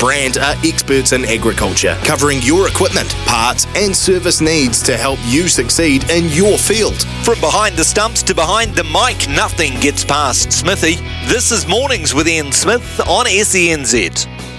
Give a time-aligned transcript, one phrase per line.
[0.00, 5.46] Brandt are experts in agriculture, covering your equipment, parts, and service needs to help you
[5.46, 7.02] succeed in your field.
[7.22, 10.94] From behind the stumps to behind the mic, nothing gets past Smithy.
[11.26, 14.49] This is Mornings with Ian Smith on SENZ.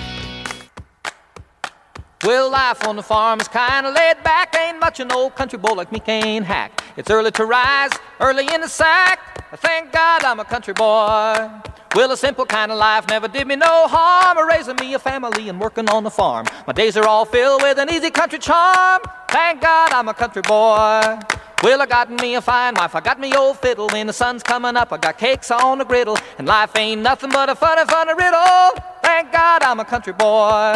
[2.23, 4.55] Well, life on the farm is kinda laid back.
[4.55, 6.83] Ain't much an old country boy like me can hack.
[6.95, 7.89] It's early to rise,
[8.19, 9.19] early in the sack.
[9.57, 11.49] Thank God I'm a country boy.
[11.95, 14.47] Well, a simple kind of life never did me no harm.
[14.47, 16.45] Raising me a family and working on the farm.
[16.67, 19.01] My days are all filled with an easy country charm.
[19.27, 21.19] Thank God I'm a country boy.
[21.63, 23.87] Well, I got me a fine wife, I got me old fiddle.
[23.89, 26.17] When the sun's coming up, I got cakes on the griddle.
[26.39, 28.81] And life ain't nothing but a funny, funny riddle.
[29.03, 30.73] Thank God I'm a country boy.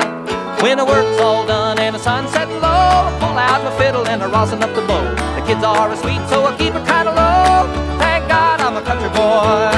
[0.61, 4.07] When the work's all done and the sun's setting low, I pull out my fiddle
[4.07, 5.01] and I rosin up the bow.
[5.33, 7.65] The kids are sweet, so I keep it kinda low.
[7.97, 9.73] Thank God I'm a country boy.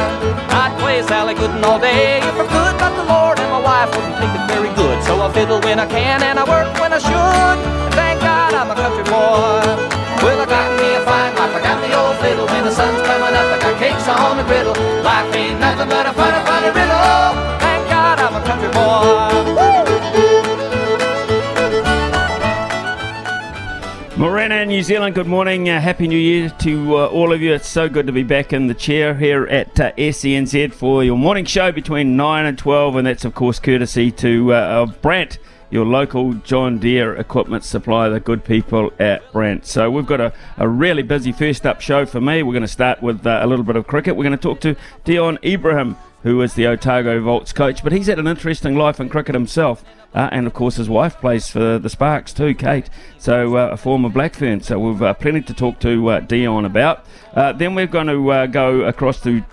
[0.59, 3.95] I'd play Sally Gooden all day if I could, but the Lord and my wife
[3.95, 5.01] wouldn't think it very good.
[5.05, 7.93] So I fiddle when I can and I work when I should.
[7.95, 9.86] Thank God I'm a country boy.
[12.27, 12.47] Fiddle.
[12.47, 14.75] When the sun's coming up, I got cakes on the griddle.
[15.03, 17.35] Life ain't nothing but a funny, funny riddle.
[17.63, 19.57] Thank God I'm a country boy.
[24.17, 25.69] Morena, in New Zealand, good morning.
[25.69, 27.53] Uh, Happy New Year to uh, all of you.
[27.53, 31.17] It's so good to be back in the chair here at uh, SENZ for your
[31.17, 35.37] morning show between 9 and 12, and that's, of course, courtesy to uh, of Brandt,
[35.69, 39.65] your local John Deere equipment supplier, the good people at Brandt.
[39.65, 42.43] So we've got a, a really busy first up show for me.
[42.43, 44.15] We're going to start with uh, a little bit of cricket.
[44.15, 48.07] We're going to talk to Dion Ebrahim, who is the Otago Volts coach, but he's
[48.07, 49.83] had an interesting life in cricket himself.
[50.13, 52.89] Uh, and of course, his wife plays for the Sparks too, Kate.
[53.17, 54.63] So, uh, a former Blackfern.
[54.63, 57.05] So, we've uh, plenty to talk to uh, Dion about.
[57.33, 59.43] Uh, then we're going to go across to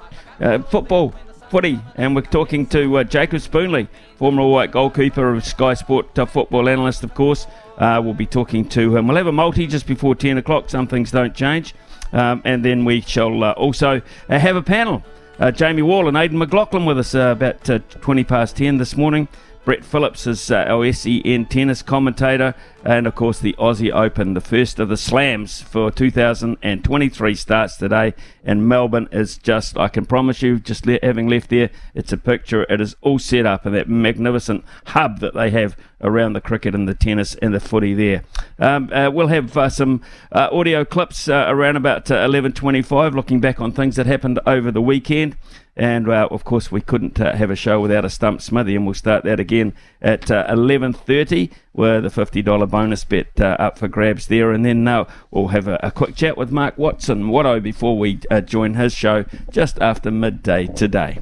[0.71, 1.13] football,
[1.55, 6.19] footy, and we're talking to uh, Jacob Spoonley, former All White goalkeeper of Sky Sport,
[6.19, 7.47] uh, football analyst, of course.
[7.79, 9.07] Uh, we'll be talking to him.
[9.07, 10.69] We'll have a multi just before 10 o'clock.
[10.69, 11.73] Some things don't change.
[12.13, 15.05] Um, and then we shall uh, also uh, have a panel.
[15.39, 19.29] Uh, Jamie Wall and Aidan McLaughlin with us about uh, 20 past 10 this morning.
[19.65, 22.55] Brett Phillips is uh, our SEN tennis commentator,
[22.85, 28.13] and of course the Aussie Open, the first of the slams for 2023 starts today.
[28.45, 32.19] And Melbourne is just, I can promise you, just le- having left there, it's a
[32.19, 32.65] picture.
[32.65, 36.75] It is all set up in that magnificent hub that they have around the cricket
[36.75, 38.23] and the tennis and the footy there.
[38.59, 43.41] Um, uh, we'll have uh, some uh, audio clips uh, around about uh, 11.25 looking
[43.41, 45.37] back on things that happened over the weekend.
[45.77, 48.85] And uh, of course, we couldn't uh, have a show without a stump smithy, and
[48.85, 53.89] we'll start that again at uh, 11:30 with a $50 bonus bet uh, up for
[53.89, 54.53] grabs there.
[54.53, 58.21] And then uh, we'll have a, a quick chat with Mark Watson, Watto, before we
[58.31, 61.19] uh, join his show just after midday today.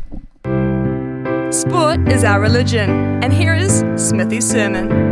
[1.51, 2.91] Sport is our religion,
[3.23, 5.12] and here is Smithy's sermon.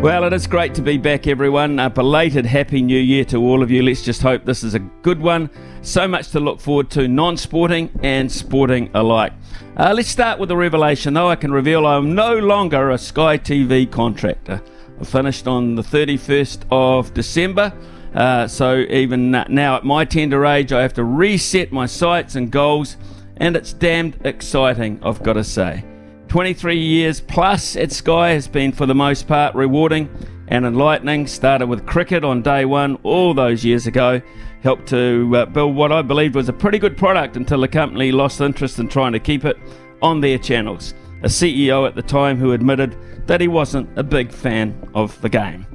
[0.00, 1.80] Well, it is great to be back, everyone.
[1.80, 3.82] A belated Happy New Year to all of you.
[3.82, 5.50] Let's just hope this is a good one.
[5.82, 9.32] So much to look forward to, non sporting and sporting alike.
[9.76, 11.28] Uh, let's start with the revelation, though.
[11.28, 14.62] I can reveal I'm no longer a Sky TV contractor.
[15.00, 17.72] I finished on the 31st of December.
[18.14, 22.52] Uh, so even now, at my tender age, I have to reset my sights and
[22.52, 22.96] goals,
[23.36, 25.82] and it's damned exciting, I've got to say.
[26.28, 30.08] 23 years plus at Sky has been, for the most part, rewarding
[30.48, 31.26] and enlightening.
[31.26, 34.20] Started with cricket on day one all those years ago.
[34.62, 38.12] Helped to uh, build what I believed was a pretty good product until the company
[38.12, 39.56] lost interest in trying to keep it
[40.02, 40.94] on their channels.
[41.22, 42.96] A CEO at the time who admitted
[43.26, 45.66] that he wasn't a big fan of the game.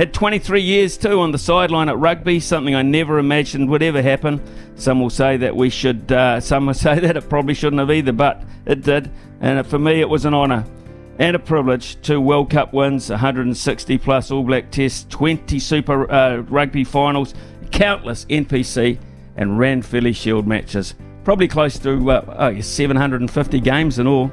[0.00, 4.00] Had 23 years too on the sideline at rugby, something I never imagined would ever
[4.00, 4.40] happen.
[4.74, 7.90] Some will say that we should, uh, some will say that it probably shouldn't have
[7.90, 9.10] either, but it did.
[9.42, 10.64] And for me, it was an honour
[11.18, 12.00] and a privilege.
[12.00, 17.34] Two World Cup wins, 160 plus All Black tests, 20 Super uh, Rugby finals,
[17.70, 18.98] countless NPC
[19.36, 20.94] and Rand Ranfurly Shield matches.
[21.24, 24.32] Probably close to uh, oh, 750 games in all.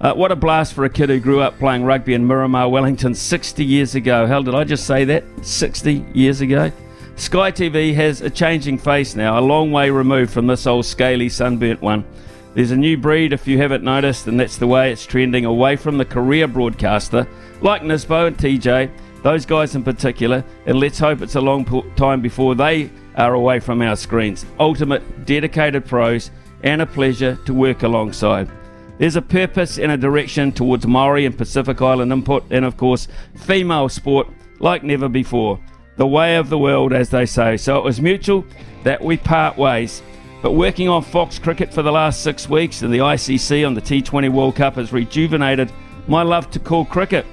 [0.00, 3.14] Uh, what a blast for a kid who grew up playing rugby in Miramar, Wellington
[3.14, 4.26] 60 years ago.
[4.26, 5.24] Hell, did I just say that?
[5.42, 6.70] 60 years ago?
[7.16, 11.30] Sky TV has a changing face now, a long way removed from this old scaly,
[11.30, 12.04] sunburnt one.
[12.52, 15.76] There's a new breed, if you haven't noticed, and that's the way it's trending away
[15.76, 17.26] from the career broadcaster
[17.62, 18.90] like Nisbo and TJ,
[19.22, 21.64] those guys in particular, and let's hope it's a long
[21.96, 24.44] time before they are away from our screens.
[24.60, 26.30] Ultimate, dedicated pros,
[26.62, 28.50] and a pleasure to work alongside.
[28.98, 33.08] There's a purpose and a direction towards Maori and Pacific Island input, and of course,
[33.34, 34.28] female sport
[34.58, 35.60] like never before.
[35.96, 37.56] The way of the world, as they say.
[37.56, 38.44] So it was mutual
[38.84, 40.02] that we part ways.
[40.42, 43.80] But working on Fox cricket for the last six weeks and the ICC on the
[43.80, 45.72] T20 World Cup has rejuvenated
[46.06, 47.26] my love to call cricket.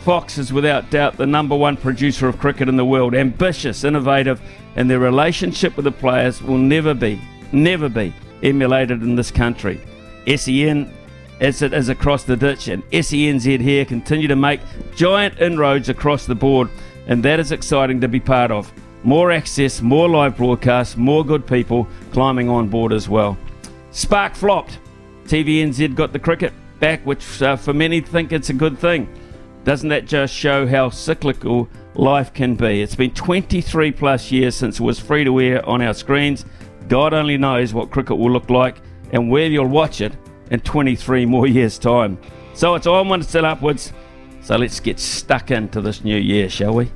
[0.00, 4.40] Fox is without doubt the number one producer of cricket in the world, ambitious, innovative,
[4.76, 7.20] and their relationship with the players will never be,
[7.52, 9.80] never be emulated in this country.
[10.26, 10.92] SEN
[11.40, 14.60] as it is across the ditch, and SENZ here continue to make
[14.94, 16.68] giant inroads across the board,
[17.06, 18.72] and that is exciting to be part of.
[19.02, 23.36] More access, more live broadcasts, more good people climbing on board as well.
[23.90, 24.78] Spark flopped.
[25.26, 29.08] TVNZ got the cricket back, which uh, for many think it's a good thing.
[29.64, 32.82] Doesn't that just show how cyclical life can be?
[32.82, 36.44] It's been 23 plus years since it was free to air on our screens.
[36.88, 38.76] God only knows what cricket will look like
[39.12, 40.12] and where you'll watch it
[40.50, 42.18] in 23 more years' time.
[42.54, 43.92] So it's onwards still upwards.
[44.42, 46.90] So let's get stuck into this new year, shall we?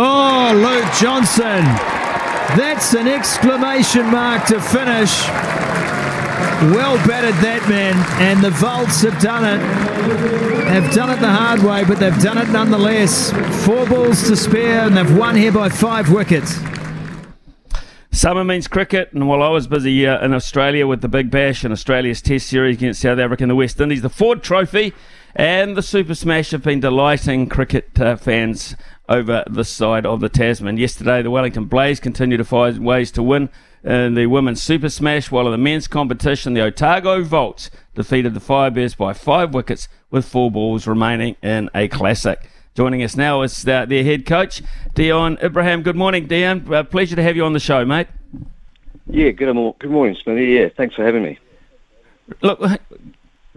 [0.00, 1.64] Oh, Luke Johnson.
[2.56, 5.26] That's an exclamation mark to finish.
[6.60, 9.60] Well batted that man, and the Volts have done it.
[10.66, 13.30] Have done it the hard way, but they've done it nonetheless.
[13.64, 16.58] Four balls to spare, and they've won here by five wickets.
[18.10, 21.62] Summer means cricket, and while I was busy uh, in Australia with the Big Bash
[21.62, 24.92] and Australia's Test Series against South Africa and the West Indies, the Ford Trophy
[25.36, 28.74] and the Super Smash have been delighting cricket uh, fans
[29.08, 30.76] over this side of the Tasman.
[30.76, 33.48] Yesterday, the Wellington Blaze continued to find ways to win
[33.84, 38.40] in the women's Super Smash, while in the men's competition, the Otago Volts defeated the
[38.40, 42.50] Firebirds by five wickets with four balls remaining in a classic.
[42.74, 44.62] Joining us now is uh, their head coach,
[44.94, 45.82] Dion Ebrahim.
[45.82, 46.72] Good morning, Dion.
[46.72, 48.06] Uh, pleasure to have you on the show, mate.
[49.06, 49.74] Yeah, good, morning.
[49.78, 50.46] good morning, Smithy.
[50.46, 51.38] Yeah, thanks for having me.
[52.42, 52.60] Look,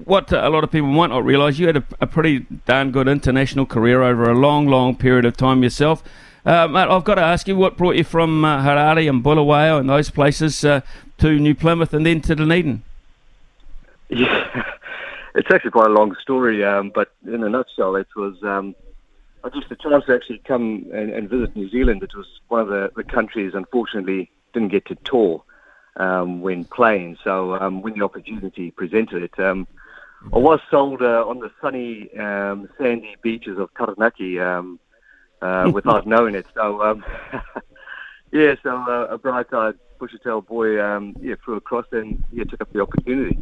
[0.06, 3.08] what a lot of people might not realise, you had a, a, pretty darn good
[3.08, 6.04] international career over a long, long period of time yourself.
[6.46, 9.80] Uh, mate, I've got to ask you, what brought you from uh, Harare and Bulawayo
[9.80, 10.82] and those places uh,
[11.20, 12.82] to New Plymouth and then to Dunedin?
[14.10, 14.64] Yeah,
[15.36, 18.76] it's actually quite a long story, um, but in a nutshell, it was um,
[19.44, 22.04] I just the chance to actually come and, and, visit New Zealand.
[22.04, 25.44] It was one of the, the countries, unfortunately, didn't get to tour
[25.98, 27.18] um, when playing.
[27.24, 29.68] So um, when the opportunity presented it, um,
[30.34, 34.40] I was sold uh, on the sunny, um, sandy beaches of Taranaki
[35.42, 36.46] uh, without knowing it.
[36.54, 37.04] So, um,
[38.32, 42.72] yeah, so uh, a bright-eyed bushy-tailed boy, um, yeah, flew across and yeah, took up
[42.74, 43.38] the opportunity.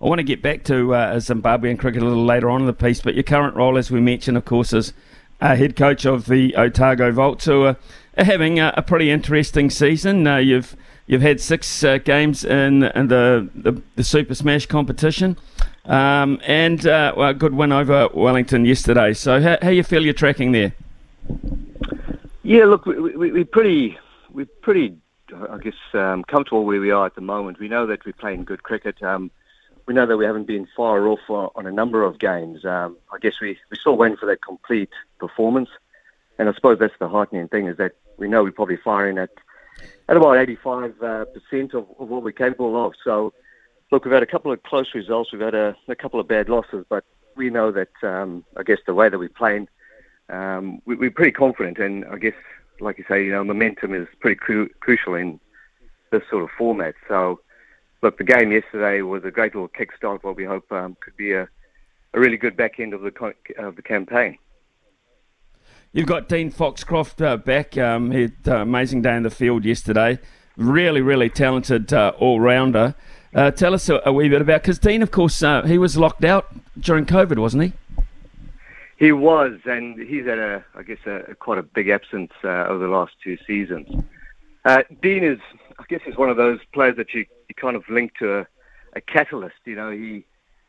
[0.00, 2.72] I want to get back to uh, Zimbabwean cricket a little later on in the
[2.72, 4.94] piece, but your current role, as we mentioned, of course, is
[5.40, 7.76] uh, head coach of the Otago Volts, who are
[8.16, 10.26] having a, a pretty interesting season.
[10.26, 10.76] Uh, you've
[11.10, 15.36] You've had six uh, games in, in the, the, the Super Smash competition,
[15.84, 19.14] um, and uh, well, a good win over Wellington yesterday.
[19.14, 20.72] So, how, how you feel you're tracking there?
[22.42, 23.98] Yeah, look, we, we, we're pretty,
[24.32, 24.96] we're pretty,
[25.32, 27.58] I guess, um, comfortable where we are at the moment.
[27.60, 29.02] We know that we're playing good cricket.
[29.02, 29.30] Um,
[29.86, 32.64] we know that we haven't been far off on a number of games.
[32.64, 35.68] Um, I guess we, we're still waiting for that complete performance.
[36.38, 39.30] And I suppose that's the heartening thing is that we know we're probably firing at
[40.08, 42.94] at about 85% uh, of, of what we're capable of.
[43.04, 43.32] So,
[43.90, 45.32] look, we've had a couple of close results.
[45.32, 47.04] We've had a, a couple of bad losses, but
[47.36, 49.68] we know that, um, I guess, the way that we're playing,
[50.28, 51.78] um, we, are pretty confident.
[51.78, 52.34] And I guess,
[52.80, 55.40] like you say, you know, momentum is pretty cru- crucial in
[56.10, 56.94] this sort of format.
[57.08, 57.40] So,
[58.02, 60.22] look, the game yesterday was a great little kickstart.
[60.22, 61.48] What we hope um, could be a,
[62.14, 64.38] a really good back end of the of the campaign.
[65.92, 67.76] You've got Dean Foxcroft uh, back.
[67.76, 70.20] Um, he had an amazing day in the field yesterday.
[70.56, 72.94] Really, really talented uh, all rounder.
[73.34, 75.96] Uh, tell us a, a, wee bit about because Dean, of course, uh, he was
[75.96, 77.72] locked out during COVID, wasn't he?
[78.96, 82.84] He was, and he's had a, I guess, a, quite a big absence uh, over
[82.86, 83.88] the last two seasons.
[85.00, 85.38] Dean is,
[85.78, 88.46] I guess, is one of those players that you, you kind of link to a,
[88.94, 89.56] a catalyst.
[89.64, 90.26] You know, he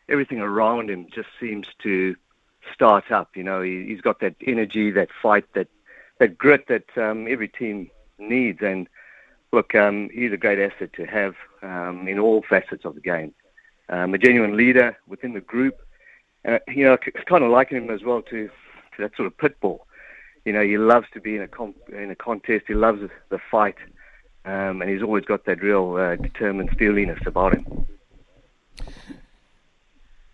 [0.07, 2.15] everything around him just seems to
[2.73, 3.35] start up.
[3.35, 5.67] You know, he, has got that energy, that fight, that
[6.19, 7.89] that grit that um, every team
[8.19, 8.59] needs.
[8.61, 8.87] And
[9.51, 13.33] look, um, he's a great asset to have um, in all facets of the game.
[13.89, 15.81] um, a genuine leader within the group.
[16.47, 19.37] Uh, you know, I kind of liken him as well to, to that sort of
[19.37, 19.85] pit bull.
[20.45, 22.65] You know, he loves to be in a comp, in a contest.
[22.67, 23.75] He loves the fight,
[24.45, 27.85] um, and he's always got that real uh, determined steeliness about him.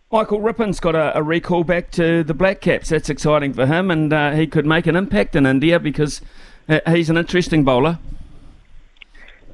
[0.10, 2.90] Michael Rippon's got a, a, recall back to the Black Caps.
[2.90, 6.22] That's exciting for him, and uh, he could make an impact in India because
[6.70, 8.00] uh, he's an interesting bowler.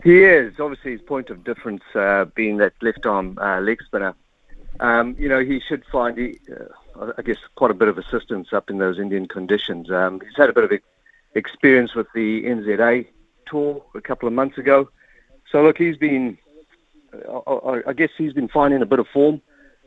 [0.03, 0.59] He is.
[0.59, 4.13] Obviously, his point of difference uh, being that left arm uh, leg spinner.
[4.81, 8.51] Um, you know, he should find, he, uh, I guess, quite a bit of assistance
[8.51, 9.89] up in those Indian conditions.
[9.89, 10.79] Um, he's had a bit of
[11.35, 13.07] experience with the NZA
[13.47, 14.89] tour a couple of months ago.
[15.49, 16.37] So, look, he's been,
[17.47, 19.41] I, I guess he's been finding a bit of form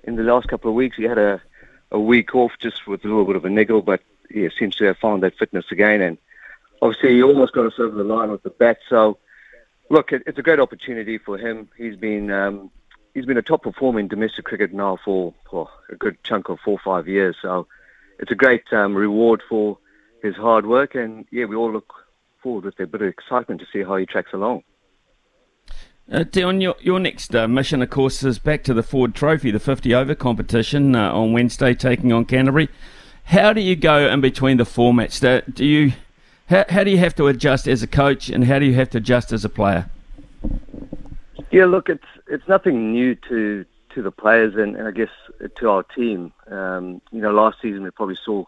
[0.05, 0.97] in the last couple of weeks.
[0.97, 1.43] He had a,
[1.91, 4.85] a week off just with a little bit of a niggle, but yeah, seems to
[4.85, 6.01] have found that fitness again.
[6.01, 6.17] And
[6.81, 8.79] obviously, he almost got us over the line with the bat.
[8.89, 9.19] So,
[9.89, 11.69] look, it, it's a great opportunity for him.
[11.77, 12.71] He's been um,
[13.15, 15.35] he's been a top performer in domestic cricket now for,
[15.91, 17.37] a good chunk of four or five years.
[17.41, 17.67] So,
[18.19, 19.79] it's a great um, reward for
[20.23, 20.95] his hard work.
[20.95, 21.93] And yeah, we all look
[22.43, 24.63] forward with a bit of excitement to see how he tracks along.
[26.11, 29.51] Uh, Dion, your, your next uh, mission, of course, is back to the Ford Trophy,
[29.51, 32.69] the 50 over competition uh, on Wednesday, taking on Canterbury.
[33.25, 35.21] How do you go in between the formats?
[35.21, 35.95] Do, do you
[36.47, 38.91] how, how do you have to adjust as a coach, and how do you have
[38.91, 39.89] to adjust as a player?
[41.51, 45.11] Yeah, look, it's it's nothing new to to the players and, and I guess
[45.57, 46.33] to our team.
[46.51, 48.45] Um, you know, last season we probably saw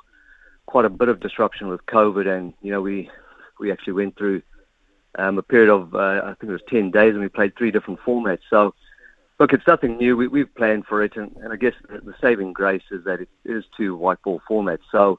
[0.67, 3.11] quite a bit of disruption with COVID, and you know we
[3.59, 4.43] we actually went through
[5.19, 7.71] um, a period of uh, I think it was ten days, and we played three
[7.71, 8.43] different formats.
[8.51, 8.75] So,
[9.41, 10.17] look, it's nothing new.
[10.17, 13.21] We, we've planned for it, and, and I guess the, the saving grace is that
[13.21, 14.83] it is two white ball formats.
[14.93, 15.19] So,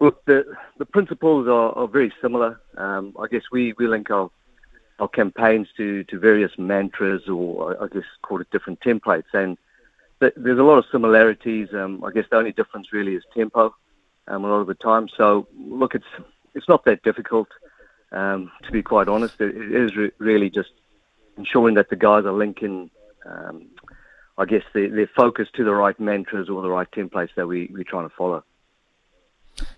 [0.00, 0.44] look, the
[0.78, 2.60] the principles are, are very similar.
[2.76, 4.30] Um, I guess we, we link our
[4.98, 9.58] our campaigns to, to various mantras, or I guess call it different templates, and
[10.20, 11.68] there's a lot of similarities.
[11.74, 13.74] Um, I guess the only difference really is tempo.
[14.28, 15.08] Um, a lot of the time.
[15.16, 16.06] So, look, it's
[16.54, 17.48] it's not that difficult.
[18.12, 20.70] Um, to be quite honest, it, it is re- really just
[21.36, 22.90] ensuring that the guys are linking,
[23.26, 23.66] um,
[24.38, 27.68] I guess, their, their focus to the right mantras or the right templates that we,
[27.72, 28.42] we're trying to follow.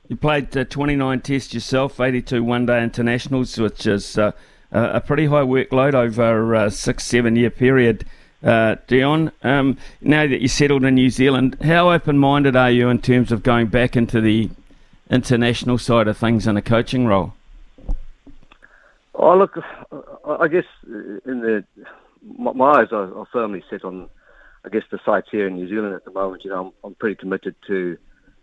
[0.08, 4.32] You played uh, 29 tests yourself, 82 one day internationals, which is uh,
[4.73, 8.04] a pretty high workload over a six, seven year period.
[8.42, 12.88] Uh, Dion, um, now that you're settled in New Zealand, how open minded are you
[12.88, 14.49] in terms of going back into the
[15.11, 17.35] international side of things in a coaching role?
[19.14, 19.58] Oh, look,
[20.25, 21.64] I guess in the
[22.23, 24.08] my eyes are, firmly set on,
[24.64, 26.44] I guess, the sites here in New Zealand at the moment.
[26.44, 27.97] You know, I'm, I'm pretty committed to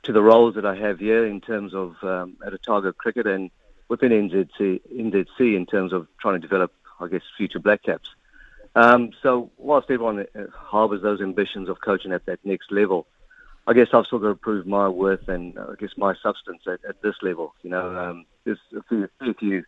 [0.05, 3.51] to the roles that I have here in terms of um, at Otago Cricket and
[3.87, 8.09] within NZC, NZC in terms of trying to develop, I guess, future Black Caps.
[8.75, 13.07] Um, so whilst everyone uh, harbours those ambitions of coaching at that next level,
[13.67, 16.63] I guess I've still got to prove my worth and uh, I guess my substance
[16.67, 17.55] at, at this level.
[17.63, 19.63] You know, um, there's a few, a few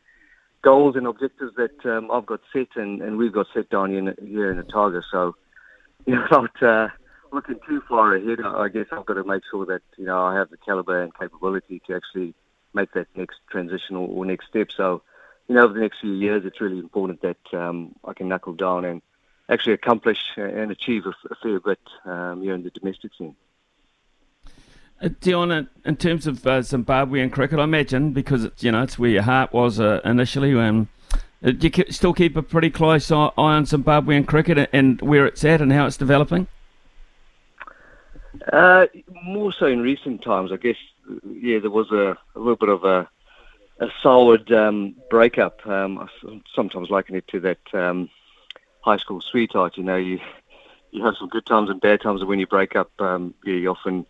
[0.62, 4.00] goals and objectives that um, I've got set and, and we've got set down here
[4.00, 5.02] in, here in Otago.
[5.10, 5.36] So,
[6.06, 6.90] you know, without uh,
[7.32, 10.36] looking too far ahead, I guess I've got to make sure that, you know, I
[10.36, 12.34] have the caliber and capability to actually
[12.74, 14.70] make that next transition or, next step.
[14.76, 15.02] So,
[15.48, 18.54] you know, over the next few years, it's really important that um, I can knuckle
[18.54, 19.02] down and
[19.50, 23.36] actually accomplish and achieve a, a fair bit um, here in the domestic scene.
[25.00, 28.98] Uh, Dion, in terms of uh, Zimbabwean cricket, I imagine because it's you know it's
[28.98, 30.58] where your heart was uh, initially.
[30.58, 30.90] Um,
[31.46, 35.62] uh, you still keep a pretty close eye on Zimbabwean cricket and where it's at
[35.62, 36.48] and how it's developing?
[38.52, 38.88] Uh,
[39.24, 40.78] more so in recent times, I guess.
[41.26, 43.10] Yeah, there was a, a little bit of a
[43.80, 45.66] a solid um, breakup.
[45.68, 46.08] Um, I
[46.54, 48.10] sometimes liken it to that um,
[48.82, 49.78] high school sweetheart.
[49.78, 50.20] You know, you
[50.92, 53.54] you have some good times and bad times, and when you break up, um, yeah,
[53.54, 54.06] you often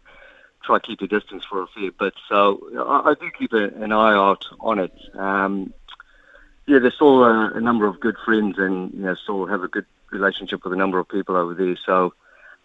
[0.63, 2.13] try to keep your distance for a fair bit.
[2.29, 4.93] So I, I do keep a, an eye out on it.
[5.15, 5.73] Um,
[6.65, 9.67] yeah, there's still a, a, number of good friends, and you know, still have a
[9.67, 11.77] good relationship with a number of people over there.
[11.85, 12.13] So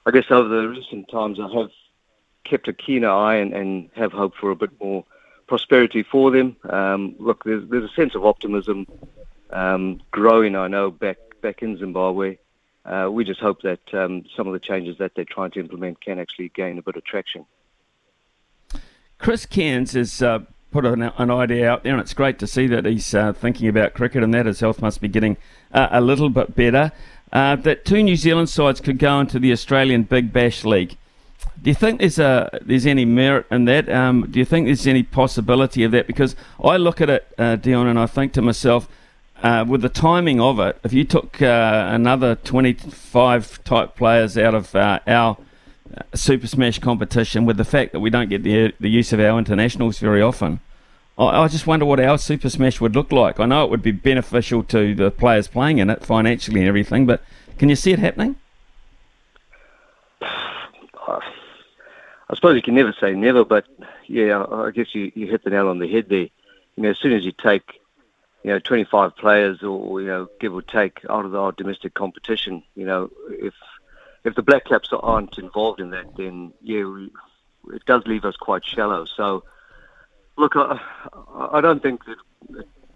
[0.05, 1.71] I guess over the recent times, I have
[2.45, 5.05] kept a keener eye and, and have hope for a bit more
[5.47, 6.57] prosperity for them.
[6.69, 8.87] Um, look, there's, there's a sense of optimism
[9.51, 10.57] um, growing.
[10.57, 12.39] I know back back in Zimbabwe.
[12.85, 16.01] Uh, we just hope that um, some of the changes that they're trying to implement
[16.01, 17.45] can actually gain a bit of traction.
[19.19, 20.41] Chris Cairns has uh,
[20.73, 23.69] put an, an, idea out there, and it's great to see that he's uh, thinking
[23.69, 25.37] about cricket and that his health must be getting
[25.73, 26.91] uh, a little bit better.
[27.33, 30.97] Uh, that two New Zealand sides could go into the Australian Big Bash League.
[31.63, 33.89] Do you think there's a there's any merit in that?
[33.89, 36.07] Um, do you think there's any possibility of that?
[36.07, 38.89] Because I look at it, uh, Dion, and I think to myself,
[39.43, 44.55] uh, with the timing of it, if you took uh, another 25 type players out
[44.55, 45.39] of uh, our
[45.97, 49.21] uh, Super Smash competition, with the fact that we don't get the, the use of
[49.21, 50.61] our internationals very often,
[51.19, 53.41] I, I just wonder what our Super Smash would look like.
[53.41, 57.07] I know it would be beneficial to the players playing in it financially and everything,
[57.07, 57.23] but
[57.59, 58.37] can you see it happening?
[60.23, 63.67] I suppose you can never say never, but
[64.07, 66.29] yeah, I guess you, you hit the nail on the head there.
[66.77, 67.81] You know, as soon as you take,
[68.43, 72.63] you know, 25 players or, you know, give or take out of our domestic competition,
[72.75, 73.53] you know, if
[74.25, 77.07] if the Black Caps aren't involved in that, then yeah,
[77.73, 79.05] it does leave us quite shallow.
[79.05, 79.45] So,
[80.37, 80.81] look, I,
[81.53, 82.19] I don't think that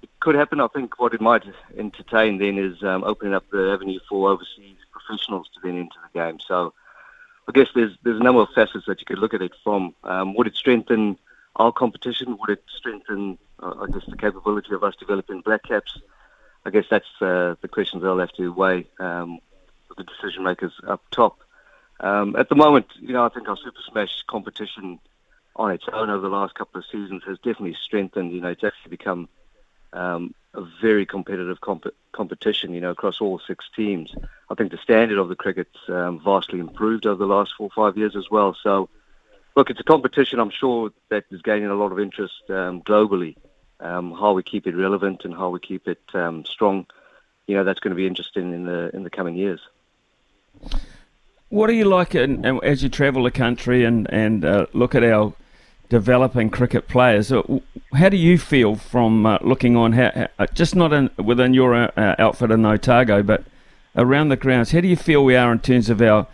[0.02, 0.60] it could happen.
[0.60, 1.44] I think what it might
[1.76, 6.18] entertain then is um, opening up the avenue for overseas professionals to then enter the
[6.18, 6.38] game.
[6.40, 6.72] So,
[7.48, 9.94] I guess there's there's a number of facets that you could look at it from.
[10.02, 11.18] Um, would it strengthen
[11.56, 12.36] our competition?
[12.40, 15.98] Would it strengthen, uh, I guess, the capability of us developing black caps?
[16.64, 19.38] I guess that's uh, the questions they'll have to weigh um,
[19.96, 21.38] the decision makers up top.
[22.00, 24.98] Um, at the moment, you know, I think our Super Smash competition
[25.56, 28.32] on its own over the last couple of seasons has definitely strengthened.
[28.32, 29.28] You know, it's actually become
[29.92, 34.14] um, a very competitive comp- competition, you know, across all six teams.
[34.50, 37.70] I think the standard of the cricket's um, vastly improved over the last four or
[37.70, 38.56] five years as well.
[38.62, 38.88] So,
[39.56, 43.36] look, it's a competition I'm sure that is gaining a lot of interest um, globally.
[43.78, 46.86] Um, how we keep it relevant and how we keep it um, strong,
[47.46, 49.60] you know, that's going to be interesting in the in the coming years.
[51.50, 55.04] What do you like in, as you travel the country and and uh, look at
[55.04, 55.34] our
[55.88, 57.32] developing cricket players.
[57.32, 57.42] Uh,
[57.94, 61.74] how do you feel from uh, looking on, how, uh, just not in, within your
[61.74, 63.44] uh, outfit in Otago, but
[63.96, 64.72] around the grounds?
[64.72, 66.26] How do you feel we are in terms of our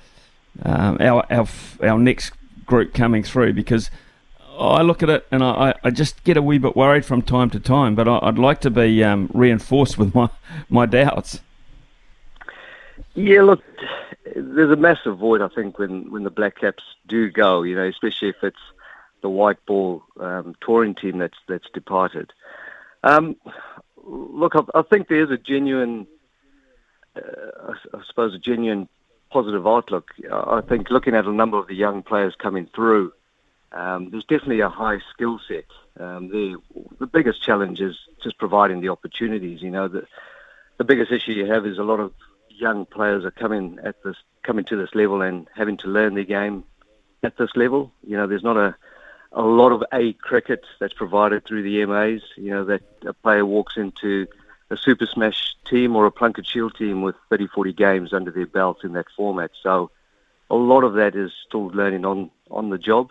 [0.64, 1.46] um, our, our
[1.82, 2.32] our next
[2.66, 3.54] group coming through?
[3.54, 3.90] Because
[4.58, 7.50] I look at it and I, I just get a wee bit worried from time
[7.50, 10.28] to time, but I, would like to be um, reinforced with my
[10.68, 11.40] my doubts.
[13.14, 13.62] Yeah, look,
[14.34, 17.86] there's a massive void, I think, when, when the Black Caps do go, you know,
[17.86, 18.56] especially if it's
[19.22, 22.32] the white ball um, touring team that's that's departed.
[23.02, 23.36] Um,
[24.04, 26.06] look, I, I, think there is a genuine,
[27.16, 28.88] uh, I, suppose, a genuine
[29.30, 30.10] positive outlook.
[30.30, 33.12] I think looking at a number of the young players coming through,
[33.72, 35.64] um, there's definitely a high skill set.
[35.98, 36.56] Um, the
[36.98, 39.62] the biggest challenge is just providing the opportunities.
[39.62, 40.06] You know, the
[40.78, 42.12] the biggest issue you have is a lot of
[42.48, 46.24] young players are coming at this coming to this level and having to learn the
[46.24, 46.64] game
[47.22, 47.92] at this level.
[48.06, 48.76] You know, there's not a
[49.34, 52.22] a lot of A cricket that's provided through the MAs.
[52.36, 54.26] You know, that a player walks into
[54.70, 58.46] a Super Smash team or a Plunket Shield team with 30, 40 games under their
[58.46, 59.50] belt in that format.
[59.62, 59.90] So
[60.50, 63.10] a lot of that is still learning on, on the job.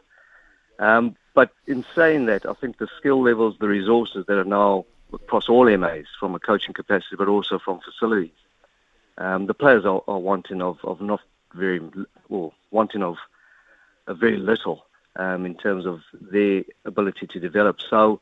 [0.79, 4.85] Um, but in saying that, I think the skill levels, the resources that are now
[5.13, 8.31] across all MAs from a coaching capacity, but also from facilities,
[9.17, 11.21] um, the players are, are wanting of, of not
[11.53, 11.81] very,
[12.29, 13.17] well, wanting of,
[14.07, 17.81] of very little um, in terms of their ability to develop.
[17.81, 18.21] So,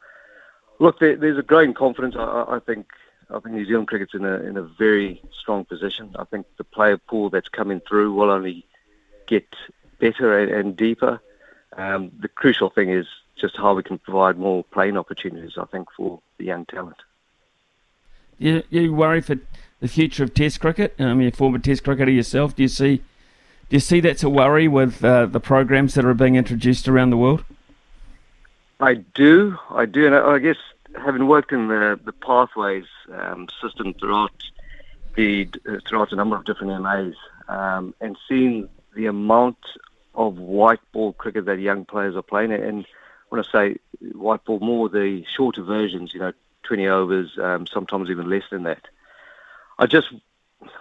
[0.80, 2.16] look, there, there's a growing confidence.
[2.18, 2.88] I, I, think
[3.30, 6.16] I think New Zealand cricket's in a in a very strong position.
[6.18, 8.66] I think the player pool that's coming through will only
[9.28, 9.48] get
[10.00, 11.22] better and, and deeper.
[11.78, 15.58] Um, the crucial thing is just how we can provide more playing opportunities.
[15.58, 16.98] I think for the young talent.
[18.38, 19.36] You you worry for
[19.80, 20.96] the future of Test cricket?
[21.00, 22.56] I mean, a former Test cricketer yourself.
[22.56, 23.02] Do you see
[23.70, 27.12] do you see that's a worry with uh, the programs that are being introduced around
[27.12, 27.44] the world?
[28.80, 30.58] I do, I do, and I, I guess
[30.98, 34.34] having worked in the the pathways um, system throughout
[35.16, 35.48] the
[35.88, 37.14] throughout a number of different MAs,
[37.48, 39.58] um, and seeing the amount
[40.16, 42.88] of white ball cricket that young players are playing, and
[43.30, 43.78] when I say
[44.14, 48.64] white ball, more the shorter versions, you know, 20 overs, um, sometimes even less than
[48.64, 48.82] that.
[49.78, 50.08] I just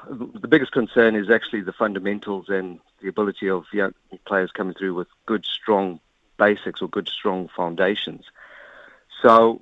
[0.09, 3.95] the biggest concern is actually the fundamentals and the ability of young
[4.27, 6.01] players coming through with good, strong
[6.37, 8.25] basics or good, strong foundations.
[9.23, 9.61] So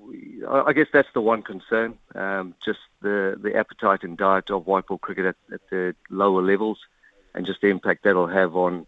[0.48, 4.86] I guess that's the one concern, um, just the, the appetite and diet of white
[4.86, 6.78] ball cricket at, at the lower levels
[7.34, 8.86] and just the impact that'll have on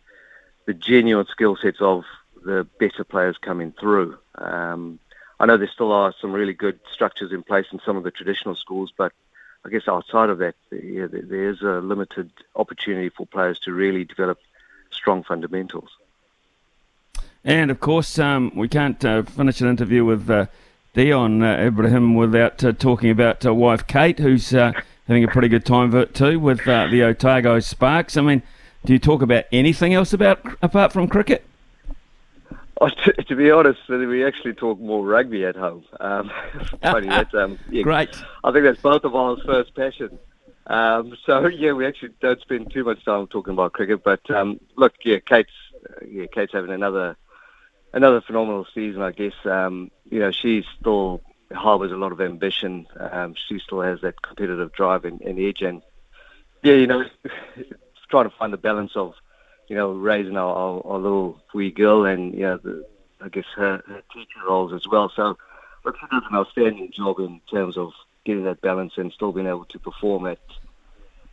[0.66, 2.04] the genuine skill sets of
[2.44, 4.18] the better players coming through.
[4.34, 4.98] Um,
[5.40, 8.10] I know there still are some really good structures in place in some of the
[8.10, 9.12] traditional schools, but
[9.64, 14.38] I guess outside of that, there is a limited opportunity for players to really develop
[14.90, 15.90] strong fundamentals.
[17.44, 20.46] And of course, um, we can't uh, finish an interview with uh,
[20.94, 24.72] Dion uh, Ebrahim without uh, talking about uh, wife Kate, who's uh,
[25.06, 28.16] having a pretty good time too with the Otago Sparks.
[28.16, 28.42] I mean,
[28.84, 31.44] do you talk about anything else about apart from cricket?
[32.80, 35.84] Oh, to, to, be honest, we actually talk more rugby at home.
[35.98, 36.30] Um,
[36.82, 37.34] funny that.
[37.34, 38.16] Um, yeah, Great.
[38.44, 40.16] I think that's both of our first passions.
[40.68, 44.04] Um, so yeah, we actually don't spend too much time talking about cricket.
[44.04, 45.50] But um, look, yeah, Kate's
[45.90, 47.16] uh, yeah, Kate's having another
[47.92, 49.02] another phenomenal season.
[49.02, 51.20] I guess um, you know she's still
[51.52, 52.86] harbours a lot of ambition.
[52.96, 55.82] Um, she still has that competitive drive and, and edge, and
[56.62, 57.04] yeah, you know,
[58.08, 59.14] trying to find the balance of
[59.68, 62.87] you know, raising our, our, our little wee girl and, know, the,
[63.20, 65.12] I guess her, her teacher roles as well.
[65.14, 65.37] So,
[65.85, 67.92] look, she does an outstanding job in terms of
[68.24, 70.38] getting that balance and still being able to perform at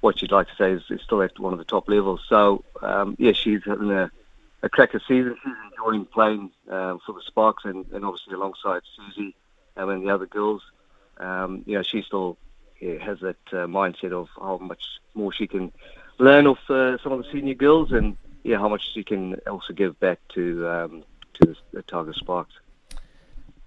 [0.01, 2.21] what you'd like to say is, is still at one of the top levels.
[2.27, 4.11] So, um, yeah, she's having a,
[4.61, 5.35] a cracker season.
[5.43, 9.33] She's enjoying playing uh, for the Sparks and, and obviously alongside Suzie
[9.77, 10.61] um, and the other girls.
[11.17, 12.37] Um, you know, she still
[12.79, 15.71] yeah, has that uh, mindset of how much more she can
[16.17, 19.73] learn off uh, some of the senior girls and yeah, how much you can also
[19.73, 21.03] give back to um,
[21.33, 22.53] to the, the Otago Sparks.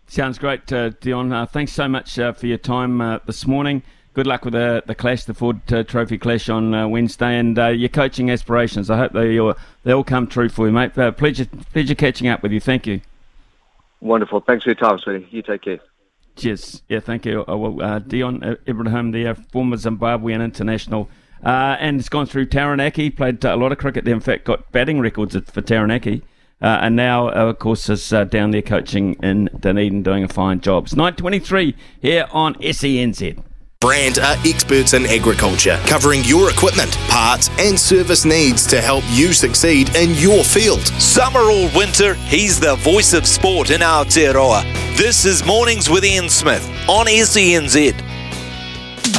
[0.06, 1.32] Sounds great, uh, Dion.
[1.32, 3.82] Uh, thanks so much uh, for your time uh, this morning.
[4.14, 7.56] Good luck with the the clash, the Ford uh, Trophy clash on uh, Wednesday, and
[7.56, 8.88] your coaching aspirations.
[8.88, 10.94] I hope they all, they all come true for you, mate.
[11.16, 12.60] pleasure pleasure catching up with you.
[12.60, 13.00] Thank you.
[14.00, 14.40] Wonderful.
[14.40, 15.26] Thanks for your time, Smithy.
[15.30, 15.80] You take care.
[16.36, 16.82] Cheers.
[16.88, 17.44] Yeah, thank you.
[17.48, 21.10] well, Dion Ebrahim, the former Zimbabwean international
[21.44, 24.14] uh, and it's gone through Taranaki, played a lot of cricket there.
[24.14, 26.22] In fact, got batting records for Taranaki.
[26.60, 30.28] Uh, and now, uh, of course, is uh, down there coaching in Dunedin, doing a
[30.28, 30.86] fine job.
[30.86, 33.42] It's 9.23 here on SENZ.
[33.80, 39.32] Brandt are experts in agriculture, covering your equipment, parts, and service needs to help you
[39.32, 40.84] succeed in your field.
[41.00, 44.64] Summer or winter, he's the voice of sport in Aotearoa.
[44.96, 48.17] This is Mornings with Ian Smith on SENZ.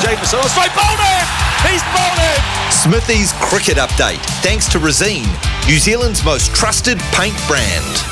[0.02, 1.26] Jamieson, straight bowling!
[1.68, 2.40] He's bowling!
[2.72, 5.28] Smithy's cricket update, thanks to Resene,
[5.68, 8.04] New Zealand's most trusted paint brand.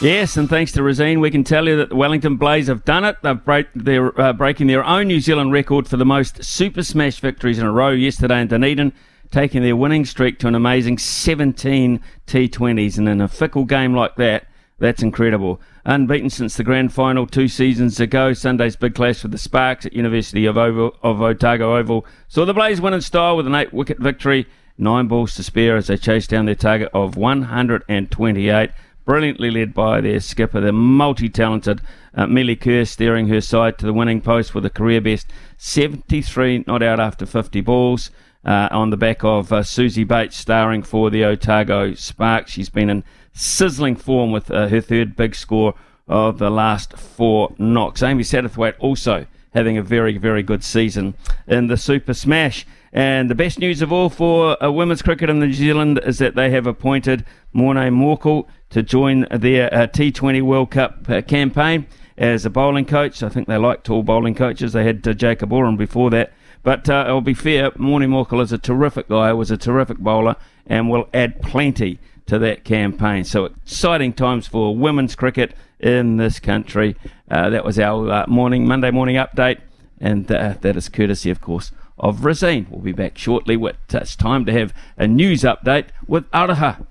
[0.00, 3.04] Yes, and thanks to Resene, we can tell you that the Wellington Blaze have done
[3.04, 3.18] it.
[3.22, 7.20] They've break, they're uh, breaking their own New Zealand record for the most Super Smash
[7.20, 8.94] victories in a row yesterday in Dunedin,
[9.30, 12.96] taking their winning streak to an amazing 17 T20s.
[12.96, 14.46] And in a fickle game like that,
[14.80, 15.60] that's incredible.
[15.84, 19.92] Unbeaten since the grand final two seasons ago, Sunday's big clash with the Sparks at
[19.92, 23.74] University of, Oval, of Otago Oval saw the Blaze win in style with an eight
[23.74, 24.46] wicket victory,
[24.78, 28.70] nine balls to spare as they chased down their target of 128.
[29.04, 31.82] Brilliantly led by their skipper, the multi talented
[32.14, 35.26] uh, Melie Kerr, steering her side to the winning post with a career best
[35.58, 38.10] 73 not out after 50 balls.
[38.42, 42.52] Uh, on the back of uh, Suzie Bates starring for the Otago Sparks.
[42.52, 45.74] She's been in sizzling form with uh, her third big score
[46.08, 48.02] of the last four knocks.
[48.02, 51.14] Amy Satterthwaite also having a very, very good season
[51.46, 52.66] in the Super Smash.
[52.92, 56.34] And the best news of all for uh, women's cricket in New Zealand is that
[56.34, 61.86] they have appointed Morne Morkel to join their uh, T20 World Cup uh, campaign
[62.18, 63.22] as a bowling coach.
[63.22, 64.72] I think they like tall bowling coaches.
[64.72, 66.32] They had uh, Jacob Oram before that.
[66.62, 70.36] But uh, I'll be fair, Morne Morkel is a terrific guy, was a terrific bowler,
[70.66, 71.98] and will add plenty
[72.30, 73.24] to that campaign.
[73.24, 76.94] So exciting times for women's cricket in this country.
[77.28, 79.58] Uh, that was our uh, morning Monday morning update,
[80.00, 82.70] and uh, that is courtesy, of course, of Resene.
[82.70, 83.56] We'll be back shortly.
[83.56, 86.86] With, it's time to have a news update with Araha.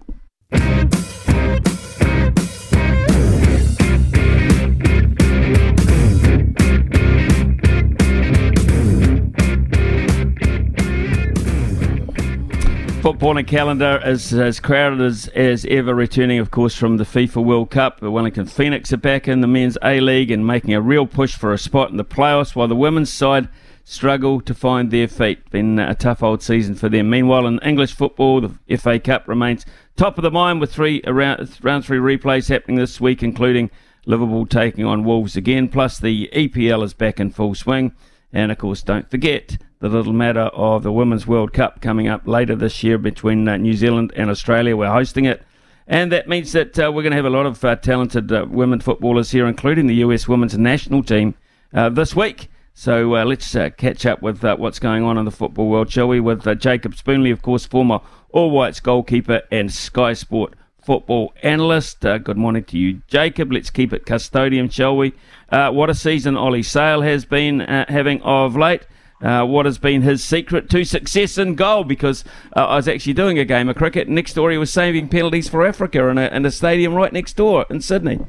[13.14, 17.72] Footballing calendar is as crowded as, as ever, returning, of course, from the FIFA World
[17.72, 18.00] Cup.
[18.00, 21.34] The Wellington Phoenix are back in the men's A League and making a real push
[21.34, 23.50] for a spot in the playoffs, while the women's side
[23.84, 25.50] struggle to find their feet.
[25.50, 27.10] Been a tough old season for them.
[27.10, 31.50] Meanwhile, in English football, the FA Cup remains top of the mind with three around,
[31.64, 33.72] round three replays happening this week, including
[34.06, 35.68] Liverpool taking on Wolves again.
[35.68, 37.92] Plus, the EPL is back in full swing.
[38.32, 42.28] And of course, don't forget the little matter of the Women's World Cup coming up
[42.28, 44.76] later this year between uh, New Zealand and Australia.
[44.76, 45.42] We're hosting it.
[45.88, 48.46] And that means that uh, we're going to have a lot of uh, talented uh,
[48.50, 51.34] women footballers here, including the US women's national team
[51.74, 52.50] uh, this week.
[52.74, 56.20] So uh, let's catch up with what's going on in the football world, shall we?
[56.20, 58.00] With Jacob Spoonley, of course, former
[58.32, 62.02] All Whites goalkeeper and Sky Sport football analyst.
[62.02, 63.52] good morning to you, Jacob.
[63.52, 65.14] Let's keep it custodian, shall we?
[65.50, 68.86] what a season Ollie Sail has been having of late
[69.22, 72.24] uh, what has been his secret to success in goal because
[72.56, 74.08] uh, I was actually doing a game of cricket.
[74.08, 77.34] Next door, he was saving penalties for Africa in a, in a stadium right next
[77.34, 78.20] door in Sydney.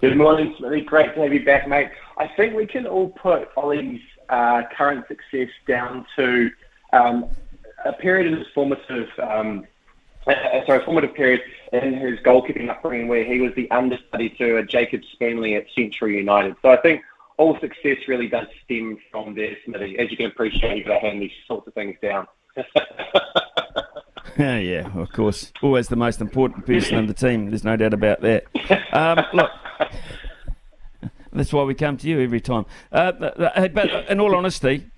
[0.00, 0.82] Good morning, Smithy.
[0.82, 1.88] Great to have you back, mate.
[2.18, 6.50] I think we can all put Ollie's uh, current success down to
[6.92, 7.26] um,
[7.84, 9.66] a period of his formative um,
[10.28, 11.40] uh, sorry, formative period
[11.72, 16.54] in his goalkeeping upbringing where he was the understudy to Jacob Spoonley at Central United.
[16.62, 17.02] So I think
[17.38, 19.98] all success really does stem from there, Smithy.
[19.98, 22.26] As you can appreciate, you've got to hand these sorts of things down.
[24.38, 25.52] yeah, yeah, of course.
[25.62, 27.48] Always the most important person in the team.
[27.50, 28.44] There's no doubt about that.
[28.92, 29.50] Um, look,
[31.32, 32.66] that's why we come to you every time.
[32.90, 34.90] Uh, but in all honesty,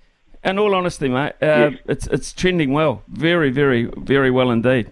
[0.43, 1.73] in all honesty, mate, uh, yes.
[1.87, 4.89] it's it's trending well, very, very, very well indeed.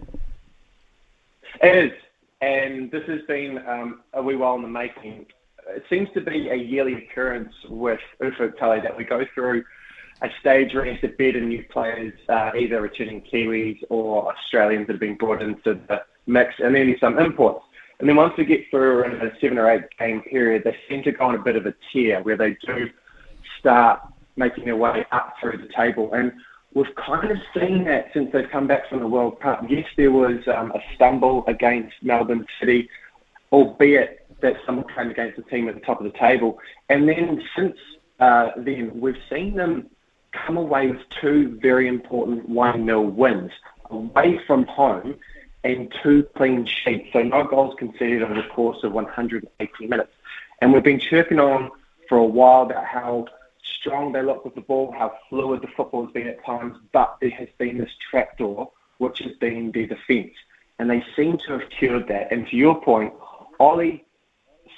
[1.63, 1.99] It is,
[2.41, 5.25] and this has been um, a wee while in the making.
[5.75, 9.63] It seems to be a yearly occurrence with Talay that we go through
[10.21, 14.33] a stage where he has to bed in new players, uh, either returning Kiwis or
[14.33, 17.63] Australians that have been brought into the mix, and then some imports.
[17.99, 21.11] And then once we get through a seven or eight game period, they seem to
[21.11, 22.89] go on a bit of a tear where they do
[23.59, 24.01] start
[24.35, 26.13] making their way up through the table.
[26.13, 26.31] And
[26.73, 29.63] we've kind of seen that since they've come back from the World Cup.
[29.69, 32.89] Yes, there was um, a stumble against Melbourne City,
[33.51, 36.59] albeit that stumble came against the team at the top of the table.
[36.89, 37.77] And then since
[38.19, 39.89] uh, then, we've seen them
[40.31, 43.51] come away with two very important 1 0 wins
[43.89, 45.15] away from home
[45.63, 47.09] and two clean sheets.
[47.13, 50.11] So no goals conceded over the course of 180 minutes.
[50.61, 51.71] And we've been chirping on
[52.07, 53.25] for a while about how
[53.79, 57.17] strong they look with the ball, how fluid the football has been at times, but
[57.21, 60.33] there has been this trapdoor, which has been their defence.
[60.79, 62.31] And they seem to have cured that.
[62.31, 63.13] And to your point,
[63.59, 64.05] Ollie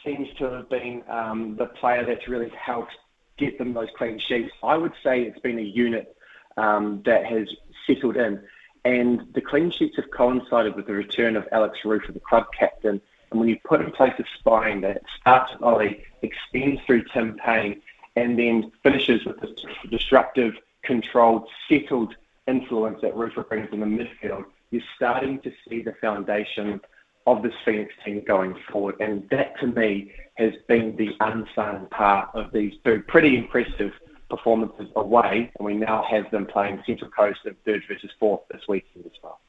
[0.04, 2.94] seems to have been um, the player that's really helped
[3.38, 4.52] get them those clean sheets.
[4.64, 6.16] I would say it's been a unit
[6.58, 7.48] um, that has
[7.88, 8.42] settled in.
[8.84, 13.02] And the clean sheets have coincided with the return of Alex Rufer, the club captain.
[13.30, 17.38] And when you put in place a spine that starts with Ollie, extends through Tim
[17.38, 17.82] Payne,
[18.16, 19.52] and then finishes with this
[19.90, 22.16] disruptive, controlled, settled
[22.48, 26.82] influence that Rufer brings in the midfield, you're starting to see the foundation
[27.28, 28.96] of this Phoenix team going forward.
[29.00, 33.92] And that, to me, has been the unsung part of these two pretty impressive
[34.30, 35.52] performances away.
[35.58, 39.12] And we now have them playing Central Coast in third versus fourth this weekend as
[39.24, 39.40] well.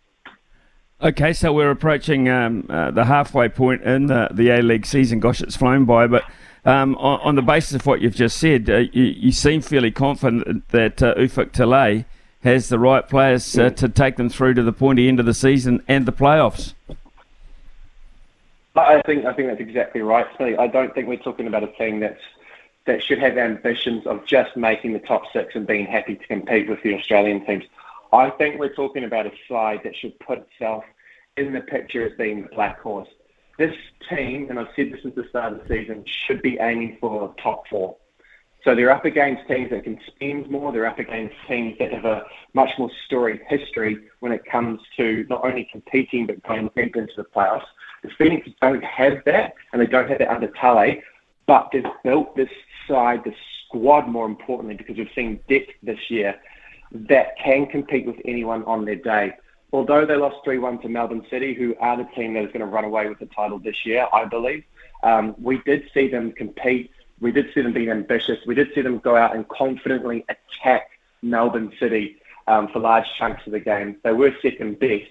[1.01, 5.19] Okay, so we're approaching um, uh, the halfway point in the, the A League season.
[5.19, 6.25] Gosh, it's flown by, but
[6.65, 9.91] um, on, on, the basis of what you've just said, uh, you, you, seem fairly
[9.91, 12.05] confident that uh, Ufuk Talay
[12.45, 15.35] has the right players uh, to take them through to the pointy end of the
[15.35, 16.75] season and the playoffs.
[18.75, 22.01] I think I think that's exactly right, I don't think we're talking about a team
[22.01, 22.21] that's
[22.87, 26.69] that should have ambitions of just making the top six and being happy to compete
[26.69, 27.65] with the Australian teams.
[28.13, 30.85] I think we're talking about a side that should put itself
[31.37, 33.09] in the picture as being the black horse
[33.59, 33.77] this
[34.09, 37.35] team, and I've said this since the start of the season, should be aiming for
[37.43, 37.97] top four.
[38.65, 40.73] So they're up against teams that can spend more.
[40.73, 45.27] They're up against teams that have a much more storied history when it comes to
[45.29, 47.65] not only competing but going deep into the playoffs.
[48.03, 51.03] The Phoenix don't have that, and they don't have that under Talay,
[51.47, 52.51] but they've built this
[52.89, 53.35] side, this
[53.67, 56.41] squad, more importantly, because we've seen depth this year
[56.93, 59.33] that can compete with anyone on their day
[59.73, 62.61] although they lost 3 1 to Melbourne City, who are the team that is going
[62.61, 64.65] to run away with the title this year, I believe,
[65.03, 66.91] um, we did see them compete.
[67.21, 68.39] We did see them being ambitious.
[68.47, 70.91] We did see them go out and confidently attack
[71.23, 73.97] Melbourne City um, for large chunks of the game.
[74.03, 75.11] They were second best,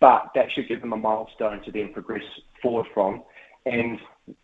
[0.00, 2.24] but that should give them a milestone to then progress
[2.62, 3.22] forward from.
[3.66, 3.98] And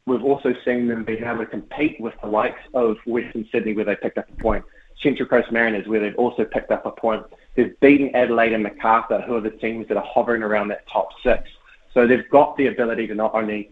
[0.04, 3.84] we've also seen them being able to compete with the likes of Western Sydney, where
[3.84, 4.64] they picked up a point,
[5.02, 7.24] Central Coast Mariners, where they've also picked up a point.
[7.54, 11.08] They've beaten Adelaide and Macarthur, who are the teams that are hovering around that top
[11.22, 11.48] six.
[11.94, 13.70] So they've got the ability to not only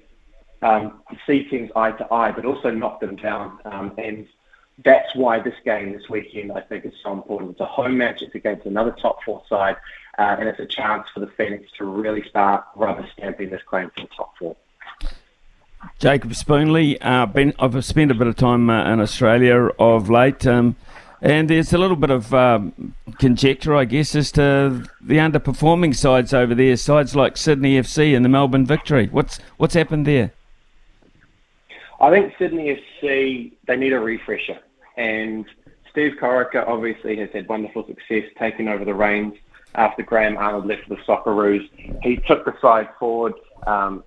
[0.62, 3.58] um, see teams eye to eye, but also knock them down.
[3.66, 4.26] Um, and
[4.82, 7.52] that's why this game this weekend, I think, is so important.
[7.52, 8.22] It's a home match.
[8.22, 9.76] It's against another top four side,
[10.18, 13.90] uh, and it's a chance for the Phoenix to really start rubber stamping this claim
[13.94, 14.56] for the top four.
[15.98, 20.46] Jacob Spoonley, uh, been, I've spent a bit of time uh, in Australia of late.
[20.46, 20.76] Um,
[21.20, 26.34] and there's a little bit of um, conjecture, I guess, as to the underperforming sides
[26.34, 29.08] over there, sides like Sydney FC and the Melbourne Victory.
[29.10, 30.32] What's what's happened there?
[32.00, 34.58] I think Sydney FC they need a refresher,
[34.98, 35.46] and
[35.90, 39.34] Steve Corica obviously has had wonderful success taking over the reins
[39.74, 41.68] after Graham Arnold left the Socceroos.
[42.02, 43.34] He took the side forward,
[43.66, 44.04] um,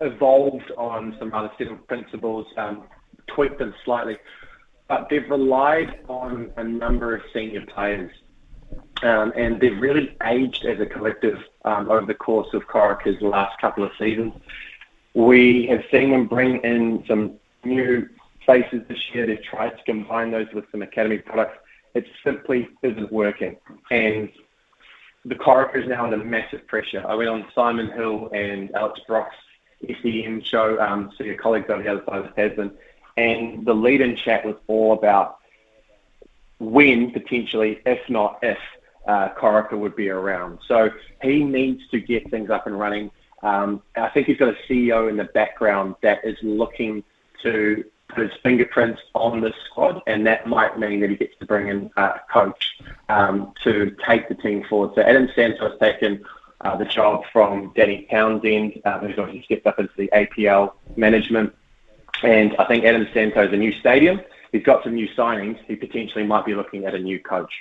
[0.00, 2.84] evolved on some other settled principles, um,
[3.26, 4.16] tweaked them slightly
[4.88, 8.12] but they've relied on a number of senior players.
[9.02, 13.60] Um, and they've really aged as a collective um, over the course of Corica's last
[13.60, 14.32] couple of seasons.
[15.14, 18.08] We have seen them bring in some new
[18.46, 19.26] faces this year.
[19.26, 21.58] They've tried to combine those with some academy products.
[21.94, 23.56] It simply isn't working.
[23.90, 24.30] And
[25.26, 27.04] the Corica is now under massive pressure.
[27.06, 29.34] I went on Simon Hill and Alex Brosque's
[30.00, 32.70] SEN show, um, so your colleagues on the other side of the Tasman,
[33.16, 35.38] and the lead-in chat was all about
[36.58, 38.58] when potentially, if not if,
[39.08, 40.58] uh, Corica would be around.
[40.66, 40.90] So
[41.22, 43.10] he needs to get things up and running.
[43.42, 47.02] Um, I think he's got a CEO in the background that is looking
[47.42, 51.68] to his fingerprints on the squad, and that might mean that he gets to bring
[51.68, 54.92] in a coach um, to take the team forward.
[54.94, 56.24] So Adam Santos taken
[56.60, 61.54] uh, the job from Danny Townsend, uh, who's obviously stepped up into the APL management.
[62.22, 64.20] And I think Adam Santos, a new stadium,
[64.52, 65.58] he's got some new signings.
[65.66, 67.52] He potentially might be looking at a new coach.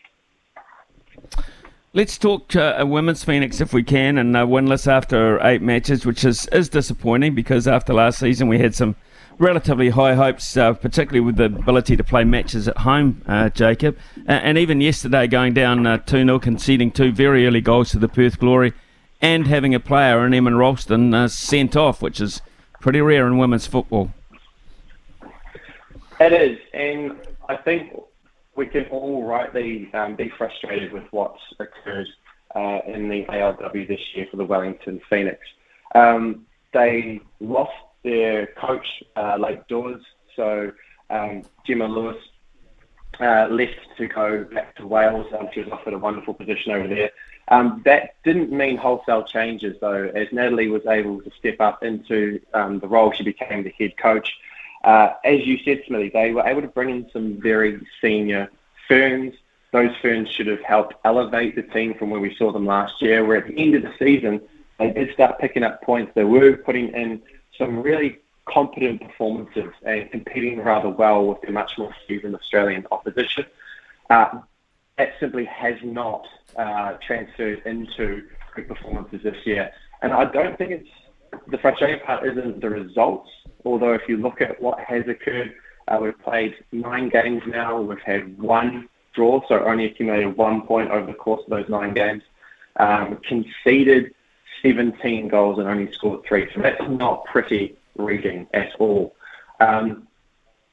[1.93, 6.05] Let's talk uh, a women's Phoenix if we can, and uh, winless after eight matches,
[6.05, 8.95] which is, is disappointing because after last season we had some
[9.37, 13.97] relatively high hopes, uh, particularly with the ability to play matches at home, uh, Jacob.
[14.27, 18.07] and even yesterday, going down uh, 2 0, conceding two very early goals to the
[18.07, 18.73] Perth Glory,
[19.21, 22.41] and having a player in Emma Ralston uh, sent off, which is
[22.79, 24.11] pretty rare in women's football.
[26.19, 27.17] It is, and
[27.49, 27.93] I think
[28.55, 32.07] we can all rightly um, be frustrated with what's occurred
[32.55, 35.39] uh, in the ALW this year for the Wellington Phoenix.
[35.93, 37.73] Um, they lost
[38.05, 40.01] their coach uh, late doors,
[40.35, 40.71] so
[41.09, 42.17] um, Gemma Lewis
[43.19, 45.27] uh, left to go back to Wales.
[45.37, 47.11] Um, she was offered a wonderful position over there.
[47.47, 52.39] Um, that didn't mean wholesale changes, though, as Natalie was able to step up into
[52.53, 53.11] um, the role.
[53.11, 54.33] She became the head coach.
[54.83, 58.49] Uh, as you said, Smithy, they were able to bring in some very senior
[58.87, 59.33] ferns.
[59.71, 63.25] Those ferns should have helped elevate the team from where we saw them last year,
[63.25, 64.41] where at the end of the season,
[64.79, 66.11] they did start picking up points.
[66.15, 67.21] They were putting in
[67.57, 73.45] some really competent performances and competing rather well with the much more seasoned Australian opposition.
[74.09, 74.39] Uh,
[74.97, 78.23] that simply has not uh, transferred into
[78.55, 79.71] good performances this year.
[80.01, 80.89] And I don't think it's
[81.47, 83.29] the frustrating part isn't the results,
[83.65, 85.53] although if you look at what has occurred,
[85.87, 87.79] uh, we've played nine games now.
[87.81, 91.93] We've had one draw, so only accumulated one point over the course of those nine
[91.93, 92.23] games.
[92.77, 94.13] Um, conceded
[94.65, 99.15] 17 goals and only scored three, so that's not pretty reading at all.
[99.60, 100.08] Um,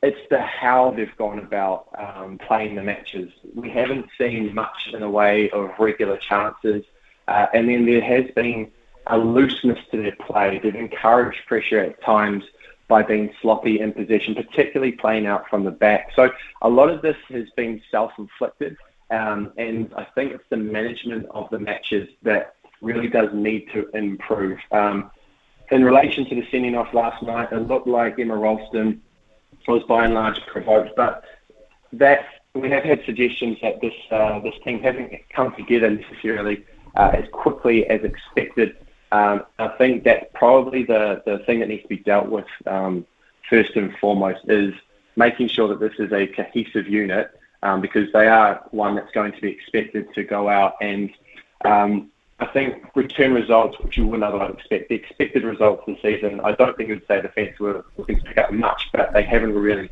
[0.02, 3.30] it's the how they've gone about um, playing the matches.
[3.54, 6.84] We haven't seen much in the way of regular chances,
[7.28, 8.70] uh, and then there has been
[9.06, 10.58] a looseness to their play.
[10.58, 12.44] They've encouraged pressure at times
[12.88, 16.10] by being sloppy in possession, particularly playing out from the back.
[16.16, 16.30] So
[16.62, 18.76] a lot of this has been self-inflicted,
[19.10, 23.88] um, and I think it's the management of the matches that really does need to
[23.94, 24.58] improve.
[24.70, 25.10] Um,
[25.70, 29.00] in relation to the sending off last night, it looked like Emma Ralston
[29.66, 31.24] was by and large provoked, but
[31.92, 36.64] that we have had suggestions that this uh, this team hasn't come together necessarily
[36.96, 38.76] uh, as quickly as expected.
[39.12, 43.06] Um, I think that's probably the, the thing that needs to be dealt with um,
[43.48, 44.74] first and foremost is
[45.16, 47.30] making sure that this is a cohesive unit
[47.62, 51.10] um, because they are one that's going to be expected to go out and
[51.64, 54.88] um, I think return results which you wouldn't otherwise expect.
[54.88, 58.24] The expected results this season, I don't think would say the fans were looking to
[58.24, 59.88] pick up much, but they haven't really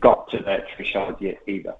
[0.00, 1.74] got to that threshold yet either.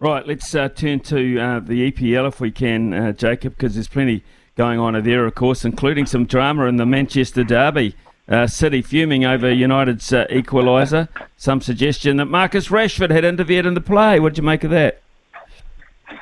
[0.00, 3.88] Right, let's uh, turn to uh, the EPL if we can, uh, Jacob, because there's
[3.88, 4.22] plenty
[4.56, 7.94] going on there, of course, including some drama in the Manchester Derby.
[8.28, 11.08] Uh, City fuming over United's uh, equaliser.
[11.36, 14.20] Some suggestion that Marcus Rashford had interfered in the play.
[14.20, 15.00] What did you make of that?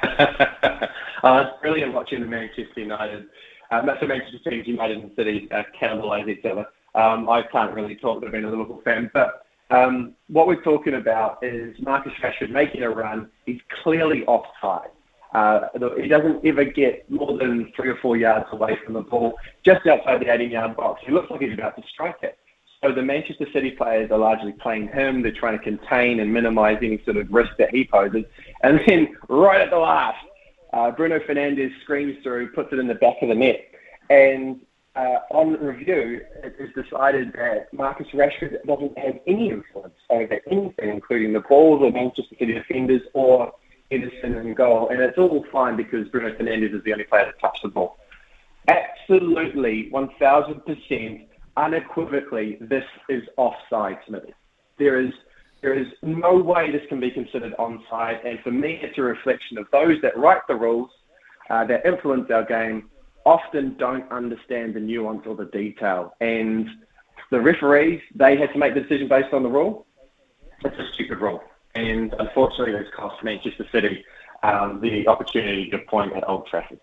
[1.27, 3.27] uh, it's brilliant watching the Manchester United,
[3.71, 6.67] um, the Manchester teams, United and City, uh, cannibalise each other.
[6.95, 10.95] Um, I can't really talk to being a Liverpool fan, but um, what we're talking
[10.95, 13.29] about is Marcus Rashford making a run.
[13.45, 14.91] He's clearly offside.
[15.35, 15.69] Uh,
[16.01, 19.35] he doesn't ever get more than three or four yards away from the ball,
[19.65, 21.03] just outside the 18 yard box.
[21.05, 22.39] He looks like he's about to strike it.
[22.83, 25.23] So the Manchester City players are largely playing him.
[25.23, 28.25] They're trying to contain and minimise any sort of risk that he poses.
[28.62, 30.19] And then right at the last,
[30.77, 33.67] uh, Bruno Fernandes screams through, puts it in the back of the net.
[34.11, 34.61] And
[34.95, 40.91] uh, on review, it is decided that Marcus Rashford doesn't have any influence over anything,
[40.91, 43.53] including the ball, the Manchester City defenders, or
[43.91, 47.41] Ederson and goal, and it's all fine because Bruno Fernandes is the only player that
[47.41, 47.99] touched the ball.
[48.68, 54.35] Absolutely, 1,000%, unequivocally, this is offside, Smithy.
[54.79, 55.12] There is
[55.67, 59.59] there is no way this can be considered onside, and for me, it's a reflection
[59.59, 60.91] of those that write the rules,
[61.51, 62.89] uh, that influence our game,
[63.25, 66.14] often don't understand the nuance or the detail.
[66.21, 66.69] And
[67.33, 69.87] the referees, they had to make the decision based on the rule.
[70.64, 71.43] It's a stupid rule
[71.77, 74.05] and unfortunately, it's cost Manchester City
[74.43, 76.81] um, the opportunity to point at Old Trafford.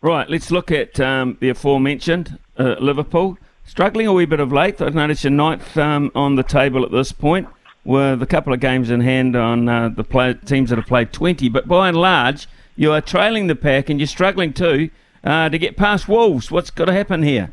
[0.00, 3.38] Right, let's look at um, the aforementioned uh, Liverpool.
[3.64, 4.80] Struggling a wee bit of late.
[4.80, 7.48] I've noticed you're ninth um, on the table at this point,
[7.84, 11.12] with a couple of games in hand on uh, the play- teams that have played
[11.12, 11.48] 20.
[11.48, 14.90] But by and large, you are trailing the pack and you're struggling too
[15.24, 16.50] uh, to get past Wolves.
[16.50, 17.52] What's got to happen here?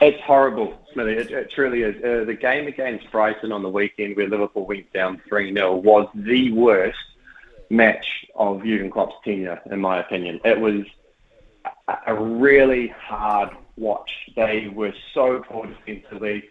[0.00, 1.12] It's horrible, Smithy.
[1.12, 1.96] It, it truly is.
[2.02, 6.08] Uh, the game against Brighton on the weekend, where Liverpool went down 3 0, was
[6.14, 6.98] the worst
[7.68, 10.40] match of Jurgen Klopp's tenure, in my opinion.
[10.44, 10.84] It was
[12.06, 14.10] a really hard watch.
[14.36, 16.44] They were so poor defensively.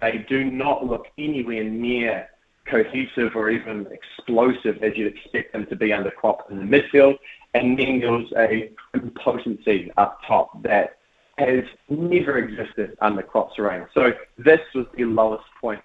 [0.00, 2.28] They do not look anywhere near
[2.66, 7.18] cohesive or even explosive as you'd expect them to be under Klopp in the midfield.
[7.54, 10.98] And then there was a impotency up top that
[11.38, 13.86] has never existed under Klopp's reign.
[13.94, 15.80] So this was the lowest point.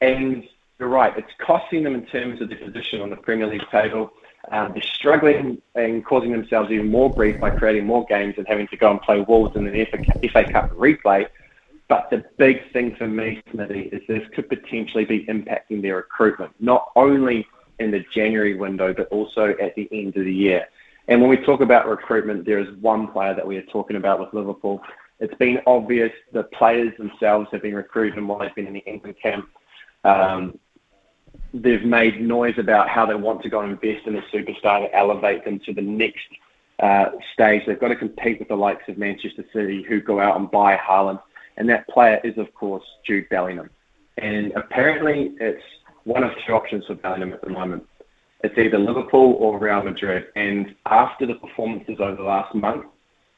[0.00, 0.44] And
[0.78, 4.12] you're right, it's costing them in terms of the position on the Premier League table.
[4.50, 8.66] Um, they're struggling and causing themselves even more grief by creating more games and having
[8.68, 9.86] to go and play Wolves in an
[10.32, 11.26] FA, Cup replay.
[11.88, 16.52] But the big thing for me, Smithy, is this could potentially be impacting their recruitment,
[16.58, 17.46] not only
[17.78, 20.66] in the January window, but also at the end of the year.
[21.08, 24.20] And when we talk about recruitment, there is one player that we are talking about
[24.20, 24.82] with Liverpool.
[25.20, 28.84] It's been obvious the players themselves have been recruited and while they've been in the
[28.86, 29.48] England camp.
[30.04, 30.58] Um,
[31.52, 34.94] they've made noise about how they want to go and invest in a superstar to
[34.94, 36.26] elevate them to the next
[36.80, 37.62] uh, stage.
[37.66, 40.76] They've got to compete with the likes of Manchester City, who go out and buy
[40.76, 41.22] Haaland,
[41.56, 43.70] and that player is, of course, Jude Bellingham.
[44.18, 45.62] And apparently, it's
[46.04, 47.84] one of two options for Bellingham at the moment.
[48.42, 50.26] It's either Liverpool or Real Madrid.
[50.36, 52.86] And after the performances over the last month,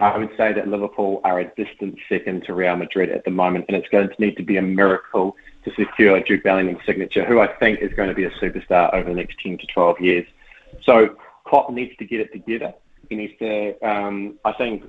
[0.01, 3.67] I would say that Liverpool are a distant second to Real Madrid at the moment,
[3.69, 5.37] and it's going to need to be a miracle
[5.67, 9.09] to secure Jude Bellingham's signature, who I think is going to be a superstar over
[9.11, 10.27] the next 10 to 12 years.
[10.83, 12.73] So Klopp needs to get it together.
[13.11, 14.85] He needs to, um, I think,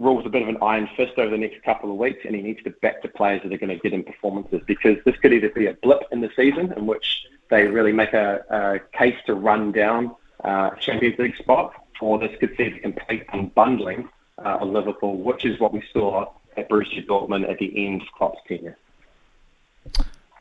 [0.00, 2.34] rule with a bit of an iron fist over the next couple of weeks, and
[2.34, 5.16] he needs to back the players that are going to get him performances because this
[5.18, 8.96] could either be a blip in the season in which they really make a, a
[8.96, 14.08] case to run down uh, Champions League spot, or this could see the complete unbundling
[14.38, 18.08] uh, of Liverpool, which is what we saw at Borussia Dortmund at the end of
[18.16, 18.76] Klopp's tenure.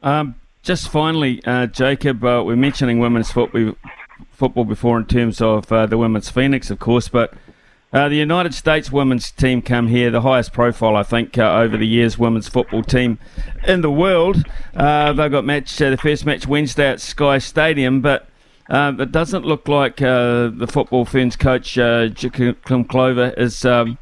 [0.02, 3.74] Um, just finally, uh, Jacob, uh, we're mentioning women's football,
[4.32, 7.34] football before in terms of uh, the women's Phoenix, of course, but
[7.92, 11.76] uh, the United States women's team come here, the highest profile, I think, uh, over
[11.76, 13.18] the years women's football team
[13.68, 14.44] in the world.
[14.76, 18.28] Uh, they've got match the first match Wednesday at Sky Stadium, but
[18.70, 23.66] it doesn't look like the football Ferns coach, uh, Kim Clover, is.
[23.66, 23.98] Um,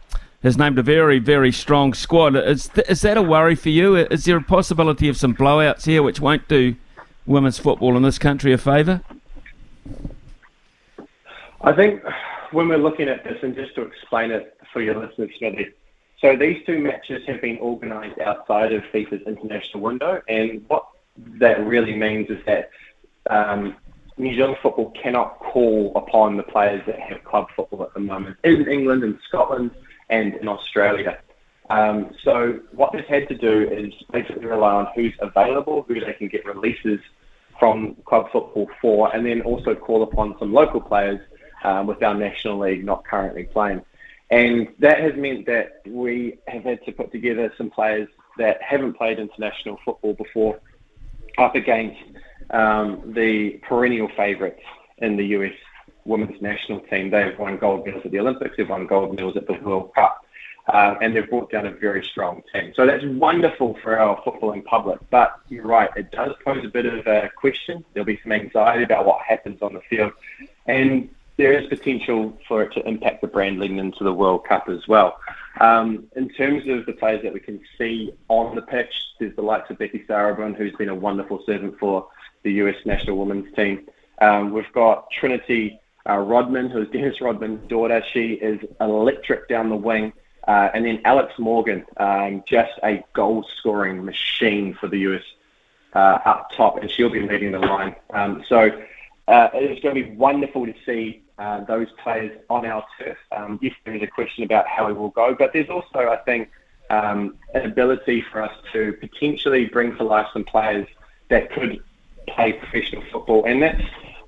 [0.48, 2.36] has named a very, very strong squad.
[2.36, 3.96] Is, th- is that a worry for you?
[3.96, 6.76] Is there a possibility of some blowouts here which won't do
[7.26, 9.02] women's football in this country a favour?
[11.62, 12.02] I think
[12.52, 15.74] when we're looking at this, and just to explain it for your listeners, Smithy,
[16.20, 20.88] so these two matches have been organised outside of FIFA's international window, and what
[21.40, 22.70] that really means is that
[23.30, 23.76] um,
[24.18, 28.38] New Zealand football cannot call upon the players that have club football at the moment
[28.44, 29.72] in England and Scotland
[30.10, 31.20] and in Australia.
[31.70, 36.14] Um, so what they've had to do is basically rely on who's available, who they
[36.14, 37.00] can get releases
[37.60, 41.20] from club football for, and then also call upon some local players
[41.64, 43.82] um, with our national league not currently playing.
[44.30, 48.94] And that has meant that we have had to put together some players that haven't
[48.94, 50.60] played international football before
[51.38, 52.02] up against
[52.52, 54.64] um, the perennial favourites
[55.00, 55.54] in the US
[56.08, 57.12] women's national team.
[57.12, 60.26] They've won gold medals at the Olympics, they've won gold medals at the World Cup,
[60.68, 62.74] uh, and they've brought down a very strong team.
[62.76, 65.00] So that's wonderful for our footballing public.
[65.10, 67.84] But you're right, it does pose a bit of a question.
[67.94, 70.14] There'll be some anxiety about what happens on the field,
[70.66, 74.70] and there is potential for it to impact the brand leading into the World Cup
[74.70, 75.20] as well.
[75.60, 79.42] Um, in terms of the players that we can see on the pitch, there's the
[79.42, 82.08] likes of Becky Sauerbrunn, who's been a wonderful servant for
[82.44, 83.88] the US national women's team.
[84.20, 88.04] Um, we've got Trinity uh, Rodman, who's Dennis Rodman's daughter.
[88.14, 90.14] She is electric down the wing.
[90.48, 95.24] Uh, and then Alex Morgan, um, just a goal scoring machine for the US
[95.94, 97.96] uh, up top, and she'll be leading the line.
[98.12, 98.70] Um, so
[99.28, 103.18] uh, it's going to be wonderful to see uh, those players on our turf.
[103.36, 106.18] Um, yes, there is a question about how we will go, but there's also, I
[106.18, 106.50] think,
[106.90, 110.88] um, an ability for us to potentially bring to life some players
[111.30, 111.84] that could
[112.28, 113.84] play professional football, and that's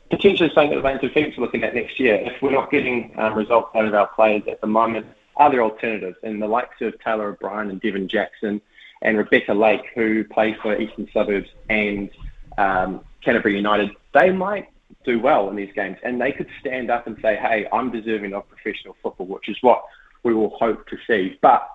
[0.10, 2.16] potentially something that the Wellington Phoenix are looking at next year.
[2.16, 5.05] If we're not getting um, results out of our players at the moment,
[5.38, 6.18] are there alternatives?
[6.24, 8.62] And the likes of Taylor O'Brien and Devon Jackson
[9.01, 12.10] and Rebecca Lake, who play for Eastern Suburbs and
[12.57, 14.70] um, Canterbury United, they might
[15.05, 18.34] do well in these games, and they could stand up and say, "Hey, I'm deserving
[18.34, 19.84] of professional football," which is what
[20.24, 21.38] we will hope to see.
[21.41, 21.70] But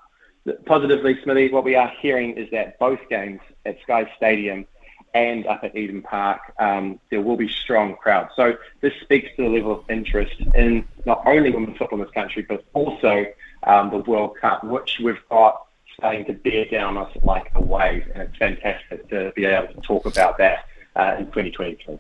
[0.67, 4.67] positively, Smithy, what we are hearing is that both games at Sky Stadium
[5.15, 8.33] and up at Eden Park, um, there will be strong crowds.
[8.35, 12.13] So this speaks to the level of interest in not only women's football in this
[12.13, 13.25] country, but also
[13.63, 18.05] um, the World Cup, which we've got starting to bear down us like a wave.
[18.15, 21.99] And it's fantastic to be able to talk about that uh, in 2023.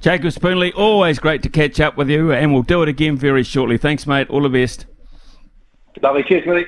[0.00, 3.42] Jacob Spoonley, always great to catch up with you, and we'll do it again very
[3.42, 3.76] shortly.
[3.76, 4.28] Thanks, mate.
[4.30, 4.86] All the best.
[6.02, 6.22] Lovely.
[6.24, 6.66] Cheers, Willie.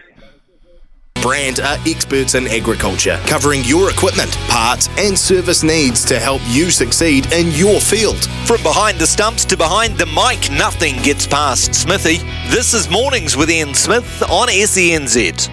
[1.22, 6.68] Brand are experts in agriculture, covering your equipment, parts, and service needs to help you
[6.68, 8.24] succeed in your field.
[8.44, 12.16] From behind the stumps to behind the mic, nothing gets past Smithy.
[12.50, 15.48] This is Mornings with Ian Smith on SENZ.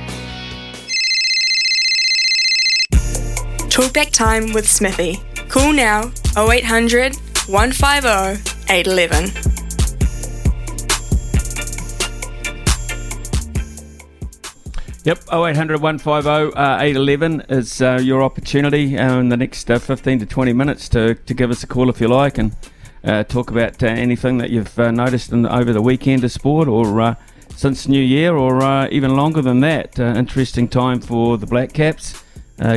[3.69, 5.21] Talkback time with Smithy.
[5.49, 7.15] Call now 0800
[7.47, 9.48] 150 811.
[15.09, 20.19] Yep, 0800 150 uh, 811 is uh, your opportunity uh, in the next uh, 15
[20.19, 22.55] to 20 minutes to, to give us a call if you like and
[23.03, 27.17] uh, talk about uh, anything that you've noticed in, over the weekend of sport or
[27.55, 29.97] since New Year or even longer than that.
[29.97, 32.23] Interesting time for the Black Caps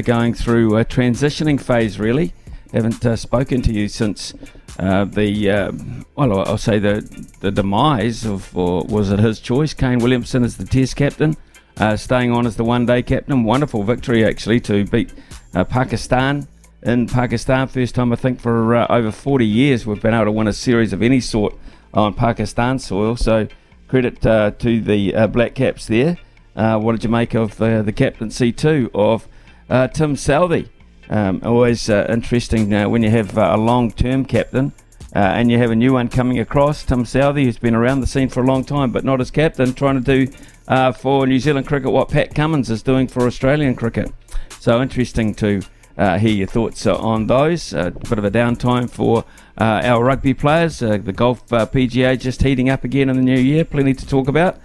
[0.04, 2.32] going through a transitioning phase, really.
[2.72, 4.32] Haven't spoken to you since
[4.78, 10.44] the, well, I'll say the, the demise of, or was it his choice, Kane Williamson
[10.44, 11.36] as the Test captain
[11.78, 13.44] uh, staying on as the one day captain.
[13.44, 15.12] Wonderful victory, actually, to beat
[15.54, 16.46] uh, Pakistan
[16.82, 17.68] in Pakistan.
[17.68, 20.52] First time, I think, for uh, over 40 years we've been able to win a
[20.52, 21.54] series of any sort
[21.94, 23.16] on Pakistan soil.
[23.16, 23.48] So,
[23.88, 26.18] credit uh, to the uh, Black Caps there.
[26.54, 29.26] Uh, what did you make of the captaincy, too, of
[29.68, 30.68] Tim Southee?
[31.08, 34.72] Um, always interesting when you have a long term captain.
[35.14, 38.06] Uh, and you have a new one coming across, Tim Southee, who's been around the
[38.06, 40.32] scene for a long time, but not as captain, trying to do
[40.72, 44.10] uh, for New Zealand cricket what Pat Cummins is doing for Australian cricket.
[44.58, 45.60] So interesting to
[45.98, 47.74] uh, hear your thoughts uh, on those.
[47.74, 49.24] A bit of a downtime for
[49.58, 50.82] uh, our rugby players.
[50.82, 53.66] Uh, the golf PGA just heating up again in the new year.
[53.66, 54.58] Plenty to talk about.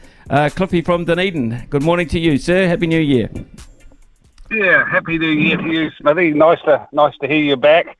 [0.55, 2.67] Cliffy from Dunedin, good morning to you, sir.
[2.67, 3.29] Happy New Year.
[4.49, 6.31] Yeah, happy New Year to you, Smithy.
[6.31, 7.97] Nice to nice to hear you back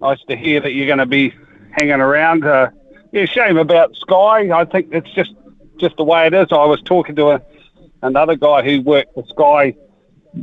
[0.00, 1.34] nice to hear that you're going to be
[1.72, 2.44] hanging around.
[2.44, 2.70] Uh,
[3.12, 4.50] yeah, shame about Sky.
[4.50, 5.32] I think it's just
[5.80, 6.48] just the way it is.
[6.50, 7.42] I was talking to a,
[8.02, 9.74] another guy who worked for Sky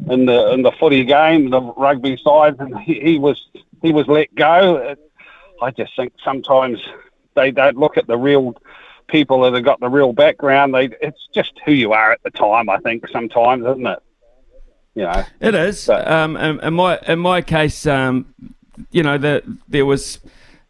[0.09, 3.47] in the in the footy game, the rugby side, and he, he was
[3.81, 4.95] he was let go.
[5.61, 6.79] I just think sometimes
[7.35, 8.55] they don't look at the real
[9.07, 10.73] people that have got the real background.
[10.73, 12.69] They it's just who you are at the time.
[12.69, 13.99] I think sometimes, isn't it?
[14.95, 15.85] You know, it is.
[15.85, 18.33] But, um, in, in my in my case, um,
[18.91, 20.19] you know, that there was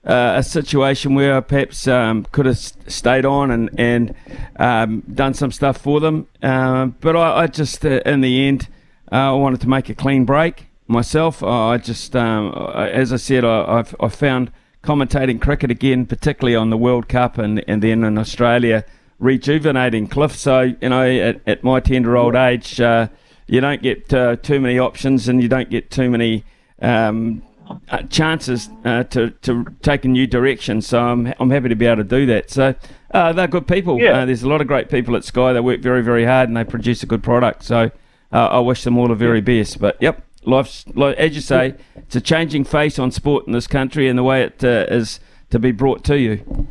[0.08, 4.16] uh, a situation where perhaps um, could have stayed on and and
[4.56, 6.28] um, done some stuff for them.
[6.42, 8.70] Uh, but I, I just, uh, in the end,
[9.12, 11.44] uh, I wanted to make a clean break myself.
[11.44, 14.52] I just, um, as I said, I, I've, I found
[14.82, 18.86] commentating cricket again, particularly on the World Cup and, and then in Australia,
[19.20, 20.08] rejuvenating.
[20.08, 23.10] Cliff, so you know, at, at my tender old age, uh,
[23.48, 26.46] you don't get uh, too many options and you don't get too many
[26.82, 27.42] um,
[27.90, 30.82] uh, chances uh, to to take a new direction.
[30.82, 32.50] So I'm I'm happy to be able to do that.
[32.50, 32.76] So
[33.14, 34.00] uh, they're good people.
[34.00, 34.20] Yeah.
[34.20, 35.54] Uh, there's a lot of great people at Sky.
[35.54, 37.64] They work very very hard and they produce a good product.
[37.64, 37.92] So
[38.32, 39.80] uh, I wish them all the very best.
[39.80, 40.86] But yep, life's
[41.18, 44.44] as you say, it's a changing face on sport in this country and the way
[44.44, 46.68] it uh, is to be brought to you.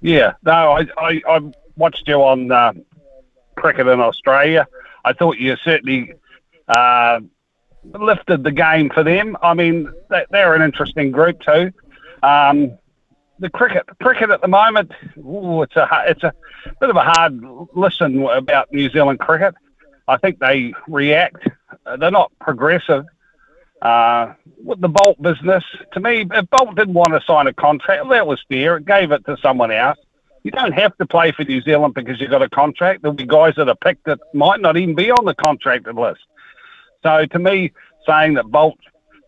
[0.00, 1.40] Yeah, no, I I, I
[1.76, 2.84] watched you on
[3.56, 4.66] cricket in Australia.
[5.04, 6.12] I thought you certainly
[7.84, 9.36] lifted the game for them.
[9.42, 9.92] I mean,
[10.30, 11.72] they're an interesting group too.
[12.22, 12.78] Um,
[13.38, 16.32] the cricket, cricket at the moment, ooh, it's a it's a
[16.80, 17.40] bit of a hard
[17.74, 19.54] listen about New Zealand cricket.
[20.08, 21.48] I think they react.
[21.86, 23.04] Uh, they're not progressive.
[23.80, 25.62] Uh, with the Boult business,
[25.92, 28.78] to me, if Boult didn't want to sign a contract, that was fair.
[28.78, 29.98] It gave it to someone else.
[30.42, 33.02] You don't have to play for New Zealand because you've got a contract.
[33.02, 36.20] There'll be guys that are picked that might not even be on the contracted list.
[37.02, 37.72] So to me,
[38.06, 38.76] saying that Boult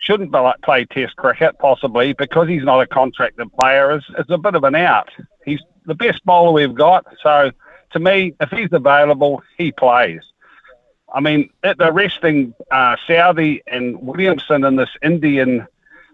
[0.01, 4.55] shouldn't play Test cricket, possibly because he's not a contracted player, is, is a bit
[4.55, 5.11] of an out.
[5.45, 7.07] He's the best bowler we've got.
[7.23, 7.51] So
[7.93, 10.23] to me, if he's available, he plays.
[11.13, 15.67] I mean, they're resting uh, Southee and Williamson in this Indian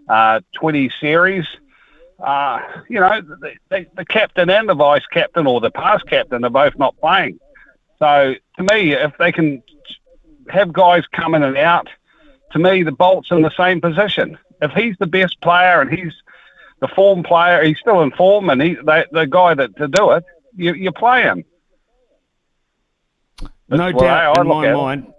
[0.09, 1.45] uh, 20 series.
[2.19, 6.43] Uh, you know, the, the, the, captain and the vice captain or the past captain
[6.43, 7.39] are both not playing.
[7.99, 9.61] So to me, if they can
[10.49, 11.87] have guys come in and out.
[12.51, 14.37] To me, the Boult's in the same position.
[14.61, 16.13] If he's the best player and he's
[16.79, 20.11] the form player, he's still in form, and he they, the guy that to do
[20.11, 20.23] it,
[20.55, 21.43] you you play him.
[23.69, 24.77] no doubt I in my at it.
[24.77, 25.13] mind.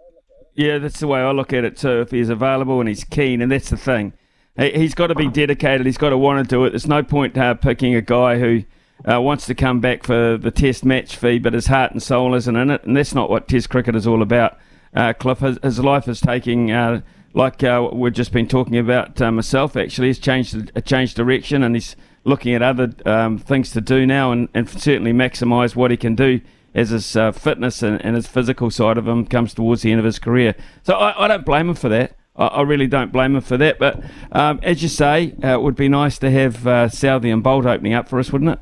[0.54, 2.00] Yeah, that's the way I look at it too.
[2.00, 4.12] If he's available and he's keen, and that's the thing,
[4.58, 5.86] he, he's got to be dedicated.
[5.86, 6.70] He's got to want to do it.
[6.70, 8.64] There's no point uh, picking a guy who
[9.10, 12.34] uh, wants to come back for the Test match fee, but his heart and soul
[12.34, 14.58] isn't in it, and that's not what Test cricket is all about.
[14.94, 16.70] Uh, Cliff, his, his life is taking.
[16.70, 17.02] Uh,
[17.34, 21.62] like uh, we've just been talking about uh, myself, actually, he's changed a changed direction,
[21.62, 25.90] and he's looking at other um, things to do now, and, and certainly maximise what
[25.90, 26.40] he can do
[26.74, 29.98] as his uh, fitness and, and his physical side of him comes towards the end
[29.98, 30.54] of his career.
[30.82, 32.16] So I, I don't blame him for that.
[32.36, 33.80] I, really don't blame him for that.
[33.80, 37.42] But um, as you say, uh, it would be nice to have uh, Southee and
[37.42, 38.60] Boult opening up for us, wouldn't it?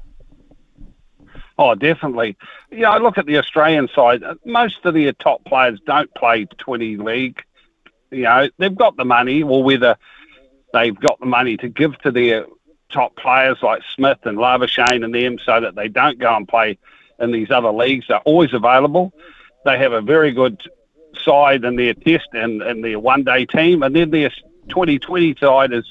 [1.59, 2.37] Oh, definitely.
[2.71, 4.23] Yeah, I look at the Australian side.
[4.45, 7.43] Most of the top players don't play 20 league.
[8.11, 9.97] You know, they've got the money, or whether
[10.73, 12.47] they've got the money to give to their
[12.91, 16.79] top players like Smith and Labuschagne and them so that they don't go and play
[17.19, 18.07] in these other leagues.
[18.09, 19.13] They're always available.
[19.65, 20.61] They have a very good
[21.25, 23.83] side in their test and, and their one day team.
[23.83, 24.31] And then their
[24.69, 25.85] 2020 side is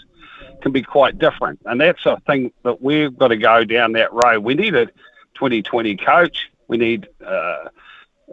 [0.61, 1.59] can be quite different.
[1.65, 4.39] And that's a thing that we've got to go down that road.
[4.39, 4.87] We need a
[5.35, 6.49] 2020 coach.
[6.67, 7.65] We need uh,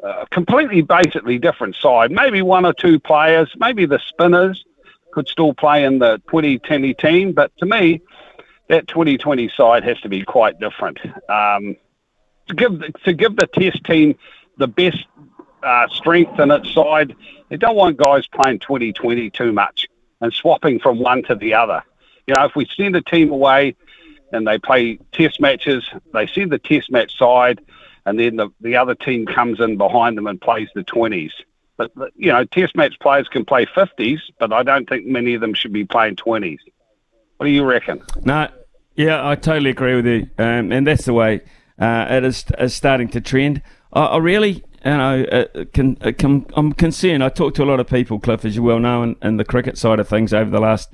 [0.02, 2.10] a completely, basically different side.
[2.10, 4.64] Maybe one or two players, maybe the spinners
[5.12, 7.32] could still play in the 2020 team.
[7.32, 8.00] But to me,
[8.68, 10.98] that 2020 side has to be quite different.
[11.28, 11.76] Um,
[12.48, 14.16] to give to give the test team
[14.58, 15.06] the best
[15.62, 17.14] uh, strength in its side,
[17.48, 19.86] they don't want guys playing 2020 too much
[20.20, 21.82] and swapping from one to the other.
[22.26, 23.76] You know, if we send a team away
[24.32, 27.60] and they play test matches, they send the test match side,
[28.06, 31.32] and then the, the other team comes in behind them and plays the 20s.
[31.76, 35.40] But, you know, test match players can play 50s, but I don't think many of
[35.40, 36.58] them should be playing 20s.
[37.36, 38.02] What do you reckon?
[38.24, 38.48] No,
[38.94, 41.40] yeah, I totally agree with you, um, and that's the way
[41.78, 43.62] uh, it is, is starting to trend.
[43.92, 47.24] I, I really, you know, uh, can, uh, can, I'm concerned.
[47.24, 49.44] I talk to a lot of people, Cliff, as you well know, in, in the
[49.44, 50.92] cricket side of things over the last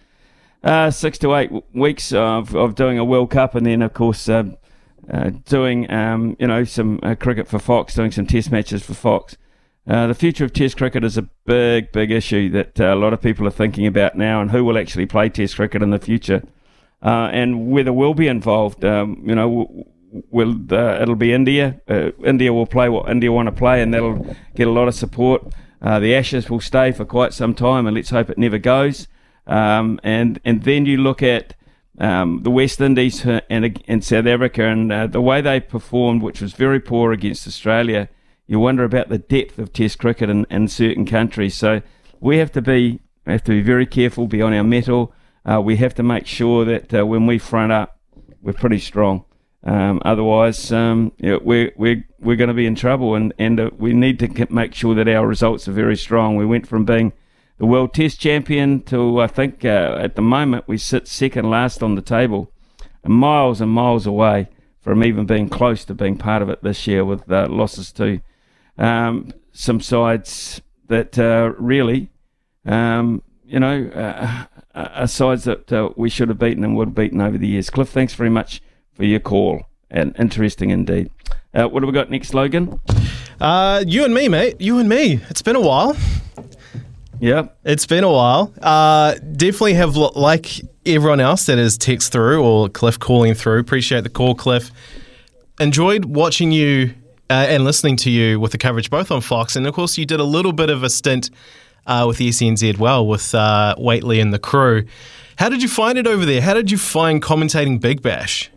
[0.63, 4.29] uh, six to eight weeks of, of doing a World Cup, and then of course
[4.29, 4.57] um,
[5.11, 8.95] uh, doing um, you know some uh, cricket for Fox, doing some Test matches for
[8.95, 9.37] Fox.
[9.87, 13.15] Uh, the future of Test cricket is a big, big issue that uh, a lot
[13.15, 15.99] of people are thinking about now, and who will actually play Test cricket in the
[15.99, 16.43] future,
[17.03, 18.85] uh, and whether we'll be involved.
[18.85, 19.87] Um, you know,
[20.31, 21.81] will uh, it'll be India.
[21.89, 24.95] Uh, India will play what India want to play, and that'll get a lot of
[24.95, 25.53] support.
[25.81, 29.07] Uh, the Ashes will stay for quite some time, and let's hope it never goes.
[29.49, 31.55] Um, and and then you look at
[31.99, 36.23] um, the West Indies uh, and and South Africa and uh, the way they performed,
[36.23, 38.09] which was very poor against Australia.
[38.47, 41.57] You wonder about the depth of Test cricket in, in certain countries.
[41.57, 41.83] So
[42.21, 45.13] we have to be have to be very careful, be on our mettle.
[45.45, 47.99] Uh, we have to make sure that uh, when we front up,
[48.43, 49.25] we're pretty strong.
[49.65, 53.71] Um, otherwise, um, yeah, we're we're we're going to be in trouble, and and uh,
[53.77, 56.37] we need to make sure that our results are very strong.
[56.37, 57.13] We went from being
[57.59, 61.83] the world test champion to I think uh, at the moment we sit second last
[61.83, 62.53] on the table,
[63.05, 64.49] and miles and miles away
[64.81, 68.21] from even being close to being part of it this year with uh, losses to
[68.79, 72.09] um, some sides that uh, really,
[72.65, 74.45] um, you know, uh,
[74.75, 77.69] are sides that uh, we should have beaten and would have beaten over the years.
[77.71, 78.63] Cliff, thanks very much
[78.95, 81.11] for your call and interesting indeed.
[81.53, 82.81] Uh, what have we got next, Logan?
[83.41, 84.61] Uh, you and me, mate.
[84.61, 85.21] You and me.
[85.29, 85.97] It's been a while.
[87.21, 87.49] Yeah.
[87.65, 88.53] It's been a while.
[88.61, 93.61] Uh, definitely have, lo- like everyone else that has text through or Cliff calling through,
[93.61, 94.71] appreciate the call, Cliff.
[95.61, 96.95] Enjoyed watching you
[97.31, 99.57] uh, and listening to you with the coverage both on Fox.
[99.57, 101.31] And of course, you did a little bit of a stint
[101.87, 104.85] uh, with the SNZ well with uh, Waitley and the crew.
[105.37, 106.41] How did you find it over there?
[106.41, 108.51] How did you find commentating Big Bash?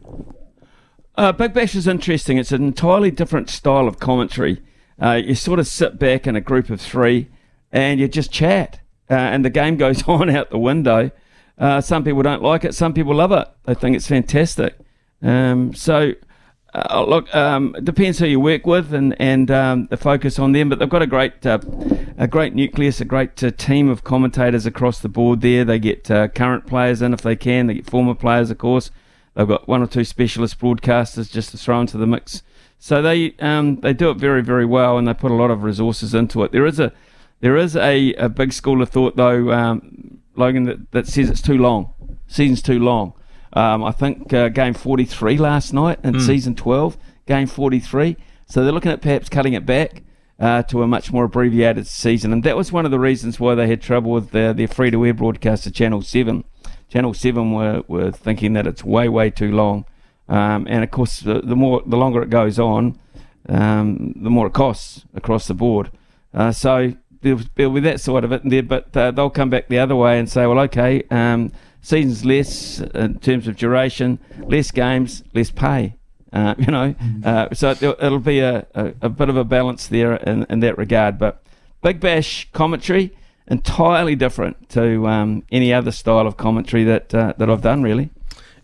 [1.15, 2.37] Uh, Big Bash is interesting.
[2.37, 4.61] It's an entirely different style of commentary.
[5.01, 7.29] Uh, you sort of sit back in a group of three
[7.71, 11.11] and you just chat, uh, and the game goes on out the window.
[11.57, 13.47] Uh, some people don't like it, some people love it.
[13.65, 14.75] They think it's fantastic.
[15.21, 16.13] Um, so,
[16.73, 20.53] uh, look, um, it depends who you work with and and um, the focus on
[20.53, 20.69] them.
[20.69, 21.59] But they've got a great uh,
[22.17, 25.41] a great nucleus, a great uh, team of commentators across the board.
[25.41, 27.67] There, they get uh, current players in if they can.
[27.67, 28.89] They get former players, of course.
[29.35, 32.43] They've got one or two specialist broadcasters just to throw into the mix.
[32.79, 35.63] So they um, they do it very very well, and they put a lot of
[35.63, 36.51] resources into it.
[36.51, 36.91] There is a
[37.41, 41.41] there is a, a big school of thought though, um, Logan, that, that says it's
[41.41, 41.93] too long.
[42.27, 43.13] Season's too long.
[43.53, 46.25] Um, I think uh, game 43 last night in Mm.
[46.25, 48.15] season 12, game 43.
[48.45, 50.03] So they're looking at perhaps cutting it back
[50.39, 53.53] uh, to a much more abbreviated season, and that was one of the reasons why
[53.55, 56.43] they had trouble with their, their free-to-air broadcaster, Channel 7.
[56.89, 59.85] Channel Seven were, were thinking that it's way way too long,
[60.27, 62.97] um, and of course the, the more the longer it goes on,
[63.49, 65.91] um, the more it costs across the board.
[66.33, 69.67] Uh, so there'll, there'll, be that side of it there, but uh, they'll come back
[69.67, 71.51] the other way and say, well, okay, um,
[71.81, 75.95] seasons less in terms of duration, less games, less pay.
[76.33, 77.21] Uh, you know, mm-hmm.
[77.25, 80.59] uh, so it'll, it'll be a, a, a, bit of a balance there in, in
[80.61, 81.17] that regard.
[81.17, 81.43] But
[81.81, 83.15] Big Bash commentary
[83.47, 88.09] entirely different to um, any other style of commentary that uh, that I've done, really.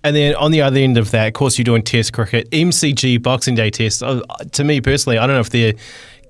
[0.03, 3.21] And then on the other end of that, of course, you're doing Test cricket, MCG
[3.21, 4.01] Boxing Day Test.
[4.01, 4.21] Uh,
[4.53, 5.73] to me personally, I don't know if there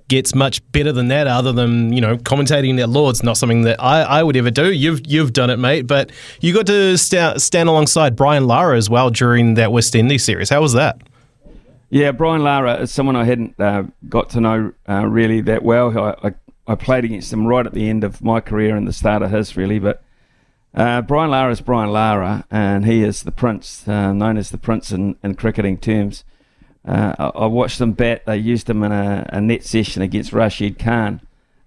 [0.07, 3.23] gets much better than that, other than you know commentating at Lords.
[3.23, 4.71] Not something that I, I would ever do.
[4.71, 5.87] You've you've done it, mate.
[5.87, 10.23] But you got to st- stand alongside Brian Lara as well during that West Indies
[10.23, 10.49] series.
[10.49, 11.01] How was that?
[11.89, 15.97] Yeah, Brian Lara is someone I hadn't uh, got to know uh, really that well.
[15.97, 16.33] I, I,
[16.67, 19.31] I, played against him right at the end of my career and the start of
[19.31, 19.79] his, really.
[19.79, 20.03] But
[20.73, 24.57] uh, Brian Lara is Brian Lara, and he is the prince, uh, known as the
[24.57, 26.25] prince in, in cricketing terms.
[26.87, 28.25] Uh, I, I, watched them bat.
[28.25, 31.19] They used him in a, a, net session against Rashid Khan.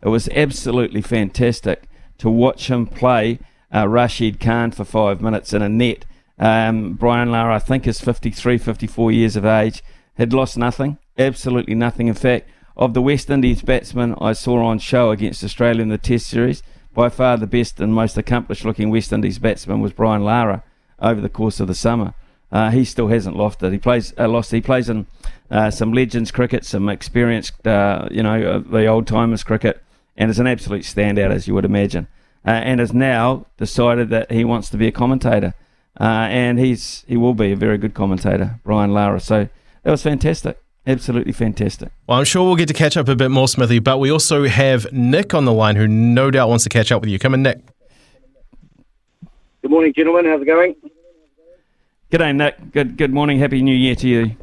[0.02, 1.82] It was absolutely fantastic
[2.18, 3.38] to watch him play
[3.74, 6.06] uh, Rashid Khan for five minutes in a net.
[6.38, 9.82] Um, Brian Lara, I think, is 53, 54 years of age
[10.14, 12.08] had lost nothing, absolutely nothing.
[12.08, 15.98] In fact, of the West Indies batsmen I saw on show against Australia in the
[15.98, 16.62] Test series,
[16.94, 20.62] by far the best and most accomplished looking West Indies batsman was Brian Lara
[20.98, 22.14] over the course of the summer.
[22.52, 23.72] Uh, he still hasn't lost it.
[23.72, 24.50] He plays uh, lost.
[24.50, 25.06] He plays in
[25.50, 29.82] uh, some legends cricket, some experienced, uh, you know, uh, the old timers cricket,
[30.16, 32.08] and is an absolute standout as you would imagine.
[32.44, 35.52] Uh, and has now decided that he wants to be a commentator,
[35.96, 39.20] and he's he will be a very good commentator, Brian Lara.
[39.20, 39.48] So
[39.82, 40.58] that was fantastic.
[40.86, 41.90] Absolutely fantastic.
[42.06, 44.46] Well, I'm sure we'll get to catch up a bit more, Smithy, but we also
[44.46, 47.18] have Nick on the line who no doubt wants to catch up with you.
[47.18, 47.60] Come in, Nick.
[49.60, 50.24] Good morning, gentlemen.
[50.24, 50.74] How's it going?
[52.10, 52.72] G'day, Nick.
[52.72, 53.38] Good good morning.
[53.38, 54.36] Happy New Year to you.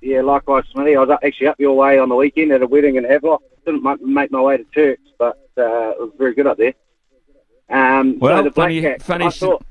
[0.00, 0.96] Yeah, likewise, Smithy.
[0.96, 3.42] I was actually up your way on the weekend at a wedding in Havelock.
[3.66, 6.72] Didn't make my way to Turks, but uh, it was very good up there.
[7.68, 9.62] Um, well, so the funny, Cat, funny, I thought,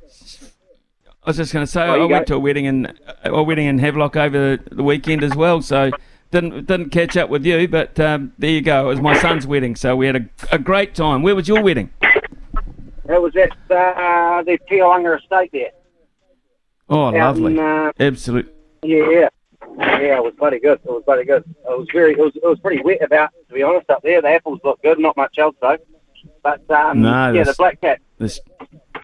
[1.24, 3.80] I was just going to say I went to a wedding in a wedding in
[3.80, 5.90] Havelock over the weekend as well, so
[6.30, 8.86] didn't didn't catch up with you, but um, there you go.
[8.86, 11.24] It was my son's wedding, so we had a, a great time.
[11.24, 11.90] Where was your wedding?
[12.04, 15.72] It was at uh, the Tialunga estate there.
[16.92, 17.58] Oh, lovely!
[17.58, 18.54] Uh, Absolute.
[18.84, 19.30] Yeah, yeah,
[19.78, 20.18] yeah.
[20.18, 20.80] It was bloody good.
[20.84, 21.44] It was bloody good.
[21.48, 22.12] It was very.
[22.12, 22.36] It was.
[22.36, 24.22] It was pretty wet about, to be honest, up there.
[24.22, 25.00] The apples looked good.
[25.00, 25.78] Not much else though.
[26.44, 28.00] But um, no, yeah, the black cat.
[28.20, 28.40] This,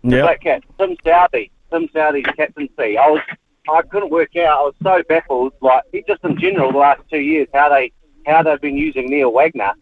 [0.03, 0.63] the black cat.
[0.77, 2.97] Tim Southee Tim Southee's captaincy.
[2.97, 3.21] I was
[3.69, 4.59] I couldn't work out.
[4.59, 5.53] I was so baffled.
[5.61, 7.91] Like just in general, the last two years, how they
[8.25, 9.73] how they've been using Neil Wagner,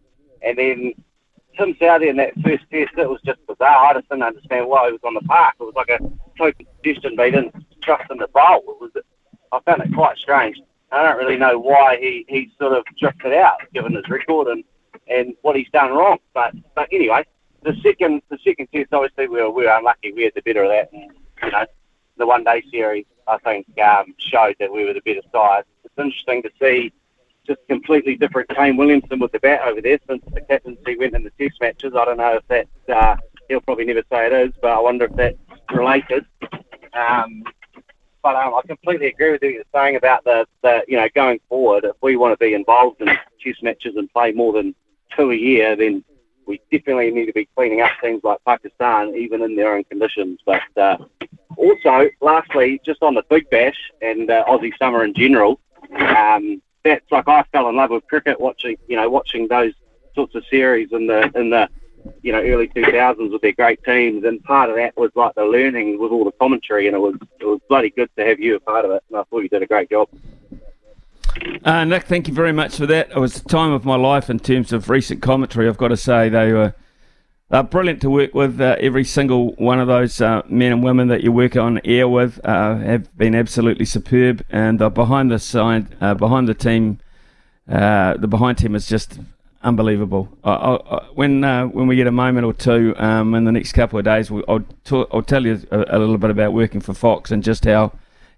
[0.41, 0.93] and then
[1.57, 2.91] Tim Southee in that first test.
[2.97, 3.87] It was just bizarre.
[3.87, 5.55] I just didn't understand why he was on the park.
[5.59, 5.99] It was like a
[6.37, 7.55] token suggestion they didn't
[7.87, 8.63] him to bowl.
[8.67, 8.91] It was.
[9.51, 10.59] I found it quite strange.
[10.91, 14.63] I don't really know why he, he sort of drifted out, given his record and,
[15.07, 16.19] and what he's done wrong.
[16.33, 17.25] But but anyway,
[17.63, 20.13] the second the second test, obviously we were, we were unlucky.
[20.13, 20.89] We had the better of that.
[20.93, 21.11] And,
[21.43, 21.65] you know,
[22.17, 25.63] the one day series, I think, um, showed that we were the better side.
[25.83, 26.93] It's interesting to see
[27.45, 31.23] just completely different Kane Williamson with the bat over there since the captaincy went in
[31.23, 31.93] the test matches.
[31.95, 33.15] I don't know if that, uh,
[33.49, 35.37] he'll probably never say it is, but I wonder if that's
[35.71, 36.25] related.
[36.93, 37.43] Um,
[38.25, 41.39] but um, I completely agree with what you're saying about the, the, you know, going
[41.47, 44.73] forward, if we want to be involved in test matches and play more than
[45.15, 46.03] two a year, then
[46.47, 50.39] we definitely need to be cleaning up things like Pakistan, even in their own conditions.
[50.43, 50.97] But uh,
[51.55, 55.59] also, lastly, just on the Big Bash and uh, Aussie summer in general,
[55.99, 59.73] um, that's like I fell in love with cricket watching, you know, watching those
[60.15, 61.69] sorts of series in the in the
[62.21, 65.43] you know early 2000s with their great teams, and part of that was like the
[65.43, 68.55] learning with all the commentary, and it was it was bloody good to have you
[68.55, 70.09] a part of it, and I thought you did a great job.
[71.63, 73.11] Uh, Nick, thank you very much for that.
[73.11, 75.67] It was the time of my life in terms of recent commentary.
[75.67, 76.73] I've got to say they were
[77.51, 78.59] uh, brilliant to work with.
[78.59, 82.07] Uh, every single one of those uh, men and women that you work on air
[82.07, 86.99] with uh, have been absolutely superb, and behind the side, uh, behind the team,
[87.67, 89.19] the behind team is just
[89.65, 90.29] unbelievable.
[90.43, 93.99] I, I, when when we get a moment or two um, in the next couple
[93.99, 97.31] of days, I'll, talk, I'll tell you a, a little bit about working for Fox
[97.31, 97.91] and just how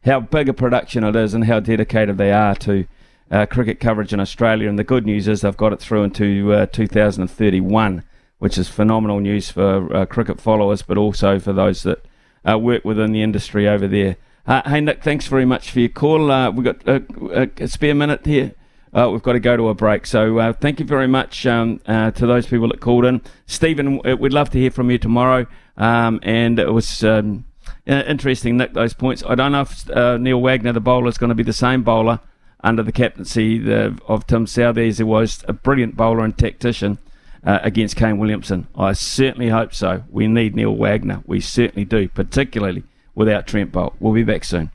[0.05, 2.87] how big a production it is and how dedicated they are to
[3.29, 4.69] uh, cricket coverage in Australia.
[4.69, 8.03] And the good news is they've got it through into uh, 2031,
[8.39, 12.05] which is phenomenal news for uh, cricket followers, but also for those that
[12.49, 14.15] uh, work within the industry over there.
[14.45, 16.31] Uh, hey, Nick, thanks very much for your call.
[16.31, 18.53] Uh, we've got a, a, spare minute here.
[18.93, 20.05] We've got to go to a break.
[20.05, 23.21] So thank you very much um, to those people that called in.
[23.45, 25.45] Stephen, we'd love to hear from you tomorrow.
[25.77, 27.03] Um, and it was.
[27.03, 27.45] Um,
[27.87, 29.23] Uh, interesting, Nick, those points.
[29.25, 31.83] I don't know if uh, Neil Wagner, the bowler, is going to be the same
[31.83, 32.19] bowler
[32.61, 36.97] under the captaincy the, of Tim Southee, who was a brilliant bowler and tactician
[37.45, 38.67] uh, against Kane Williamson.
[38.75, 40.03] I certainly hope so.
[40.09, 41.21] We need Neil Wagner.
[41.25, 42.83] We certainly do, particularly
[43.15, 43.93] without Trent Boult.
[43.99, 44.69] We'll be back soon.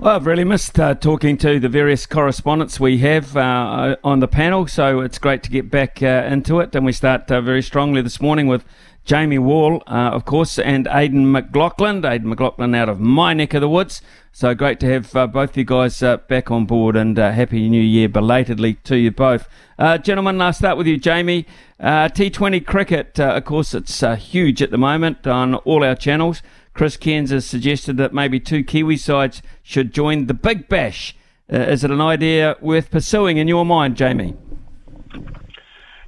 [0.00, 4.28] Well, I've really missed uh, talking to the various correspondents we have uh, on the
[4.28, 6.72] panel, so it's great to get back uh, into it.
[6.76, 8.64] And we start uh, very strongly this morning with
[9.04, 12.04] Jamie Wall, uh, of course, and Aidan McLaughlin.
[12.04, 14.00] Aidan McLaughlin out of my neck of the woods.
[14.30, 17.32] So great to have uh, both of you guys uh, back on board and uh,
[17.32, 19.48] Happy New Year belatedly to you both.
[19.80, 21.44] Uh, gentlemen, I'll start with you, Jamie.
[21.80, 26.40] Uh, T20 cricket, of course, it's huge at the moment on all our channels.
[26.78, 31.12] Chris Cairns has suggested that maybe two Kiwi sides should join the Big Bash.
[31.48, 34.36] is it an idea worth pursuing in your mind, Jamie?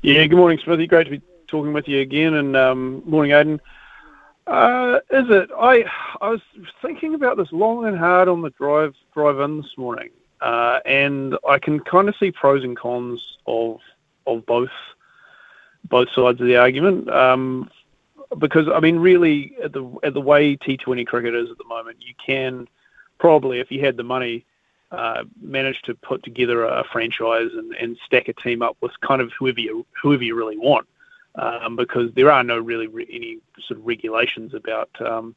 [0.02, 0.86] Yeah, good morning, Smithy.
[0.86, 3.60] Great to be talking with you again, and um, morning, Aidan.
[4.46, 5.50] Uh, is it?
[5.58, 5.86] I
[6.20, 6.40] I was
[6.80, 10.10] thinking about this long and hard on the drive drive in this morning,
[10.40, 13.80] uh, and I can kind of see pros and cons of
[14.24, 14.70] of both
[15.88, 17.10] both sides of the argument.
[17.10, 17.68] Um,
[18.38, 21.98] because I mean, really, at the at the way T20 cricket is at the moment,
[22.00, 22.68] you can
[23.18, 24.44] probably, if you had the money,
[24.90, 29.20] uh, manage to put together a franchise and, and stack a team up with kind
[29.20, 30.86] of whoever you whoever you really want
[31.36, 34.90] um, because there are no really re- any sort of regulations about.
[35.00, 35.34] Um,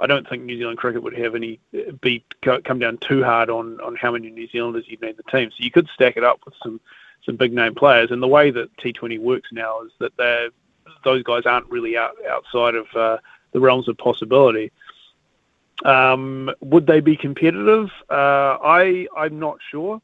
[0.00, 1.60] I don't think New Zealand cricket would have any
[2.00, 5.50] be come down too hard on on how many New Zealanders you'd need the team.
[5.50, 6.80] So you could stack it up with some
[7.24, 8.10] some big name players.
[8.10, 10.48] And the way that T20 works now is that they
[11.04, 13.18] those guys aren't really out outside of uh,
[13.52, 14.72] the realms of possibility.
[15.84, 17.90] Um, would they be competitive?
[18.08, 20.00] Uh, I I'm not sure.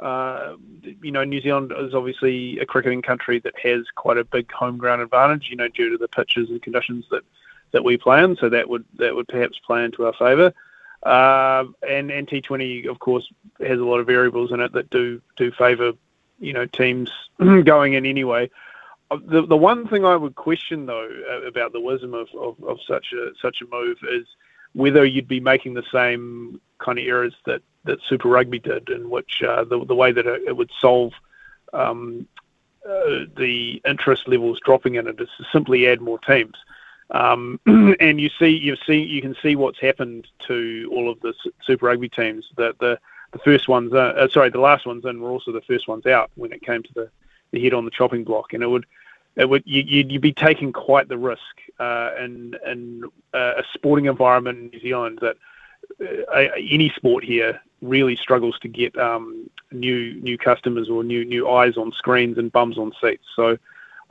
[0.00, 0.56] Uh,
[1.02, 4.76] you know, New Zealand is obviously a cricketing country that has quite a big home
[4.76, 7.22] ground advantage, you know, due to the pitches and conditions that,
[7.70, 8.36] that we play in.
[8.36, 10.52] So that would that would perhaps play into our favour.
[11.04, 13.30] Uh, and and T20, of course,
[13.60, 15.92] has a lot of variables in it that do do favour,
[16.40, 18.50] you know, teams going in anyway.
[19.10, 21.08] Uh, the the one thing I would question though
[21.46, 24.26] about the wisdom of, of, of such a such a move is
[24.72, 29.10] whether you'd be making the same kind of errors that that Super Rugby did, in
[29.10, 31.12] which uh, the the way that it, would solve
[31.72, 32.26] um,
[32.88, 36.56] uh, the interest levels dropping in it is to simply add more teams.
[37.10, 41.34] Um, and you see, you see, you can see what's happened to all of the
[41.62, 42.46] Super Rugby teams.
[42.56, 42.98] That the
[43.32, 46.30] the first ones, uh, sorry, the last ones in were also the first ones out
[46.36, 47.10] when it came to the,
[47.54, 48.86] the head on the chopping block, and it would
[49.36, 51.40] it would you, would you'd be taking quite the risk
[51.78, 55.36] uh, in in uh, a sporting environment in New Zealand that
[56.00, 61.48] uh, any sport here really struggles to get um, new new customers or new new
[61.48, 63.24] eyes on screens and bums on seats.
[63.36, 63.58] So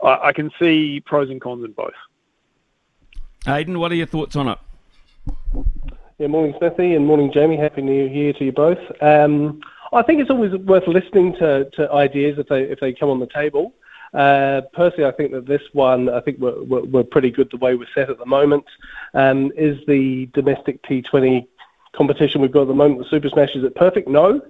[0.02, 1.94] I, I can see pros and cons in both.
[3.46, 4.58] Aidan, what are your thoughts on it?
[6.18, 7.56] Yeah, morning Smithy and morning Jamie.
[7.56, 8.78] Happy New Year to you both.
[9.02, 9.60] Um,
[9.92, 13.20] I think it's always worth listening to, to ideas if they if they come on
[13.20, 13.74] the table.
[14.12, 17.56] Uh, personally, I think that this one, I think we're, we're, we're, pretty good the
[17.56, 18.64] way we're set at the moment.
[19.12, 21.48] Um, is the domestic T20
[21.94, 24.06] competition we've got at the moment, the Super Smash, is it perfect?
[24.06, 24.40] No.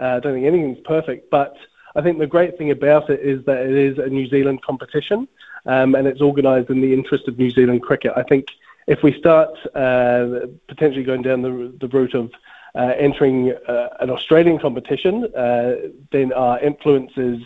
[0.00, 1.56] Uh, I don't think anything's perfect, but
[1.94, 5.28] I think the great thing about it is that it is a New Zealand competition
[5.66, 8.12] um, and it's organised in the interest of New Zealand cricket.
[8.16, 8.48] I think
[8.86, 12.32] if we start uh, potentially going down the, the route of
[12.80, 15.74] entering uh, an Australian competition, uh,
[16.10, 17.38] then our influence is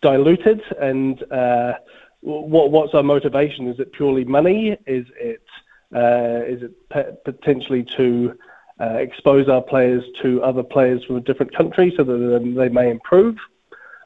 [0.00, 0.62] diluted.
[0.80, 1.74] And uh,
[2.20, 3.68] what, what's our motivation?
[3.68, 4.76] Is it purely money?
[4.86, 5.42] Is it
[5.94, 8.36] is it potentially to
[8.80, 12.90] uh, expose our players to other players from a different country so that they may
[12.90, 13.36] improve.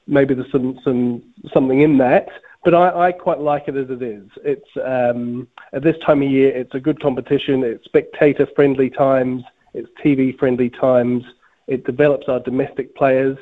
[0.06, 1.22] Maybe there's some, some
[1.52, 2.28] something in that,
[2.64, 4.28] but I, I quite like it as it is.
[4.44, 7.64] It's um, at this time of year, it's a good competition.
[7.64, 9.42] It's spectator-friendly times.
[9.76, 11.24] It's TV-friendly times.
[11.66, 13.38] It develops our domestic players,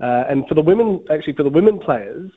[0.00, 2.30] uh, and for the women, actually for the women players,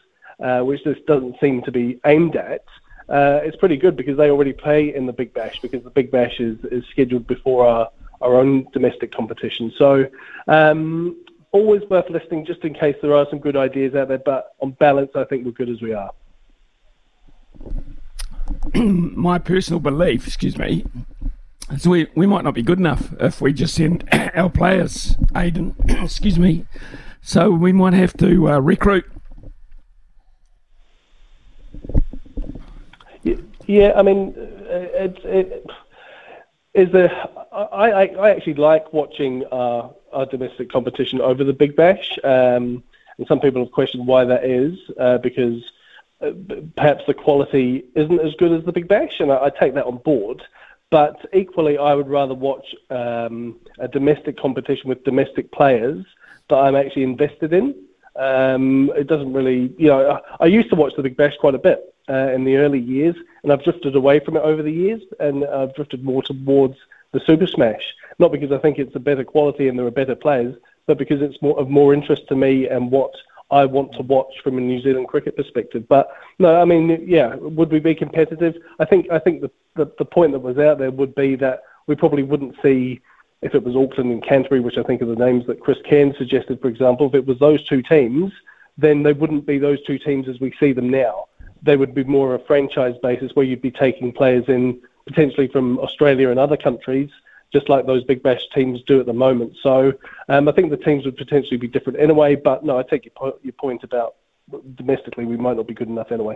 [0.44, 2.66] uh, which this doesn't seem to be aimed at,
[3.10, 6.10] uh, it's pretty good because they already play in the Big Bash because the Big
[6.10, 7.90] Bash is, is scheduled before our
[8.22, 9.74] our own domestic competition.
[9.78, 10.08] So
[10.48, 14.18] um, always worth listening just in case there are some good ideas out there.
[14.18, 16.12] But on balance, I think we're good as we are.
[18.74, 20.86] My personal belief, excuse me,
[21.72, 25.76] is we, we might not be good enough if we just send our players, Aidan,
[25.88, 26.66] excuse me.
[27.22, 29.06] So we might have to uh, recruit.
[33.68, 35.66] Yeah, I mean, uh, it's it,
[36.76, 37.10] is there
[37.52, 39.92] I, I, I actually like watching our
[40.30, 42.84] domestic competition over the Big Bash, um,
[43.18, 45.64] and some people have questioned why that is uh, because
[46.22, 46.32] uh,
[46.76, 49.86] perhaps the quality isn't as good as the Big Bash, and I, I take that
[49.86, 50.44] on board.
[50.96, 56.06] But equally, I would rather watch um, a domestic competition with domestic players
[56.48, 57.76] that I'm actually invested in.
[58.16, 61.54] Um, it doesn't really, you know, I, I, used to watch the Big Bash quite
[61.54, 64.72] a bit uh, in the early years, and I've drifted away from it over the
[64.72, 66.78] years, and I've drifted more towards
[67.12, 67.94] the Super Smash.
[68.18, 71.22] Not because I think it's a better quality and there are better players, but because
[71.22, 73.14] it's more of more interest to me and what
[73.56, 75.88] I want to watch from a New Zealand cricket perspective.
[75.88, 78.56] But no, I mean, yeah, would we be competitive?
[78.80, 81.62] I think I think the, the, the point that was out there would be that
[81.88, 83.00] we probably wouldn't see
[83.42, 86.14] if it was Auckland and Canterbury, which I think are the names that Chris Cairn
[86.18, 87.08] suggested, for example.
[87.08, 88.34] If it was those two teams,
[88.78, 91.28] then they wouldn't be those two teams as we see them now.
[91.64, 95.48] They would be more of a franchise basis where you'd be taking players in potentially
[95.48, 97.10] from Australia and other countries
[97.56, 99.54] just like those big bash teams do at the moment.
[99.64, 99.94] So
[100.28, 102.36] um, I think the teams would potentially be different in a way.
[102.36, 104.16] But no, I take your, po- your point about
[104.76, 106.36] domestically we might not be good enough anyway.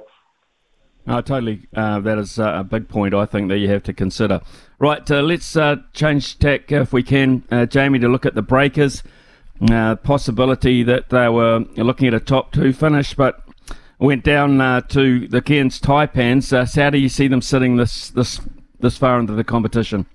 [1.06, 1.68] No, totally.
[1.76, 4.40] Uh, that is uh, a big point, I think, that you have to consider.
[4.80, 8.42] Right, uh, let's uh, change tack if we can, uh, Jamie, to look at the
[8.42, 9.04] breakers.
[9.70, 13.44] Uh, possibility that they were looking at a top two finish, but
[14.00, 14.58] went down
[14.88, 16.44] to the Cairns Taipans.
[16.44, 18.40] so how do you see them sitting this this
[18.80, 20.06] this far into the competition?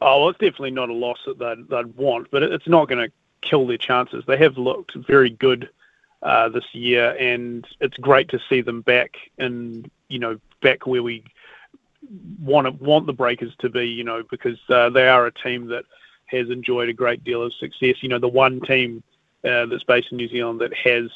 [0.00, 3.12] Oh, it's definitely not a loss that they'd, they'd want, but it's not going to
[3.40, 4.24] kill their chances.
[4.26, 5.68] They have looked very good
[6.22, 11.02] uh, this year, and it's great to see them back and you know back where
[11.02, 11.24] we
[12.40, 13.86] want to, want the Breakers to be.
[13.86, 15.84] You know, because uh, they are a team that
[16.26, 17.96] has enjoyed a great deal of success.
[18.02, 19.02] You know, the one team
[19.44, 21.10] uh, that's based in New Zealand that has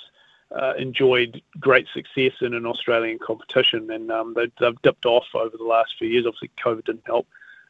[0.55, 5.57] uh, enjoyed great success in an Australian competition, and um, they, have dipped off over
[5.57, 6.27] the last few years.
[6.27, 7.27] Obviously, COVID didn't help,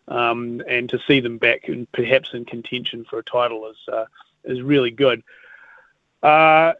[0.08, 4.04] um, and to see them back and perhaps in contention for a title is uh,
[4.44, 5.22] is really good.
[6.22, 6.72] Uh,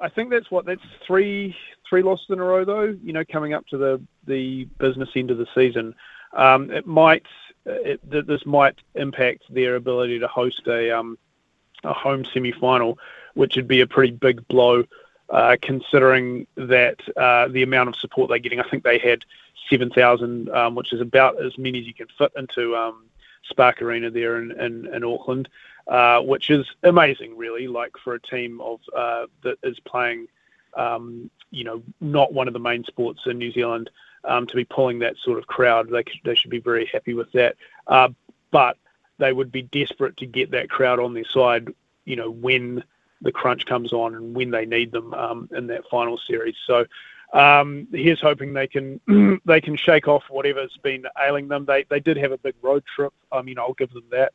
[0.00, 1.54] I think that's what that's three
[1.88, 2.96] three losses in a row though.
[3.02, 5.94] You know, coming up to the the business end of the season,
[6.32, 7.26] um, it might
[7.64, 11.18] it, this might impact their ability to host a um,
[11.84, 12.98] a home semi final,
[13.34, 14.84] which would be a pretty big blow.
[15.30, 19.26] Uh, considering that uh, the amount of support they're getting, I think they had
[19.70, 23.04] 7,000, um, which is about as many as you can fit into um,
[23.44, 25.48] Spark Arena there in, in, in Auckland,
[25.86, 27.66] uh, which is amazing, really.
[27.66, 30.28] Like for a team of uh, that is playing,
[30.74, 33.90] um, you know, not one of the main sports in New Zealand,
[34.24, 37.30] um, to be pulling that sort of crowd, they they should be very happy with
[37.32, 37.56] that.
[37.86, 38.08] Uh,
[38.50, 38.76] but
[39.18, 41.68] they would be desperate to get that crowd on their side,
[42.04, 42.82] you know, when
[43.20, 46.54] the crunch comes on and when they need them um, in that final series.
[46.66, 46.86] So
[47.32, 49.00] um, here's hoping they can
[49.44, 51.64] they can shake off whatever's been ailing them.
[51.64, 53.12] They they did have a big road trip.
[53.30, 54.32] I mean, I'll give them that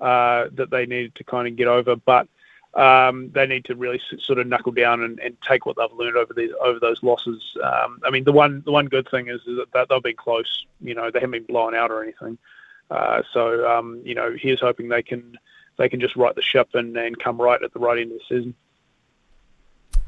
[0.00, 2.28] uh, that they needed to kind of get over, but
[2.74, 6.16] um, they need to really sort of knuckle down and, and take what they've learned
[6.16, 7.42] over the over those losses.
[7.62, 10.66] Um, I mean, the one the one good thing is, is that they've been close.
[10.80, 12.38] You know, they haven't been blown out or anything.
[12.90, 15.36] Uh, so um, you know, here's hoping they can
[15.78, 18.18] they can just right the ship and, and come right at the right end of
[18.18, 18.54] the season.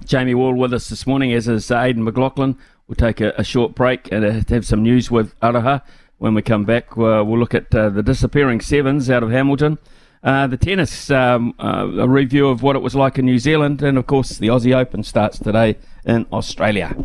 [0.09, 2.57] Jamie Wall with us this morning, as is Aidan McLaughlin.
[2.87, 5.83] We'll take a, a short break and uh, have some news with Aroha.
[6.17, 9.77] When we come back, uh, we'll look at uh, the disappearing sevens out of Hamilton,
[10.25, 13.83] uh, the tennis, um, uh, a review of what it was like in New Zealand,
[13.83, 16.97] and of course, the Aussie Open starts today in Australia.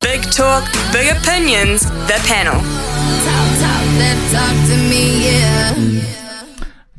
[0.00, 2.54] Big talk, big opinions, the panel.
[2.54, 6.23] Talk, talk, talk to me, yeah.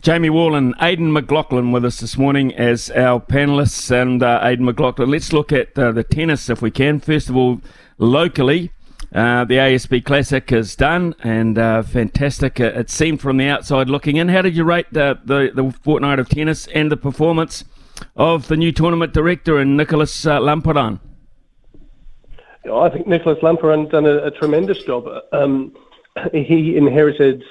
[0.05, 3.89] Jamie Wall and Aidan McLaughlin with us this morning as our panelists.
[3.89, 6.99] And uh, Aidan McLaughlin, let's look at uh, the tennis if we can.
[6.99, 7.59] First of all,
[7.97, 8.71] locally,
[9.15, 12.59] uh, the ASB Classic is done and uh, fantastic.
[12.59, 14.29] Uh, it seemed from the outside looking in.
[14.29, 17.65] How did you rate the, the, the fortnight of tennis and the performance
[18.15, 20.99] of the new tournament director and Nicholas uh?
[22.71, 25.07] I think Nicholas Lamperin done a, a tremendous job.
[25.31, 25.75] Um,
[26.31, 27.43] he inherited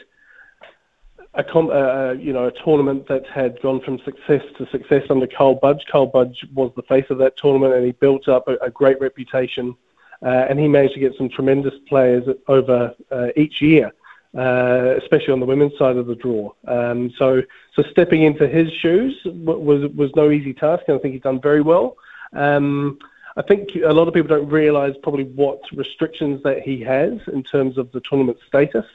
[1.37, 5.85] a you know a tournament that had gone from success to success under Karl Budge.
[5.91, 9.01] Karl Budge was the face of that tournament, and he built up a, a great
[9.01, 9.77] reputation.
[10.23, 13.93] Uh, and he managed to get some tremendous players over uh, each year,
[14.39, 16.51] uh, especially on the women's side of the draw.
[16.67, 17.43] Um, so,
[17.75, 21.41] so stepping into his shoes was was no easy task, and I think he's done
[21.41, 21.97] very well.
[22.33, 22.99] Um,
[23.37, 27.43] I think a lot of people don't realise probably what restrictions that he has in
[27.43, 28.87] terms of the tournament status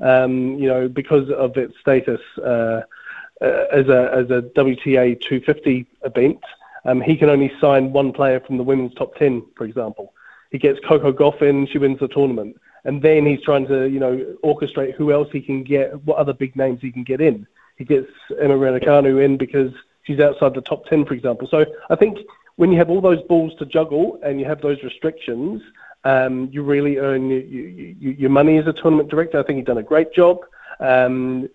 [0.00, 2.82] um, you know, because of its status uh,
[3.40, 6.40] as a as a WTA 250 event,
[6.84, 10.12] um, he can only sign one player from the women's top 10, for example.
[10.50, 13.98] He gets Coco Gauff in, she wins the tournament, and then he's trying to you
[13.98, 17.46] know orchestrate who else he can get, what other big names he can get in.
[17.76, 19.72] He gets Emma Raducanu in because
[20.04, 21.46] she's outside the top 10, for example.
[21.50, 22.18] So I think
[22.56, 25.62] when you have all those balls to juggle and you have those restrictions,
[26.06, 27.38] um, you really earn you,
[27.98, 29.40] you, your money as a tournament director.
[29.40, 30.38] I think you've done a great job.
[30.78, 31.48] Um,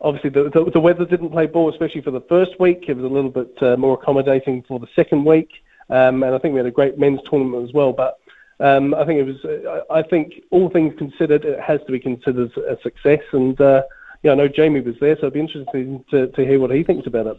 [0.00, 2.84] obviously, the, the, the, weather didn't play ball, especially for the first week.
[2.88, 5.50] It was a little bit uh, more accommodating for the second week,
[5.90, 7.92] um, and I think we had a great men's tournament as well.
[7.92, 8.18] But
[8.60, 9.44] um, I think it was.
[9.44, 13.20] Uh, I think all things considered, it has to be considered a success.
[13.32, 13.82] And uh,
[14.22, 16.82] yeah, I know Jamie was there, so it'd be interesting to, to hear what he
[16.82, 17.36] thinks about it.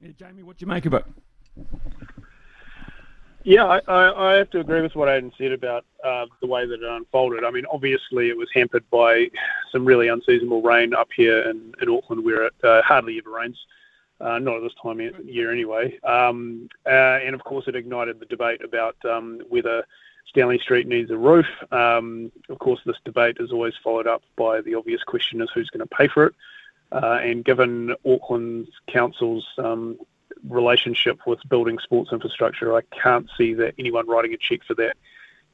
[0.00, 1.04] Yeah, Jamie, what do you make of it?
[3.44, 6.82] Yeah, I, I, have to agree with what Aidan said about uh, the way that
[6.82, 7.44] it unfolded.
[7.44, 9.30] I mean, obviously, it was hampered by
[9.70, 13.58] some really unseasonable rain up here in, in Auckland, where it uh, hardly ever rains.
[14.18, 15.98] Uh, not at this time of year, anyway.
[16.04, 19.84] Um, uh, and of course, it ignited the debate about um, whether
[20.26, 21.46] Stanley Street needs a roof.
[21.70, 25.68] Um, of course, this debate is always followed up by the obvious question: is who's
[25.68, 26.34] going to pay for it?
[26.92, 29.98] Uh, and given Auckland's council's um,
[30.48, 32.76] relationship with building sports infrastructure.
[32.76, 34.96] I can't see that anyone writing a check for that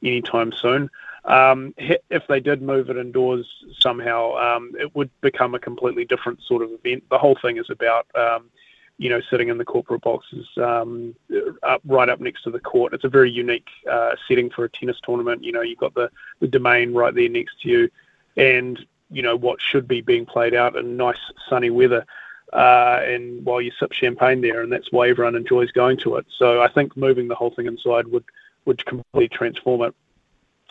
[0.03, 0.89] anytime soon.
[1.25, 3.47] Um, if they did move it indoors
[3.79, 7.03] somehow, um, it would become a completely different sort of event.
[7.09, 8.49] The whole thing is about, um,
[8.97, 11.15] you know, sitting in the corporate boxes um,
[11.61, 12.93] up, right up next to the court.
[12.93, 15.43] It's a very unique uh, setting for a tennis tournament.
[15.43, 17.89] You know, you've got the, the domain right there next to you,
[18.35, 21.17] and you know what should be being played out in nice
[21.49, 22.05] sunny weather
[22.53, 26.25] uh, and while you sip champagne there, and that's why everyone enjoys going to it.
[26.37, 28.25] So I think moving the whole thing inside would
[28.65, 29.95] would completely transform it.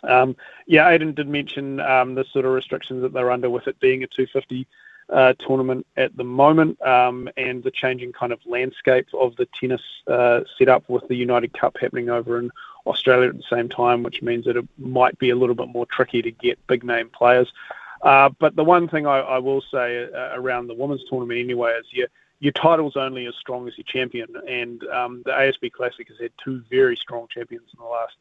[0.03, 3.79] Um, yeah, Aidan did mention um, the sort of restrictions that they're under with it
[3.79, 4.65] being a 250
[5.09, 9.81] uh, tournament at the moment, um, and the changing kind of landscape of the tennis
[10.07, 12.49] uh, setup with the United Cup happening over in
[12.85, 15.85] Australia at the same time, which means that it might be a little bit more
[15.85, 17.51] tricky to get big name players.
[18.03, 21.73] Uh, but the one thing I, I will say uh, around the women's tournament anyway
[21.79, 22.07] is your
[22.39, 26.31] your title's only as strong as your champion, and um, the ASB Classic has had
[26.43, 28.15] two very strong champions in the last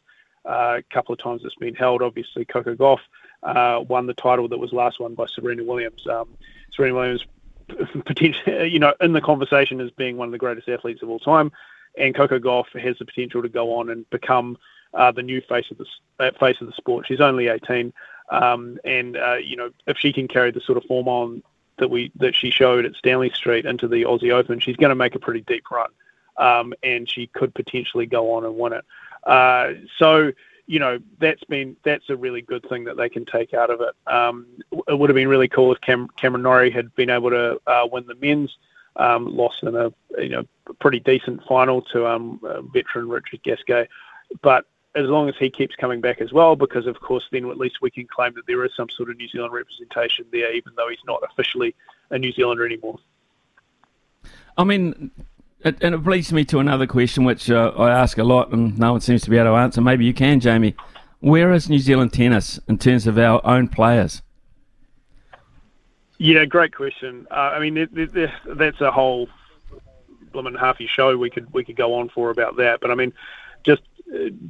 [0.44, 2.02] uh, couple of times it's been held.
[2.02, 2.98] Obviously, Coco Gauff
[3.42, 6.06] uh, won the title that was last won by Serena Williams.
[6.06, 6.28] Um,
[6.74, 7.24] Serena Williams,
[8.04, 11.18] potentially, you know, in the conversation as being one of the greatest athletes of all
[11.18, 11.50] time,
[11.96, 14.58] and Coco Gauff has the potential to go on and become
[14.92, 17.06] uh, the new face of the face of the sport.
[17.06, 17.92] She's only 18.
[18.30, 21.42] Um, and uh, you know, if she can carry the sort of form on
[21.78, 24.94] that we that she showed at Stanley Street into the Aussie Open, she's going to
[24.94, 25.90] make a pretty deep run,
[26.36, 28.84] um, and she could potentially go on and win it.
[29.24, 30.32] Uh, so
[30.66, 33.80] you know that's been that's a really good thing that they can take out of
[33.80, 33.94] it.
[34.06, 34.46] Um,
[34.86, 37.88] it would have been really cool if Cam, Cameron Norrie had been able to uh,
[37.90, 38.56] win the men's.
[38.96, 40.44] Um, lost in a you know
[40.80, 42.40] pretty decent final to um,
[42.72, 43.88] veteran Richard Gasquet,
[44.42, 47.58] but as long as he keeps coming back as well, because of course then at
[47.58, 50.72] least we can claim that there is some sort of New Zealand representation there, even
[50.76, 51.74] though he's not officially
[52.10, 52.98] a New Zealander anymore.
[54.56, 55.10] I mean,
[55.64, 58.78] it, and it leads me to another question which uh, I ask a lot, and
[58.78, 59.80] no one seems to be able to answer.
[59.80, 60.74] Maybe you can, Jamie.
[61.20, 64.22] Where is New Zealand tennis in terms of our own players?
[66.18, 67.26] Yeah, great question.
[67.30, 67.88] Uh, I mean,
[68.46, 69.28] that's a whole
[70.32, 72.80] blooming half your show we could we could go on for about that.
[72.80, 73.12] But I mean,
[73.64, 73.82] just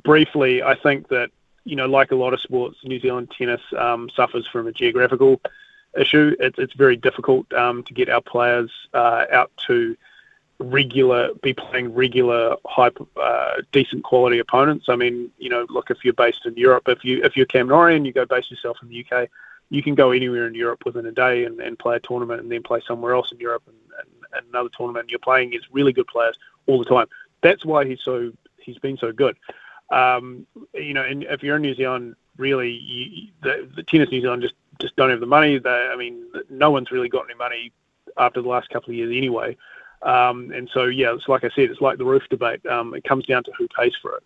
[0.03, 1.31] briefly, I think that
[1.65, 5.41] you know, like a lot of sports, New Zealand tennis um, suffers from a geographical
[5.99, 6.35] issue.
[6.41, 9.97] It's it's very difficult um, to get our players uh, out to
[10.59, 12.91] regular, be playing regular, high,
[13.21, 14.87] uh, decent quality opponents.
[14.89, 17.69] I mean, you know, look if you're based in Europe, if you if you're Cam
[17.69, 19.29] Norrie you go base yourself in the UK,
[19.71, 22.51] you can go anywhere in Europe within a day and, and play a tournament and
[22.51, 25.05] then play somewhere else in Europe and, and, and another tournament.
[25.05, 26.37] And you're playing against really good players
[26.67, 27.07] all the time.
[27.43, 28.33] That's why he's so
[28.73, 29.37] he's been so good.
[29.91, 34.21] Um, you know, and if you're in New Zealand, really, you, the, the tennis New
[34.21, 35.59] Zealand just just don't have the money.
[35.59, 37.73] They, I mean, no one's really got any money
[38.17, 39.57] after the last couple of years anyway.
[40.03, 42.65] Um, and so, yeah, it's like I said, it's like the roof debate.
[42.67, 44.23] Um, it comes down to who pays for it.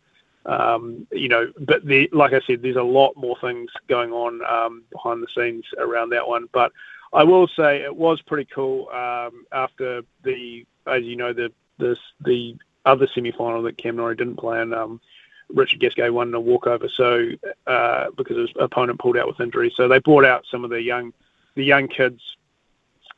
[0.47, 4.45] Um, you know, but the, like I said, there's a lot more things going on
[4.45, 6.49] um, behind the scenes around that one.
[6.53, 6.71] But
[7.13, 11.97] I will say it was pretty cool um, after the, as you know, the the
[12.21, 14.73] the other semi-final that Cam Norrie didn't play in.
[14.73, 15.01] Um,
[15.49, 17.31] Richard Gasquet won in a walkover, so
[17.67, 20.81] uh, because his opponent pulled out with injury, so they brought out some of the
[20.81, 21.13] young,
[21.55, 22.21] the young kids,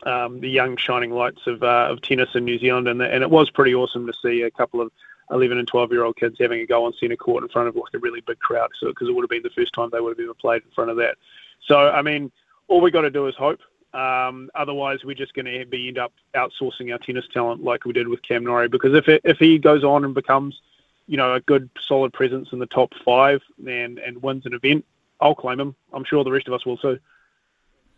[0.04, 3.30] um, the young shining lights of uh, of tennis in New Zealand, and and it
[3.30, 4.90] was pretty awesome to see a couple of
[5.30, 7.76] 11 and 12 year old kids having a go on centre court in front of
[7.76, 10.00] like a really big crowd, so because it would have been the first time they
[10.00, 11.16] would have ever played in front of that.
[11.64, 12.30] So I mean,
[12.68, 13.60] all we got to do is hope.
[13.96, 17.94] Um, otherwise, we're just going to be end up outsourcing our tennis talent like we
[17.94, 18.68] did with Cam Norrie.
[18.68, 20.60] Because if it, if he goes on and becomes,
[21.06, 24.84] you know, a good solid presence in the top five and and wins an event,
[25.18, 25.74] I'll claim him.
[25.94, 26.98] I'm sure the rest of us will too.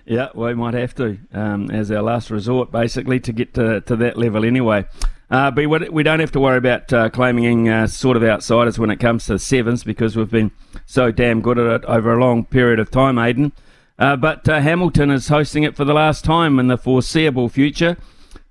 [0.06, 3.96] yeah, we might have to um, as our last resort, basically, to get to, to
[3.96, 4.86] that level anyway.
[5.30, 8.90] Uh, but we, don't have to worry about uh, claiming uh, sort of outsiders when
[8.90, 10.52] it comes to sevens because we've been
[10.86, 13.52] so damn good at it over a long period of time, Aidan.
[13.98, 17.96] Uh, but uh, Hamilton is hosting it for the last time in the foreseeable future.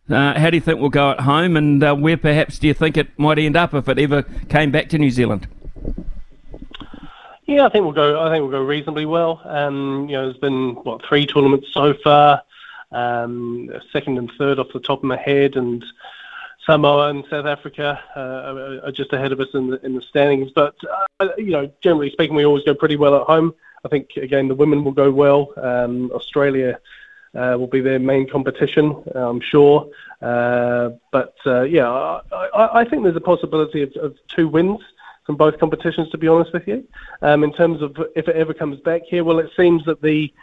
[0.10, 2.96] Uh, how do you think we'll go at home, and where perhaps do you think
[2.96, 5.48] it might end up if it ever came back to New Zealand?
[7.48, 8.20] Yeah, I think we'll go.
[8.26, 9.42] I think we'll go reasonably well.
[9.46, 12.42] Um, you know, there's been what three tournaments so far,
[12.92, 15.86] um, second and third off the top of my head, and
[16.66, 20.52] Samoa and South Africa uh, are just ahead of us in the in the standings.
[20.56, 20.76] But
[21.20, 23.54] uh, you know, generally speaking, we always go pretty well at home.
[23.86, 25.54] I think again the women will go well.
[25.58, 26.80] Um, Australia
[27.36, 29.90] uh, will be their main competition, I'm sure.
[30.22, 34.80] Uh, but uh, yeah, I, I, think there's a possibility of, of, two wins
[35.26, 36.10] from both competitions.
[36.12, 36.88] To be honest with you,
[37.22, 40.34] um, in terms of if it ever comes back here, well, it seems that the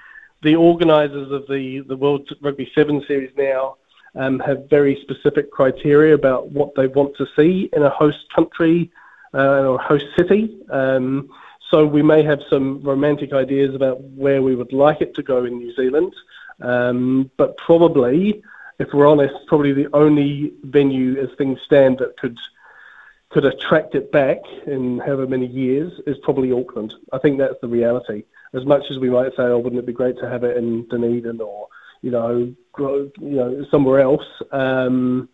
[0.43, 3.77] the organisers of the the World Rugby Seven Series now
[4.15, 8.91] um, have very specific criteria about what they want to see in a host country
[9.35, 10.55] uh, or host city.
[10.71, 11.31] Um,
[11.73, 15.47] so we may have some romantic ideas about where we would like it to go
[15.47, 16.15] in New Zealand,
[16.61, 18.43] um, but probably,
[18.79, 22.39] if we're honest, probably the only venue as things stand that could
[23.31, 26.93] could attract it back in however many years is probably Auckland.
[27.15, 28.25] I think that's the reality.
[28.53, 30.87] As much as we might say, "Oh, wouldn't it be great to have it in
[30.89, 31.69] Dunedin or
[32.03, 35.31] you know, you know, somewhere else?" Um,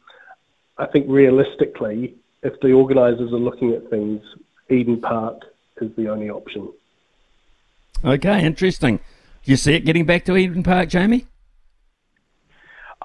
[0.77, 4.23] I think realistically, if the organisers are looking at things,
[4.71, 5.43] Eden Park
[5.81, 6.73] is the only option.
[8.05, 8.99] Okay, interesting.
[9.45, 11.27] Do you see it getting back to Eden Park, Jamie?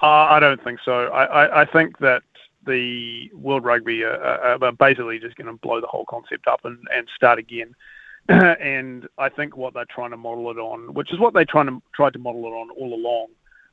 [0.01, 1.05] Uh, I don't think so.
[1.07, 2.23] I, I, I, think that
[2.65, 6.77] the World Rugby are, are basically just going to blow the whole concept up and,
[6.93, 7.73] and start again.
[8.29, 11.67] and I think what they're trying to model it on, which is what they trying
[11.67, 13.27] to tried to model it on all along,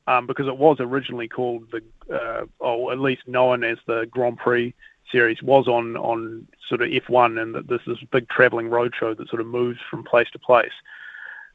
[0.07, 1.81] um, because it was originally called the,
[2.13, 4.73] uh, or at least known as the Grand Prix
[5.11, 7.81] series was on on sort of F1, and that this
[8.11, 10.71] big traveling roadshow that sort of moves from place to place,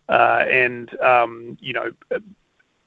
[0.08, 1.90] uh, and um, you know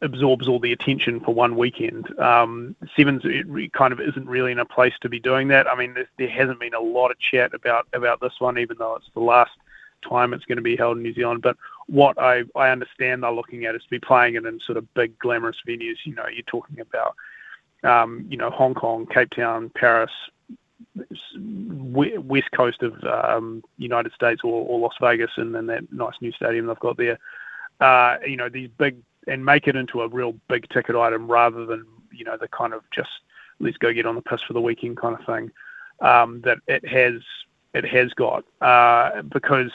[0.01, 2.17] absorbs all the attention for one weekend.
[2.19, 5.67] Um, Sevens it kind of isn't really in a place to be doing that.
[5.67, 8.77] I mean, there, there hasn't been a lot of chat about about this one, even
[8.77, 9.51] though it's the last
[10.07, 11.41] time it's going to be held in New Zealand.
[11.41, 14.77] But what I, I understand they're looking at is to be playing it in sort
[14.77, 15.97] of big glamorous venues.
[16.05, 17.15] You know, you're talking about
[17.83, 20.11] um, you know Hong Kong, Cape Town, Paris,
[21.35, 26.31] west coast of um, United States or, or, Las Vegas, and then that nice new
[26.31, 27.19] stadium they've got there.
[27.79, 28.97] Uh, you know these big
[29.27, 32.73] and make it into a real big ticket item rather than you know the kind
[32.73, 33.09] of just
[33.59, 35.51] let's go get on the piss for the weekend kind of thing
[36.01, 37.21] um, that it has
[37.73, 39.71] it has got uh, because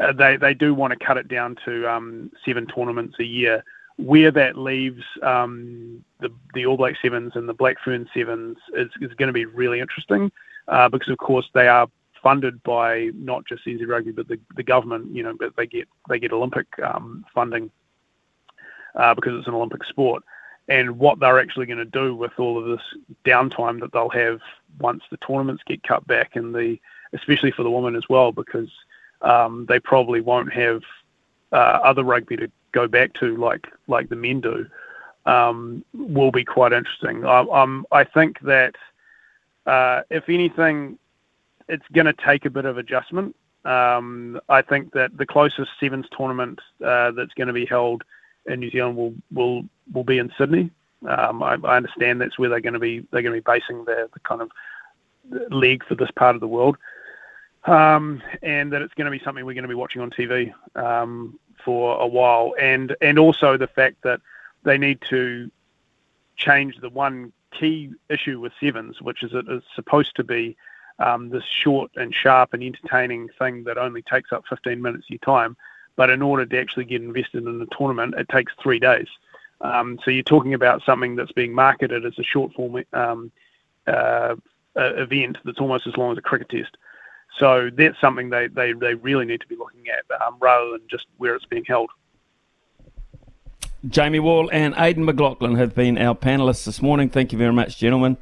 [0.00, 3.64] uh, they they do want to cut it down to um, seven tournaments a year
[3.96, 8.90] where that leaves um, the the All Black Sevens and the Black Fern Sevens is,
[9.00, 10.30] is going to be really interesting
[10.68, 11.88] uh, because of course they are
[12.22, 15.14] funded by not just NZ Rugby but the, the government.
[15.14, 17.70] You know, but they get they get Olympic um, funding
[18.94, 20.22] uh, because it's an Olympic sport.
[20.68, 22.86] And what they're actually going to do with all of this
[23.24, 24.40] downtime that they'll have
[24.78, 26.78] once the tournaments get cut back, and the
[27.12, 28.70] especially for the women as well, because
[29.22, 30.82] um, they probably won't have
[31.52, 34.66] uh, other rugby to go back to like like the men do
[35.26, 37.24] um, will be quite interesting.
[37.24, 38.74] I, um, I think that
[39.66, 40.98] uh, if anything,
[41.68, 43.36] it's going to take a bit of adjustment.
[43.64, 48.02] Um, I think that the closest sevens tournament uh, that's going to be held
[48.46, 50.70] in New Zealand will will will be in Sydney.
[51.08, 53.84] Um, I, I, understand that's where they're going to be they're going to be basing
[53.84, 54.50] their the kind of
[55.50, 56.76] league for this part of the world,
[57.66, 60.52] um, and that it's going to be something we're going to be watching on TV.
[60.74, 64.20] Um, for a while, and and also the fact that
[64.64, 65.50] they need to
[66.36, 70.56] change the one key issue with sevens, which is it is supposed to be
[70.98, 75.10] um, this short and sharp and entertaining thing that only takes up 15 minutes of
[75.10, 75.56] your time.
[75.96, 79.08] But in order to actually get invested in the tournament, it takes three days.
[79.60, 83.30] Um, so you're talking about something that's being marketed as a short form um,
[83.86, 84.34] uh,
[84.74, 86.76] event that's almost as long as a cricket test.
[87.38, 90.80] So that's something they, they, they really need to be looking at um, rather than
[90.90, 91.90] just where it's being held.
[93.88, 97.08] Jamie Wall and Aidan McLaughlin have been our panelists this morning.
[97.08, 98.16] Thank you very much, gentlemen.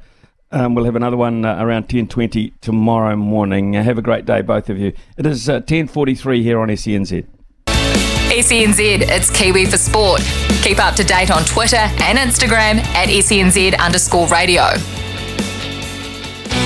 [0.51, 3.75] Um, we'll have another one uh, around 10.20 tomorrow morning.
[3.75, 4.91] Uh, have a great day, both of you.
[5.17, 7.25] It is uh, 10.43 here on SENZ.
[7.67, 10.21] SENZ, it's Kiwi for Sport.
[10.63, 14.63] Keep up to date on Twitter and Instagram at SENZ underscore radio.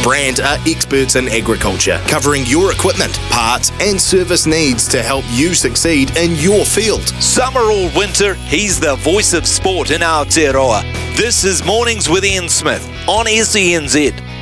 [0.05, 5.55] Brandt are experts in agriculture, covering your equipment, parts, and service needs to help you
[5.55, 7.07] succeed in your field.
[7.19, 10.83] Summer or winter, he's the voice of sport in Aotearoa.
[11.17, 14.34] This is Mornings with Ian Smith on SENZ.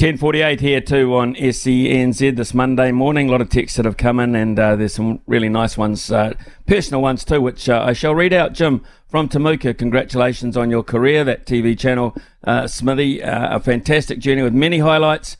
[0.00, 3.28] 10.48 here too on SENZ this Monday morning.
[3.28, 6.10] A lot of texts that have come in and uh, there's some really nice ones,
[6.10, 6.32] uh,
[6.66, 8.54] personal ones too, which uh, I shall read out.
[8.54, 12.16] Jim from Temuka, congratulations on your career, that TV channel.
[12.42, 15.36] Uh, Smithy, uh, a fantastic journey with many highlights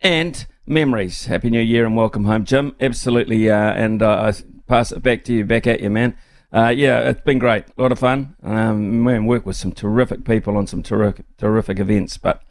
[0.00, 1.26] and memories.
[1.26, 2.76] Happy New Year and welcome home, Jim.
[2.80, 4.32] Absolutely, uh, and I
[4.68, 6.16] pass it back to you, back at you, man.
[6.52, 7.64] yeah, it's been great.
[7.76, 8.36] A lot of fun.
[8.44, 12.44] Um, man, work with some terrific people on some terrific, terrific events, but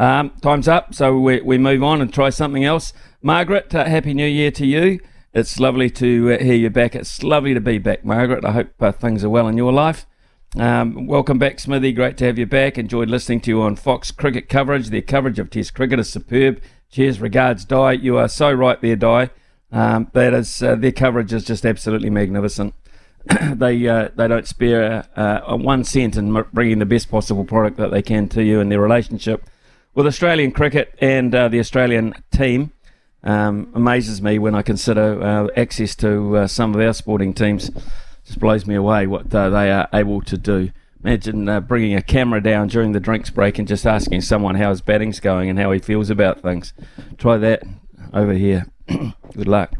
[0.00, 2.94] um, time's up, so we, we move on and try something else.
[3.20, 4.98] Margaret, uh, Happy New Year to you.
[5.34, 6.94] It's lovely to uh, hear you back.
[6.96, 8.42] It's lovely to be back, Margaret.
[8.42, 10.06] I hope uh, things are well in your life.
[10.56, 11.92] Um, welcome back, Smithy.
[11.92, 12.78] Great to have you back.
[12.78, 14.88] Enjoyed listening to you on Fox cricket coverage.
[14.88, 16.62] Their coverage of Test cricket is superb.
[16.90, 17.92] Cheers, regards, Di.
[17.92, 19.28] You are so right there, Di.
[19.70, 22.72] Um, that is uh, their coverage is just absolutely magnificent.
[23.52, 27.90] they uh, they don't spare uh, one cent in bringing the best possible product that
[27.90, 29.44] they can to you in their relationship
[29.94, 32.72] with Australian cricket and uh, the Australian team
[33.22, 37.70] um, amazes me when I consider uh, access to uh, some of our sporting teams.
[38.24, 40.70] Just blows me away what uh, they are able to do.
[41.02, 44.70] Imagine uh, bringing a camera down during the drinks break and just asking someone how
[44.70, 46.74] his batting's going and how he feels about things.
[47.16, 47.62] Try that
[48.12, 48.66] over here.
[48.86, 49.72] Good luck.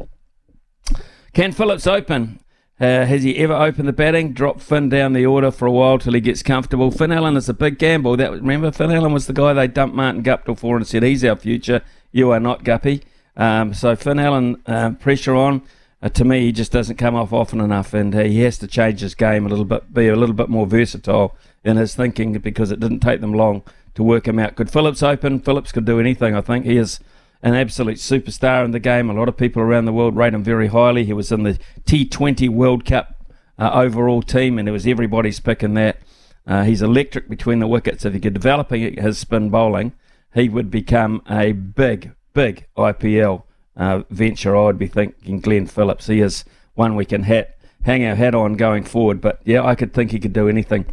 [1.33, 2.40] Can Phillips open?
[2.81, 4.33] Uh, has he ever opened the batting?
[4.33, 6.89] Drop Finn down the order for a while till he gets comfortable.
[6.89, 8.17] Finn Allen is a big gamble.
[8.17, 11.23] That remember, Finn Allen was the guy they dumped Martin Guptill for and said he's
[11.23, 11.83] our future.
[12.11, 13.03] You are not Guppy.
[13.37, 15.61] Um, so Finn Allen, uh, pressure on.
[16.01, 18.67] Uh, to me, he just doesn't come off often enough, and uh, he has to
[18.67, 22.33] change his game a little bit, be a little bit more versatile in his thinking
[22.39, 23.61] because it didn't take them long
[23.93, 24.55] to work him out.
[24.55, 25.39] Could Phillips open?
[25.39, 26.35] Phillips could do anything.
[26.35, 26.99] I think he is
[27.43, 29.09] an absolute superstar in the game.
[29.09, 31.05] A lot of people around the world rate him very highly.
[31.05, 33.25] He was in the T20 World Cup
[33.57, 35.99] uh, overall team, and it was everybody's picking that.
[36.45, 38.05] Uh, he's electric between the wickets.
[38.05, 39.93] If he could develop his spin bowling,
[40.33, 43.43] he would become a big, big IPL
[43.75, 44.55] uh, venture.
[44.55, 46.07] I would be thinking Glenn Phillips.
[46.07, 49.21] He is one we can hat, hang our hat on going forward.
[49.21, 50.85] But yeah, I could think he could do anything.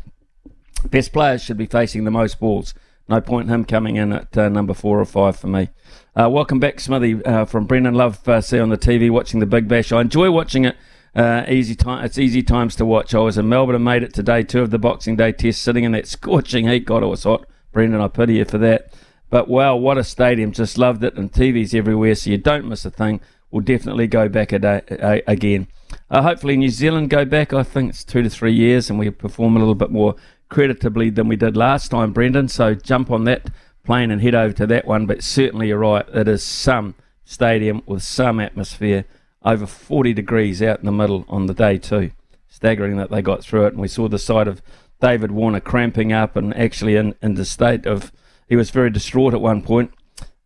[0.84, 2.74] Best players should be facing the most balls.
[3.08, 5.70] No point in him coming in at uh, number four or five for me.
[6.14, 7.94] Uh, welcome back, Smithy, uh, from Brendan.
[7.94, 9.92] Love uh, see on the TV watching the Big Bash.
[9.92, 10.76] I enjoy watching it.
[11.14, 12.04] Uh, easy time.
[12.04, 13.14] It's easy times to watch.
[13.14, 14.42] I was in Melbourne and made it today.
[14.42, 16.84] Two of the Boxing Day tests, sitting in that scorching heat.
[16.84, 17.46] God, it was hot.
[17.72, 18.92] Brendan, I pity you for that.
[19.30, 20.52] But wow, what a stadium!
[20.52, 23.20] Just loved it, and TV's everywhere, so you don't miss a thing.
[23.50, 25.68] We'll definitely go back a day, a, again.
[26.10, 27.52] Uh, hopefully, New Zealand go back.
[27.54, 30.14] I think it's two to three years, and we perform a little bit more
[30.48, 32.48] creditably than we did last time, Brendan.
[32.48, 33.50] So jump on that
[33.84, 35.06] plane and head over to that one.
[35.06, 36.06] But certainly you're right.
[36.12, 36.94] It is some
[37.24, 39.04] stadium with some atmosphere,
[39.44, 42.10] over 40 degrees out in the middle on the day too.
[42.48, 43.72] Staggering that they got through it.
[43.74, 44.62] And we saw the sight of
[45.00, 48.12] David Warner cramping up and actually in, in the state of
[48.48, 49.92] he was very distraught at one point.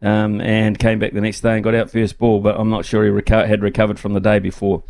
[0.00, 2.84] Um, and came back the next day and got out first ball, but I'm not
[2.84, 4.82] sure he reco- had recovered from the day before.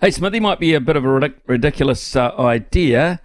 [0.00, 3.20] Hey, Smithy might be a bit of a ridic- ridiculous uh, idea,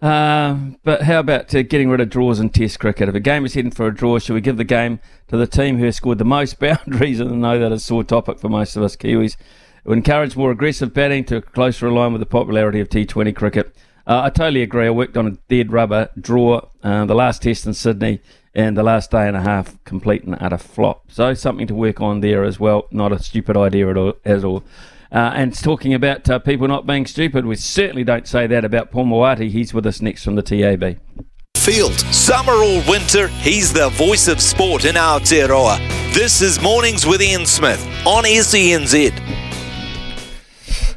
[0.00, 3.08] uh, but how about uh, getting rid of draws in Test cricket?
[3.08, 5.46] If a game is heading for a draw, should we give the game to the
[5.46, 7.20] team who has scored the most boundaries?
[7.20, 9.34] And I know that is a sore topic for most of us Kiwis.
[9.34, 13.74] It would encourage more aggressive batting to closer align with the popularity of T20 cricket.
[14.06, 14.86] Uh, I totally agree.
[14.86, 18.20] I worked on a dead rubber draw, uh, the last test in Sydney,
[18.54, 21.10] and the last day and a half complete and utter flop.
[21.10, 22.86] So something to work on there as well.
[22.90, 24.14] Not a stupid idea at all.
[24.24, 24.64] At all.
[25.10, 28.90] Uh, and talking about uh, people not being stupid, we certainly don't say that about
[28.90, 29.50] Paul Moati.
[29.50, 30.98] He's with us next from the TAB.
[31.56, 31.98] Field.
[32.14, 35.78] Summer or winter, he's the voice of sport in Aotearoa.
[36.12, 39.12] This is Mornings with Ian Smith on SENZ.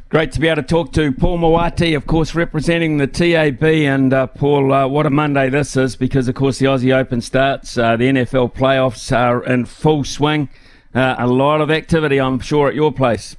[0.09, 3.63] Great to be able to talk to Paul Moati, of course, representing the TAB.
[3.63, 7.21] And uh, Paul, uh, what a Monday this is because, of course, the Aussie Open
[7.21, 7.77] starts.
[7.77, 10.49] Uh, the NFL playoffs are in full swing.
[10.93, 13.37] Uh, a lot of activity, I'm sure, at your place.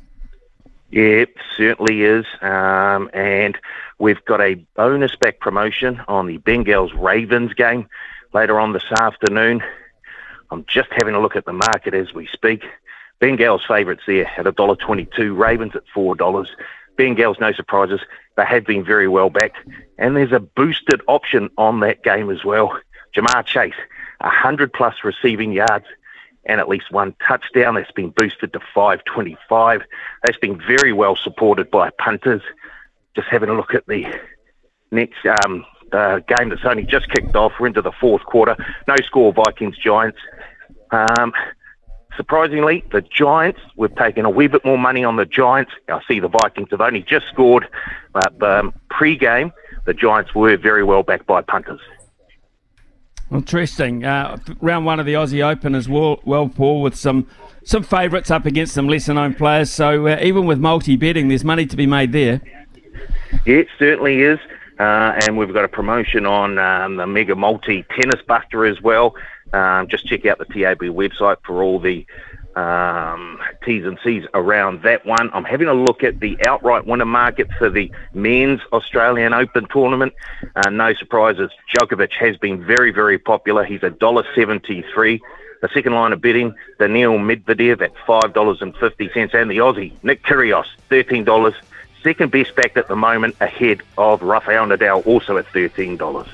[0.93, 1.25] Yeah,
[1.57, 2.27] certainly is.
[2.43, 3.59] Um, and
[3.99, 7.89] we've got a bonus back promotion on the Bengals Ravens game
[8.35, 9.63] later on this afternoon.
[10.51, 12.65] I'm just having a look at the market as we speak.
[13.23, 16.47] Bengals favourites there at $1.22, Ravens at $4.
[16.99, 18.01] Bengals, no surprises.
[18.37, 19.57] They have been very well backed.
[19.97, 22.79] And there's a boosted option on that game as well.
[23.17, 23.73] Ja'Marr Chase,
[24.21, 25.87] 100 plus receiving yards
[26.47, 27.75] and at least one touchdown.
[27.75, 29.83] That's been boosted to 525.
[30.23, 32.43] That's been very well supported by punters.
[33.15, 34.07] Just having a look at the
[34.91, 37.53] next um, uh, game that's only just kicked off.
[37.61, 38.57] We're into the fourth quarter.
[38.89, 40.19] No score, Vikings Giants.
[40.91, 41.33] Um,
[42.17, 45.73] surprisingly, the Giants, we've taken a wee bit more money on the Giants.
[45.89, 47.67] I see the Vikings have only just scored,
[48.13, 49.53] but um, pre game,
[49.87, 51.81] the Giants were very well backed by punters.
[53.33, 54.05] Interesting.
[54.05, 57.27] Uh, round one of the Aussie Open as well, well Paul, with some
[57.65, 59.71] some favourites up against some lesser known players.
[59.71, 62.41] So uh, even with multi betting, there's money to be made there.
[63.47, 64.39] Yeah, it certainly is.
[64.79, 69.15] Uh, and we've got a promotion on um, the Mega Multi Tennis Buster as well.
[69.53, 72.07] Um, just check out the TAB website for all the
[72.57, 75.31] um, T's and C's around that one.
[75.33, 80.13] I'm having a look at the outright winner market for the men's Australian Open tournament.
[80.55, 83.65] Uh, no surprises, Djokovic has been very, very popular.
[83.65, 85.21] He's a dollar seventy-three.
[85.61, 89.59] The second line of bidding, Daniil Medvedev at five dollars and fifty cents, and the
[89.59, 91.55] Aussie Nick Kyrgios thirteen dollars.
[92.03, 96.27] Second best backed at the moment, ahead of Rafael Nadal, also at thirteen dollars.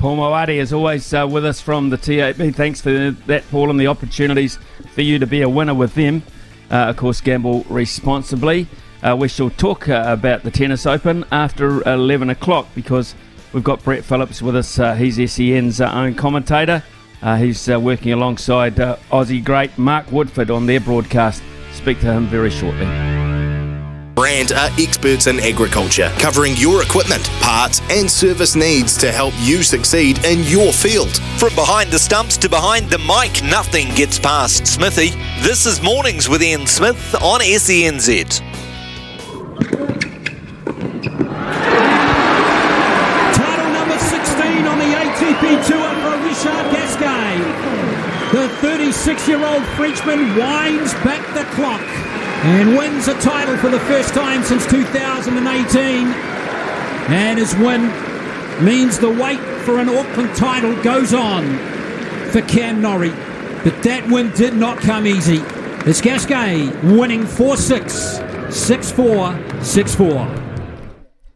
[0.00, 2.54] Paul Moati is always uh, with us from the TAB.
[2.54, 4.58] Thanks for that, Paul, and the opportunities
[4.94, 6.22] for you to be a winner with them.
[6.70, 8.66] Uh, of course, gamble responsibly.
[9.02, 13.14] Uh, we shall talk uh, about the Tennis Open after 11 o'clock because
[13.52, 14.78] we've got Brett Phillips with us.
[14.78, 16.82] Uh, he's SEN's uh, own commentator.
[17.36, 21.42] he's working alongside Aussie great Mark Woodforde on their broadcast.
[21.74, 23.29] Speak to him very shortly.
[24.20, 29.62] Brandt are experts in agriculture, covering your equipment, parts, and service needs to help you
[29.62, 31.16] succeed in your field.
[31.38, 35.12] From behind the stumps to behind the mic, nothing gets past Smithy.
[35.40, 38.40] This is Mornings with Ian Smith on SENZ.
[43.32, 47.40] Title number 16 on the ATP Tour for Richard Gasquet.
[48.36, 52.09] The 36 year old Frenchman winds back the clock
[52.42, 56.06] and wins a title for the first time since 2018.
[57.12, 57.82] And his win
[58.64, 61.58] means the wait for an Auckland title goes on
[62.30, 63.10] for Cam Norrie.
[63.62, 65.42] But that win did not come easy.
[65.84, 70.36] It's Gasquet winning 4 6, 6 4, 6 4.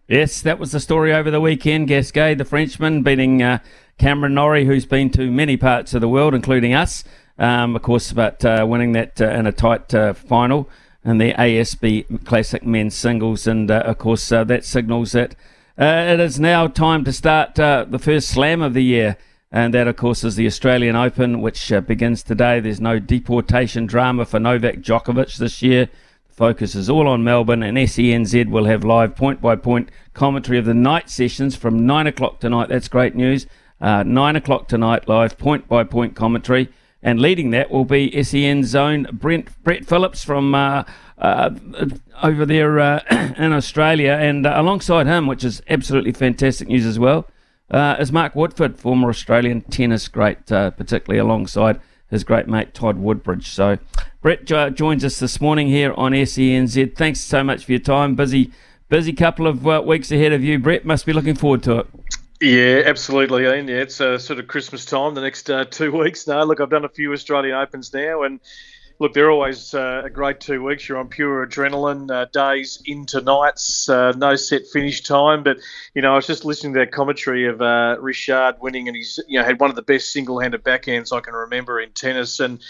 [0.08, 1.88] Yes, that was the story over the weekend.
[1.88, 3.58] Gasquet, the Frenchman, beating uh,
[3.98, 7.04] Cameron Norrie, who's been to many parts of the world, including us,
[7.38, 10.68] um, of course, but uh, winning that uh, in a tight uh, final
[11.04, 13.46] and the ASB Classic Men's Singles.
[13.46, 15.36] And uh, of course, uh, that signals that
[15.78, 19.16] uh, it is now time to start uh, the first slam of the year.
[19.52, 22.58] And that, of course, is the Australian Open, which uh, begins today.
[22.58, 25.88] There's no deportation drama for Novak Djokovic this year.
[26.28, 30.58] The focus is all on Melbourne, and SENZ will have live point by point commentary
[30.58, 32.68] of the night sessions from 9 o'clock tonight.
[32.68, 33.46] That's great news.
[33.80, 36.68] 9 o'clock tonight, live point by point commentary.
[37.04, 40.84] And leading that will be SEN's own Brent, Brett Phillips from uh,
[41.18, 41.50] uh,
[42.22, 43.00] over there uh,
[43.36, 44.12] in Australia.
[44.12, 47.28] And uh, alongside him, which is absolutely fantastic news as well,
[47.70, 51.78] uh, is Mark Woodforde, former Australian tennis great, particularly alongside
[52.08, 53.48] his great mate Todd Woodbridge.
[53.50, 53.78] So
[54.22, 56.96] Brett joins us this morning here on SENZ.
[56.96, 58.14] Thanks so much for your time.
[58.14, 58.50] Busy,
[58.88, 60.86] busy couple of weeks ahead of you, Brett.
[60.86, 61.86] Must be looking forward to it.
[62.40, 63.68] Yeah, absolutely, Ian.
[63.68, 66.42] Yeah, it's uh, sort of Christmas time the next uh, two weeks now.
[66.44, 68.40] Look, I've done a few Australian Opens now, and
[68.98, 70.88] look, they're always uh, a great two weeks.
[70.88, 75.42] You're on pure adrenaline, uh, days into nights, uh, no set finish time.
[75.44, 75.58] But
[75.94, 79.20] you know, I was just listening to that commentary of uh, Richard winning, and he's
[79.28, 82.60] you know had one of the best single-handed backhands I can remember in tennis, and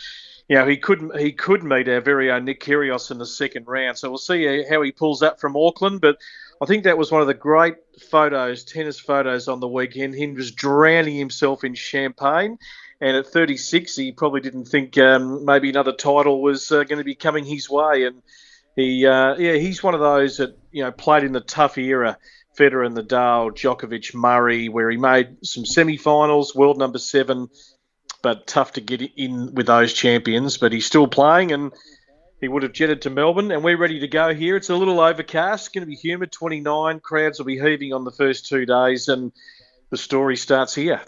[0.46, 3.66] you know he could he could meet our very own Nick Kyrgios in the second
[3.66, 3.96] round.
[3.98, 6.18] So we'll see how he pulls that from Auckland, but.
[6.62, 10.14] I think that was one of the great photos, tennis photos on the weekend.
[10.14, 12.58] He was drowning himself in champagne.
[13.00, 17.04] And at 36, he probably didn't think um, maybe another title was uh, going to
[17.04, 18.04] be coming his way.
[18.04, 18.22] And
[18.76, 22.18] he, uh, yeah, he's one of those that you know played in the tough era.
[22.58, 27.48] Federer and Nadal, Djokovic, Murray, where he made some semi-finals, world number seven,
[28.22, 30.56] but tough to get in with those champions.
[30.56, 31.72] But he's still playing, and
[32.44, 34.54] he would have jetted to Melbourne, and we're ready to go here.
[34.54, 37.00] It's a little overcast, going to be humid, 29.
[37.00, 39.32] Crowds will be heaving on the first two days, and
[39.88, 41.00] the story starts here.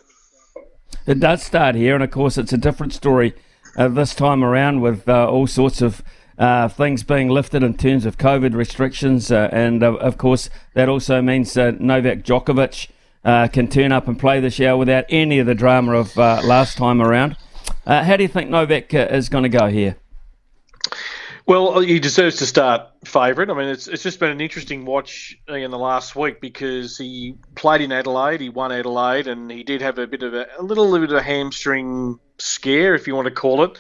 [1.07, 3.35] It does start here, and of course, it's a different story
[3.77, 6.03] uh, this time around with uh, all sorts of
[6.39, 10.89] uh, things being lifted in terms of COVID restrictions, uh, and uh, of course, that
[10.89, 12.89] also means uh, Novak Djokovic
[13.53, 17.03] can turn up and play this year without any of the drama of last time
[17.03, 17.37] around.
[17.85, 19.97] how do you think Novak is going to go here?
[21.47, 23.51] Well, he deserves to start favourite.
[23.51, 27.37] I mean, it's it's just been an interesting watch in the last week because he
[27.55, 30.63] played in Adelaide, he won Adelaide, and he did have a bit of a, a
[30.63, 33.79] little bit of a hamstring scare, if you want to call it.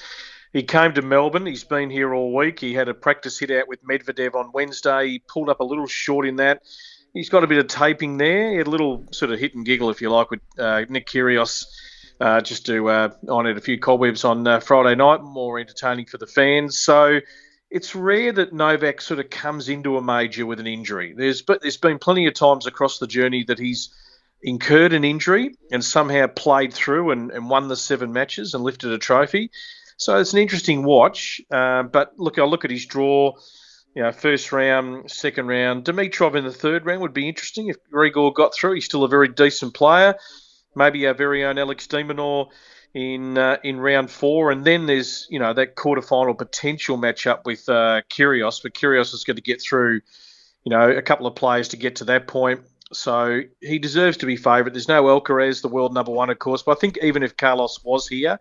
[0.52, 1.44] He came to Melbourne.
[1.44, 2.60] He's been here all week.
[2.60, 5.08] He had a practice hit out with Medvedev on Wednesday.
[5.08, 6.62] He pulled up a little short in that.
[7.14, 8.52] He's got a bit of taping there.
[8.52, 11.08] He had a little sort of hit and giggle, if you like, with uh, Nick
[11.08, 11.66] Kyrgios.
[12.18, 16.06] Uh, just to uh, iron out a few cobwebs on uh, Friday night, more entertaining
[16.06, 16.78] for the fans.
[16.78, 17.20] So
[17.70, 21.14] it's rare that Novak sort of comes into a major with an injury.
[21.16, 23.90] There's but there's been plenty of times across the journey that he's
[24.42, 28.92] incurred an injury and somehow played through and, and won the seven matches and lifted
[28.92, 29.50] a trophy.
[29.96, 31.40] So it's an interesting watch.
[31.50, 33.32] Uh, but look, I look at his draw.
[33.94, 35.86] You know, first round, second round.
[35.86, 38.74] Dimitrov in the third round would be interesting if Grigor got through.
[38.74, 40.14] He's still a very decent player.
[40.74, 42.48] Maybe our very own Alex de Minaur
[42.96, 47.68] in uh, in round four, and then there's you know that quarterfinal potential matchup with
[47.68, 50.00] uh, Kyrgios, but Kyrgios is going to get through,
[50.64, 52.62] you know, a couple of players to get to that point.
[52.94, 54.72] So he deserves to be favourite.
[54.72, 57.84] There's no Alcaraz, the world number one, of course, but I think even if Carlos
[57.84, 58.40] was here,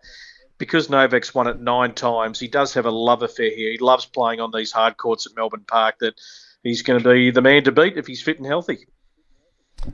[0.56, 3.72] because Novak's won it nine times, he does have a love affair here.
[3.72, 5.96] He loves playing on these hard courts at Melbourne Park.
[6.00, 6.14] That
[6.62, 8.86] he's going to be the man to beat if he's fit and healthy.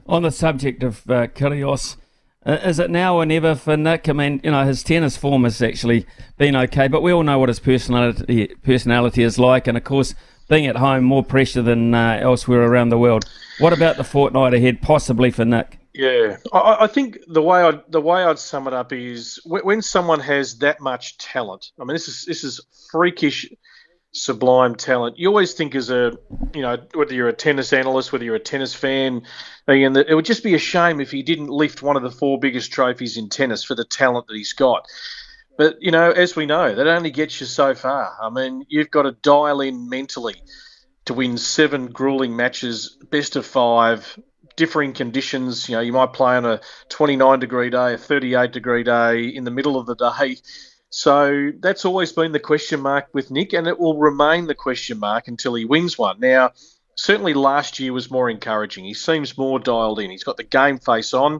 [0.07, 1.97] On the subject of uh, Kyrgios,
[2.45, 4.09] is it now or never for Nick?
[4.09, 6.05] I mean, you know, his tennis form has actually
[6.37, 10.13] been okay, but we all know what his personality personality is like, and of course,
[10.49, 13.25] being at home, more pressure than uh, elsewhere around the world.
[13.59, 15.79] What about the fortnight ahead, possibly for Nick?
[15.93, 19.61] Yeah, I, I, think the way I the way I'd sum it up is when,
[19.63, 21.67] when, someone has that much talent.
[21.79, 22.59] I mean, this is this is
[22.91, 23.47] freakish,
[24.13, 25.17] sublime talent.
[25.17, 26.13] You always think as a
[26.53, 29.23] you know whether you're a tennis analyst, whether you're a tennis fan,
[29.67, 32.39] and it would just be a shame if he didn't lift one of the four
[32.39, 34.87] biggest trophies in tennis for the talent that he's got.
[35.57, 38.15] But you know, as we know, that only gets you so far.
[38.21, 40.35] I mean, you've got to dial in mentally
[41.05, 44.17] to win seven grueling matches, best of five,
[44.55, 45.67] differing conditions.
[45.67, 49.43] You know, you might play on a 29 degree day, a 38 degree day, in
[49.43, 50.37] the middle of the day.
[50.95, 54.99] So that's always been the question mark with Nick, and it will remain the question
[54.99, 56.19] mark until he wins one.
[56.19, 56.51] Now,
[56.93, 58.85] certainly last year was more encouraging.
[58.85, 60.11] He seems more dialed in.
[60.11, 61.39] He's got the game face on.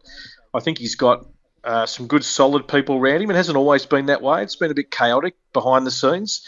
[0.56, 1.28] I think he's got
[1.64, 3.30] uh, some good, solid people around him.
[3.30, 4.42] It hasn't always been that way.
[4.42, 6.48] It's been a bit chaotic behind the scenes.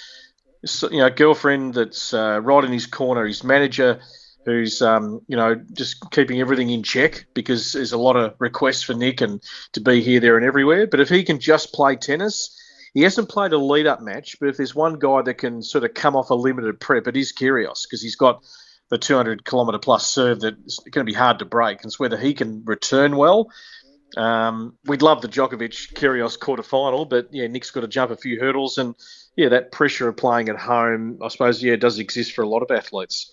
[0.66, 4.02] So, you know, girlfriend that's uh, right in his corner, his manager
[4.46, 8.84] who's um, you know just keeping everything in check because there's a lot of requests
[8.84, 10.88] for Nick and to be here, there, and everywhere.
[10.88, 12.55] But if he can just play tennis,
[12.96, 14.38] he hasn't played a lead-up match.
[14.40, 17.18] But if there's one guy that can sort of come off a limited prep, it
[17.18, 18.44] is Kyrgios because he's got
[18.90, 21.80] the 200 kilometre plus serve that's going to be hard to break.
[21.80, 23.52] And it's whether he can return well.
[24.16, 28.16] Um, we'd love the Djokovic Kyrgios quarter final, but yeah, Nick's got to jump a
[28.16, 28.96] few hurdles, and
[29.36, 32.62] yeah, that pressure of playing at home, I suppose, yeah, does exist for a lot
[32.62, 33.30] of athletes.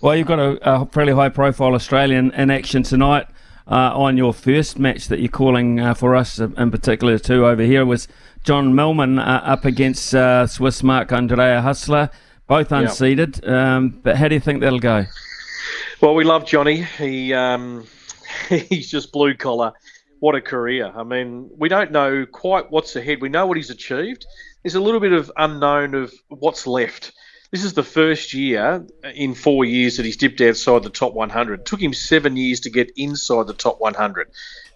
[0.00, 3.26] Well, you've got a, a fairly high profile Australian in action tonight.
[3.64, 7.62] Uh, on your first match that you're calling uh, for us, in particular, too, over
[7.62, 8.08] here was
[8.44, 12.10] John Millman uh, up against uh, Swiss Marc-Andrea Huesler,
[12.46, 13.42] both unseeded.
[13.42, 13.52] Yep.
[13.52, 15.04] Um, but how do you think that'll go?
[16.00, 16.82] Well, we love Johnny.
[16.82, 17.86] He um,
[18.48, 19.72] he's just blue collar.
[20.18, 20.92] What a career!
[20.94, 23.20] I mean, we don't know quite what's ahead.
[23.20, 24.26] We know what he's achieved.
[24.62, 27.12] There's a little bit of unknown of what's left.
[27.52, 31.60] This is the first year in four years that he's dipped outside the top 100.
[31.60, 34.30] It took him seven years to get inside the top 100.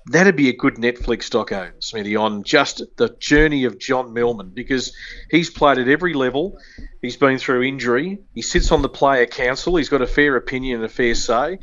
[0.08, 4.94] That'd be a good Netflix doco, Smithy, on just the journey of John Millman because
[5.30, 6.58] he's played at every level.
[7.02, 8.18] He's been through injury.
[8.32, 9.76] He sits on the player council.
[9.76, 11.58] He's got a fair opinion and a fair say.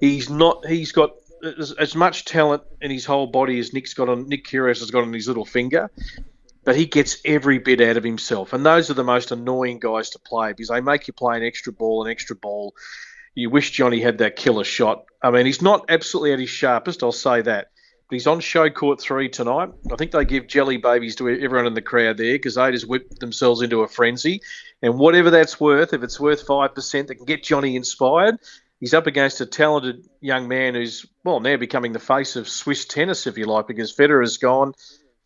[0.00, 0.66] He's not.
[0.66, 1.12] He's got
[1.58, 4.28] as, as much talent in his whole body as Nick's got on.
[4.28, 5.88] Nick Kyrgios has got on his little finger
[6.66, 8.52] but he gets every bit out of himself.
[8.52, 11.44] And those are the most annoying guys to play because they make you play an
[11.44, 12.74] extra ball, an extra ball.
[13.36, 15.04] You wish Johnny had that killer shot.
[15.22, 17.70] I mean, he's not absolutely at his sharpest, I'll say that.
[18.10, 19.70] He's on show court three tonight.
[19.90, 22.88] I think they give jelly babies to everyone in the crowd there because they just
[22.88, 24.42] whip themselves into a frenzy.
[24.80, 28.38] And whatever that's worth, if it's worth 5%, that can get Johnny inspired.
[28.78, 32.84] He's up against a talented young man who's, well, now becoming the face of Swiss
[32.84, 34.74] tennis, if you like, because Federer's gone.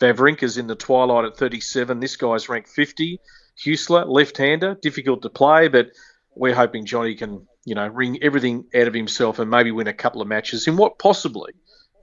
[0.00, 2.00] Wawrinka's in the twilight at 37.
[2.00, 3.20] This guy's ranked 50.
[3.58, 5.90] Huesler, left-hander, difficult to play, but
[6.34, 9.92] we're hoping Johnny can, you know, wring everything out of himself and maybe win a
[9.92, 11.52] couple of matches in what possibly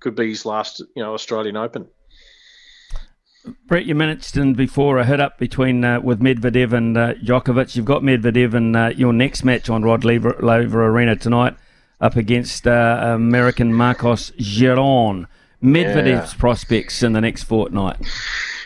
[0.08, 1.86] could be his last, you know, Australian Open.
[3.68, 7.76] Brett, you mentioned before a hit up between uh, with Medvedev and uh, Djokovic.
[7.76, 11.58] You've got Medvedev in uh, your next match on Rod Laver, Laver Arena tonight,
[12.00, 15.26] up against uh, American Marcos Giron.
[15.62, 16.40] Medvedev's yeah.
[16.40, 17.98] prospects in the next fortnight?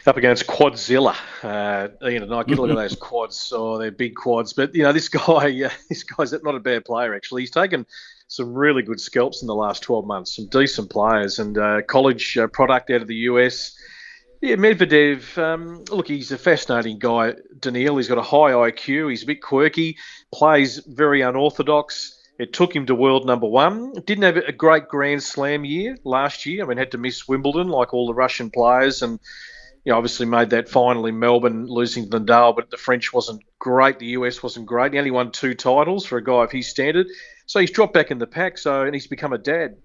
[0.05, 1.15] Up against Quadzilla.
[1.41, 3.51] Uh, you know, I get a look at those quads.
[3.55, 4.53] Oh, they're big quads.
[4.53, 7.41] But you know, this guy, uh, this guy's not a bad player actually.
[7.41, 7.87] He's taken
[8.31, 10.37] some really good scalps in the last 12 months.
[10.37, 13.75] Some decent players and uh, college uh, product out of the US.
[14.41, 15.37] Yeah, Medvedev.
[15.37, 17.33] Um, look, he's a fascinating guy.
[17.59, 17.97] Daniil.
[17.97, 19.09] He's got a high IQ.
[19.09, 19.97] He's a bit quirky.
[20.33, 22.17] Plays very unorthodox.
[22.39, 23.91] It took him to world number one.
[24.05, 26.63] Didn't have a great Grand Slam year last year.
[26.63, 29.19] I mean, had to miss Wimbledon like all the Russian players, and
[29.83, 32.55] you know, obviously made that final in Melbourne, losing to Nadal.
[32.55, 33.99] But the French wasn't great.
[33.99, 34.93] The US wasn't great.
[34.93, 37.07] He only won two titles for a guy of his standard.
[37.45, 38.57] So he's dropped back in the pack.
[38.57, 39.77] So and he's become a dad.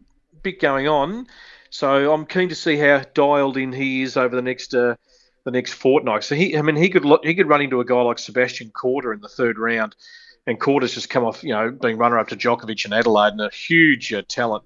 [0.43, 1.27] bit going on.
[1.71, 4.97] So I'm keen to see how dialed in he is over the next uh,
[5.45, 6.25] the next fortnight.
[6.25, 9.15] So he, I mean, he could he could run into a guy like Sebastian Korda
[9.15, 9.97] in the third round,
[10.47, 13.41] and Korda's just come off, you know, being runner up to Djokovic in Adelaide, and
[13.41, 14.65] a huge uh, talent.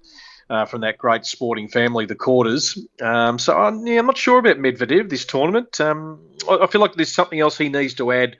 [0.49, 2.77] Uh, from that great sporting family, the Kordas.
[3.01, 5.79] Um, so I'm, yeah, I'm not sure about Medvedev this tournament.
[5.79, 6.19] Um,
[6.49, 8.35] I, I, feel like there's something else he needs to add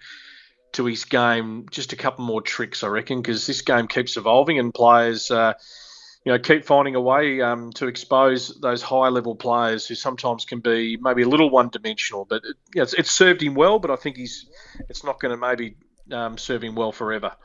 [0.73, 1.65] to his game.
[1.69, 5.53] Just a couple more tricks, I reckon, because this game keeps evolving and players, uh,
[6.25, 10.45] you know, keep finding a way um, to expose those high level players who sometimes
[10.45, 12.25] can be maybe a little one dimensional.
[12.25, 14.47] But it, you know, it's, it's, served him well, but I think he's
[14.89, 15.75] it's not going to maybe
[16.11, 17.35] um, serve him well forever.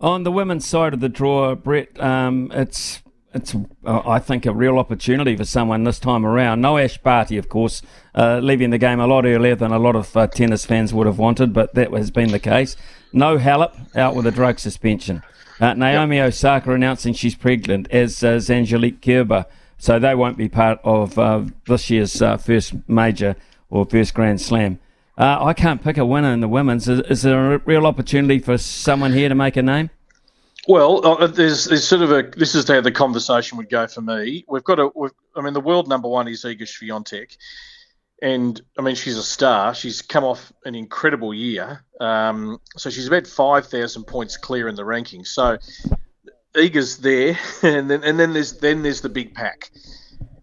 [0.00, 3.54] On the women's side of the draw, Brett, um, it's it's,
[3.84, 6.60] uh, I think, a real opportunity for someone this time around.
[6.60, 7.80] No Ash Barty, of course,
[8.14, 11.06] uh, leaving the game a lot earlier than a lot of uh, tennis fans would
[11.06, 12.76] have wanted, but that has been the case.
[13.12, 15.22] No Halep, out with a drug suspension.
[15.60, 16.28] Uh, Naomi yep.
[16.28, 19.46] Osaka announcing she's pregnant, as is Angelique Kerber.
[19.78, 23.36] So they won't be part of uh, this year's uh, first major
[23.70, 24.78] or first Grand Slam.
[25.16, 26.88] I can't pick a winner in the women's.
[26.88, 29.90] Is, is there a real opportunity for someone here to make a name?
[30.70, 34.02] Well, uh, there's, there's sort of a this is how the conversation would go for
[34.02, 34.44] me.
[34.46, 37.36] We've got a, we've, I mean, the world number one is Iga Swiatek,
[38.22, 39.74] and I mean she's a star.
[39.74, 44.76] She's come off an incredible year, um, so she's about five thousand points clear in
[44.76, 45.26] the rankings.
[45.26, 45.58] So
[46.54, 49.72] Iga's there, and then and then there's then there's the big pack,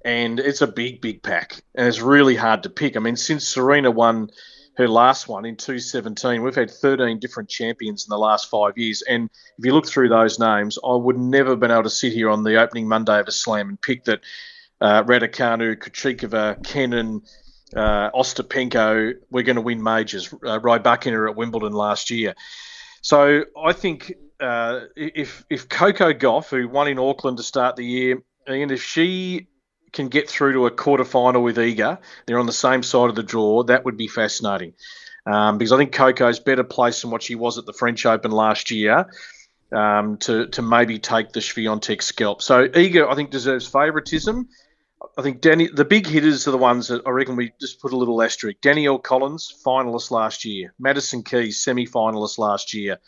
[0.03, 2.97] and it's a big big pack, and it's really hard to pick.
[2.97, 4.31] I mean, since Serena won
[4.77, 6.43] her last one in 2017.
[6.43, 9.01] We've had 13 different champions in the last five years.
[9.01, 12.13] And if you look through those names, I would never have been able to sit
[12.13, 14.21] here on the opening Monday of a slam and pick that
[14.79, 17.23] uh, Raducanu, Krejcikova, Kenin,
[17.75, 20.31] uh, Ostapenko, we're going to win majors.
[20.31, 22.35] Uh, Rybakina at Wimbledon last year.
[23.01, 27.85] So I think uh, if if Coco Gauff, who won in Auckland to start the
[27.85, 29.47] year, and if she
[29.97, 33.15] can get through to a quarter final with Iga, they're on the same side of
[33.15, 34.73] the draw, that would be fascinating.
[35.25, 38.31] Um, because I think Coco's better placed than what she was at the French Open
[38.31, 39.07] last year
[39.75, 42.41] um, to, to maybe take the Swiatek scalp.
[42.41, 44.47] So Iga, I think, deserves favouritism.
[45.17, 47.91] I think Danny, the big hitters are the ones that I reckon we just put
[47.91, 48.61] a little asterisk.
[48.61, 50.73] Danielle Collins, finalist last year.
[50.79, 52.99] Madison Keys, semi-finalist last year.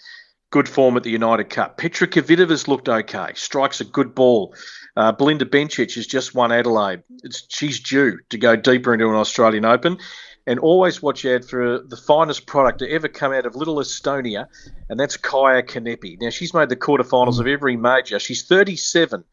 [0.51, 1.77] Good form at the United Cup.
[1.77, 3.31] Petra Kvitova's looked okay.
[3.35, 4.55] Strikes a good ball.
[4.99, 7.03] Uh, Belinda Bencic has just won Adelaide.
[7.23, 9.97] It's, she's due to go deeper into an Australian Open.
[10.45, 14.47] And always watch out for the finest product to ever come out of Little Estonia,
[14.89, 16.19] and that's Kaya Kanepi.
[16.19, 18.19] Now, she's made the quarterfinals of every major.
[18.19, 19.23] She's 37,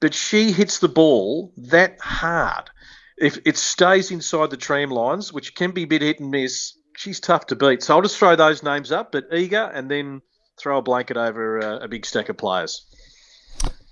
[0.00, 2.70] but she hits the ball that hard.
[3.18, 6.78] If it stays inside the tram lines, which can be a bit hit and miss,
[6.96, 7.82] she's tough to beat.
[7.82, 10.22] So I'll just throw those names up, but Iga, and then
[10.56, 12.86] throw a blanket over uh, a big stack of players.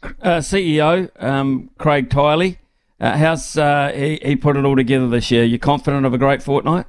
[0.03, 2.57] Uh, CEO um, Craig Tiley,
[3.01, 5.45] uh, how's uh, he, he put it all together this year?
[5.45, 6.87] You confident of a great fortnight?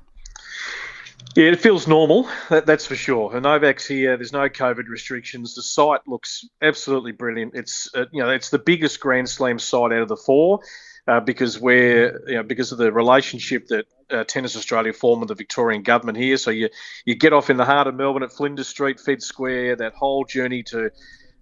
[1.36, 2.30] Yeah, it feels normal.
[2.50, 3.34] That, that's for sure.
[3.34, 4.16] And Novak's here.
[4.18, 5.56] There's no COVID restrictions.
[5.56, 7.56] The site looks absolutely brilliant.
[7.56, 10.60] It's uh, you know it's the biggest Grand Slam site out of the four.
[11.06, 15.28] Uh, because we're you know, because of the relationship that uh, Tennis Australia formed with
[15.28, 16.38] the Victorian government here.
[16.38, 16.70] So you
[17.04, 20.24] you get off in the heart of Melbourne at Flinders Street, Fed Square, that whole
[20.24, 20.92] journey to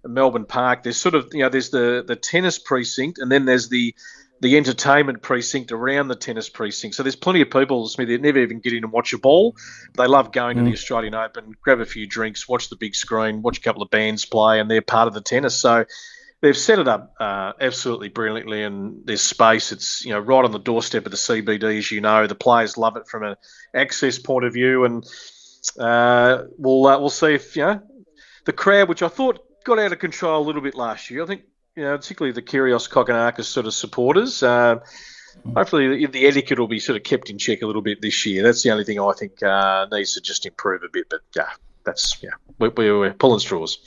[0.04, 0.82] Melbourne Park.
[0.82, 3.94] There's sort of you know there's the the tennis precinct, and then there's the
[4.40, 6.96] the entertainment precinct around the tennis precinct.
[6.96, 9.54] So there's plenty of people, Smith, that never even get in and watch a ball.
[9.96, 10.60] They love going mm.
[10.60, 10.74] to the mm.
[10.74, 14.24] Australian Open, grab a few drinks, watch the big screen, watch a couple of bands
[14.24, 15.54] play, and they're part of the tennis.
[15.54, 15.84] So
[16.40, 19.70] they've set it up uh, absolutely brilliantly, and there's space.
[19.70, 22.26] It's you know right on the doorstep of the CBD, as you know.
[22.26, 23.36] The players love it from an
[23.72, 25.06] access point of view, and
[25.78, 27.80] uh, we'll uh, we'll see if you know
[28.44, 31.22] the crowd, which I thought got out of control a little bit last year.
[31.22, 31.42] I think,
[31.76, 34.42] you know, particularly the Kyrgios Kokkinakis sort of supporters.
[34.42, 34.80] Uh,
[35.54, 38.26] hopefully, the, the, etiquette will be sort of kept in check a little bit this
[38.26, 38.42] year.
[38.42, 41.06] That's the only thing I think uh, needs to just improve a bit.
[41.08, 41.48] But yeah,
[41.84, 43.78] that's yeah, we, we're pulling straws.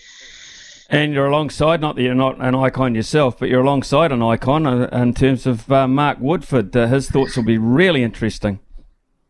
[0.88, 4.68] And you're alongside, not that you're not an icon yourself, but you're alongside an icon
[4.68, 6.76] uh, in terms of uh, Mark Woodforde.
[6.76, 8.60] Uh, his thoughts will be really interesting.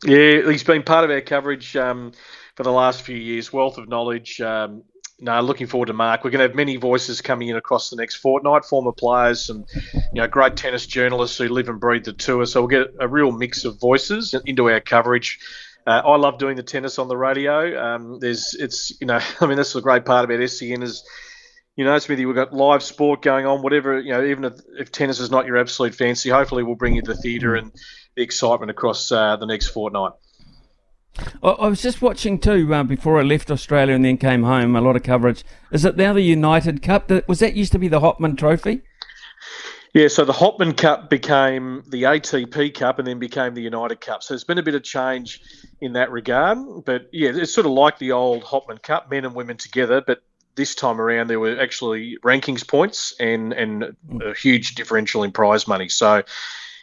[0.04, 2.12] Yeah, he's been part of our coverage um,
[2.56, 3.54] for the last few years.
[3.54, 4.42] Wealth of knowledge.
[4.42, 4.84] Um,
[5.20, 6.24] no, looking forward to Mark.
[6.24, 9.66] We're going to have many voices coming in across the next fortnight, former players and
[9.74, 12.46] you know great tennis journalists who live and breathe the tour.
[12.46, 15.40] So we'll get a real mix of voices into our coverage.
[15.88, 17.82] Uh, I love doing the tennis on the radio.
[17.82, 21.04] Um, there's, it's you know, I mean that's the great part about SEN is,
[21.78, 23.62] you know, Smithy, we've got live sport going on.
[23.62, 26.96] Whatever you know, even if, if tennis is not your absolute fancy, hopefully we'll bring
[26.96, 27.72] you the theatre and
[28.16, 30.12] the excitement across uh, the next fortnight.
[31.44, 34.76] I was just watching too uh, before I left Australia and then came home.
[34.76, 35.44] A lot of coverage.
[35.72, 37.12] Is it now the United Cup?
[37.28, 38.82] Was that used to be the Hopman Trophy?
[39.94, 44.24] Yeah, so the Hopman Cup became the ATP Cup and then became the United Cup.
[44.24, 45.40] So there's been a bit of change
[45.80, 46.58] in that regard.
[46.84, 50.02] But yeah, it's sort of like the old Hopman Cup, men and women together.
[50.06, 50.22] But
[50.56, 55.66] this time around, there were actually rankings points and, and a huge differential in prize
[55.66, 55.88] money.
[55.88, 56.24] So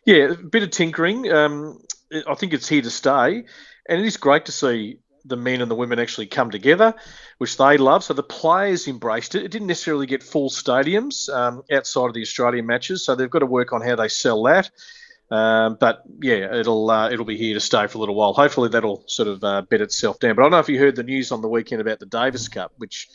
[0.07, 1.31] yeah, a bit of tinkering.
[1.31, 1.83] Um,
[2.27, 3.45] I think it's here to stay.
[3.89, 6.95] And it is great to see the men and the women actually come together,
[7.39, 8.05] which they love.
[8.05, 9.45] So the players embraced it.
[9.45, 13.41] It didn't necessarily get full stadiums um, outside of the Australian matches, so they've got
[13.41, 14.71] to work on how they sell that.
[15.31, 18.35] Um, but yeah, it'll uh, it'll be here to stay for a little while.
[18.35, 20.37] Hopefully that'll sort of uh, bed itself down.
[20.37, 22.49] But I don't know if you heard the news on the weekend about the Davis
[22.49, 23.09] Cup, which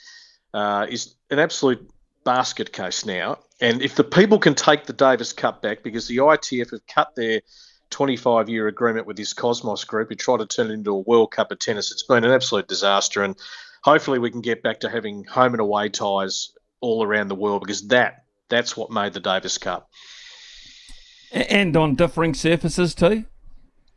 [0.53, 1.87] uh, is an absolute
[2.23, 3.37] basket case now.
[3.61, 7.15] And if the people can take the Davis Cup back, because the ITF have cut
[7.15, 7.41] their
[7.89, 11.31] 25 year agreement with this Cosmos group who tried to turn it into a World
[11.31, 11.91] Cup of tennis.
[11.91, 13.23] It's been an absolute disaster.
[13.23, 13.35] And
[13.83, 16.51] hopefully we can get back to having home and away ties
[16.81, 19.89] all around the world because that that's what made the Davis Cup.
[21.31, 23.25] And on differing surfaces too?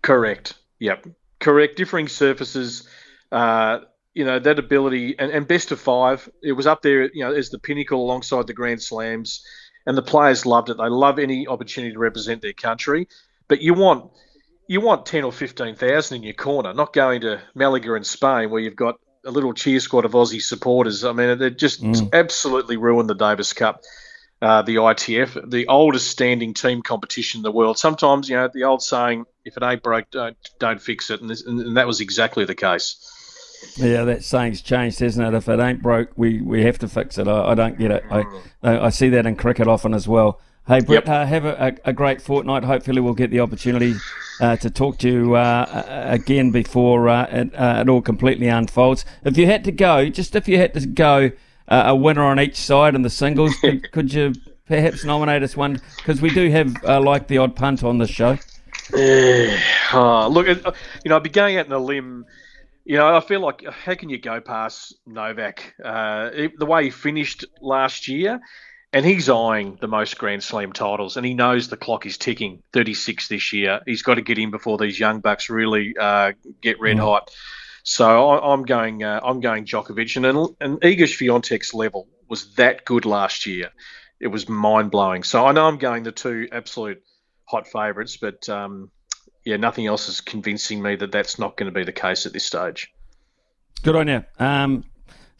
[0.02, 0.54] Correct.
[0.78, 1.06] Yep.
[1.38, 1.76] Correct.
[1.76, 2.88] Differing surfaces.
[3.30, 3.80] Uh,
[4.14, 6.28] you know that ability and, and best of five.
[6.42, 9.44] It was up there, you know, as the pinnacle alongside the Grand Slams,
[9.86, 10.78] and the players loved it.
[10.78, 13.08] They love any opportunity to represent their country.
[13.50, 14.12] But you want
[14.68, 18.48] you want ten or fifteen thousand in your corner, not going to Malaga in Spain
[18.48, 18.94] where you've got
[19.26, 21.04] a little cheer squad of Aussie supporters.
[21.04, 22.08] I mean, they just mm.
[22.12, 23.82] absolutely ruined the Davis Cup.
[24.40, 27.76] Uh, the ITF, the oldest standing team competition in the world.
[27.76, 31.28] Sometimes, you know, the old saying, "If it ain't broke, don't, don't fix it," and,
[31.28, 33.04] this, and that was exactly the case.
[33.76, 35.36] Yeah, that saying's changed, hasn't it?
[35.36, 37.26] If it ain't broke, we, we have to fix it.
[37.26, 38.04] I, I don't get it.
[38.10, 38.24] I,
[38.62, 40.40] I see that in cricket often as well.
[40.66, 41.08] Hey, Brett, yep.
[41.08, 42.64] uh, have a, a, great fortnight.
[42.64, 43.94] Hopefully, we'll get the opportunity
[44.40, 49.04] uh, to talk to you uh, again before uh, it, uh, it, all completely unfolds.
[49.24, 51.32] If you had to go, just if you had to go
[51.66, 54.34] uh, a winner on each side in the singles, could, could you
[54.66, 55.80] perhaps nominate us one?
[55.96, 58.38] Because we do have like the odd punt on this show.
[58.94, 62.26] oh, look, you know, I'd be going out on a limb.
[62.84, 65.74] You know, I feel like how can you go past Novak?
[65.78, 68.40] the way he finished last year
[68.92, 72.62] and he's eyeing the most Grand Slam titles, and he knows the clock is ticking.
[72.72, 73.80] 36 this year.
[73.86, 77.30] He's got to get in before these young bucks really uh, get red hot.
[77.82, 79.02] So I, am going.
[79.02, 80.26] Uh, I'm going Djokovic, and
[80.60, 83.70] and Iga Swiatek's level was that good last year.
[84.18, 85.22] It was mind blowing.
[85.22, 87.02] So I know I'm going the two absolute
[87.44, 88.90] hot favourites, but um,
[89.44, 92.32] yeah, nothing else is convincing me that that's not going to be the case at
[92.32, 92.92] this stage.
[93.82, 94.24] Good on you.
[94.38, 94.84] Um,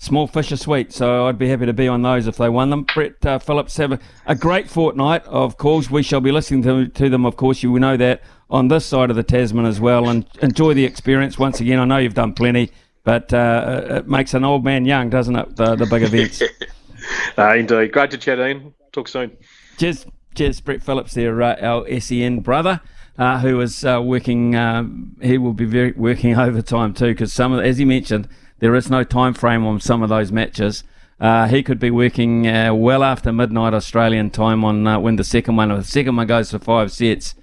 [0.00, 0.92] small fish are sweet.
[0.92, 2.82] So I'd be happy to be on those if they won them.
[2.82, 5.90] Brett uh, Phillips have a, a, great fortnight of calls.
[5.90, 7.62] We shall be listening to, to them, of course.
[7.62, 10.08] You know that on this side of the Tasman as well.
[10.08, 11.78] And enjoy the experience once again.
[11.78, 12.72] I know you've done plenty,
[13.04, 15.56] but uh, it makes an old man young, doesn't it?
[15.56, 16.42] The, the big events.
[17.38, 17.92] uh, indeed.
[17.92, 18.74] Great to chat, Ian.
[18.92, 19.36] Talk soon.
[19.78, 20.06] Cheers.
[20.34, 22.80] Cheers, Brett Phillips there, uh, our SEN brother.
[23.18, 24.54] Uh, who is uh, working?
[24.54, 24.84] Uh,
[25.20, 28.28] he will be very working overtime too, because some, of, as he mentioned,
[28.60, 30.84] there is no time frame on some of those matches.
[31.18, 35.24] Uh, he could be working uh, well after midnight Australian time on uh, when the
[35.24, 37.34] second one, the second one goes for five sets.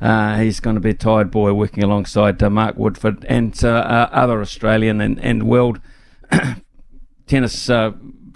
[0.00, 4.08] Uh, he's going to be a tired boy working alongside uh, Mark Woodforde and uh,
[4.10, 5.80] other Australian and, and world
[7.26, 7.70] tennis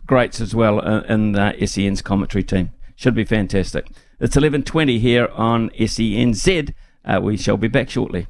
[0.06, 2.70] greats as well in the SEN's commentary team.
[2.94, 3.88] Should be fantastic.
[4.20, 6.72] It's 11.20 here on SENZ.
[7.22, 8.26] we shall be back shortly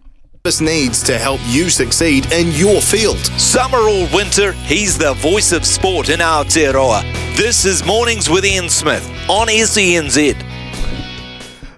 [0.60, 3.18] needs to help you succeed in your field.
[3.36, 7.02] Summer or winter, he's the voice of sport in Aotearoa.
[7.36, 10.40] This is Mornings with Ian Smith on SENZ.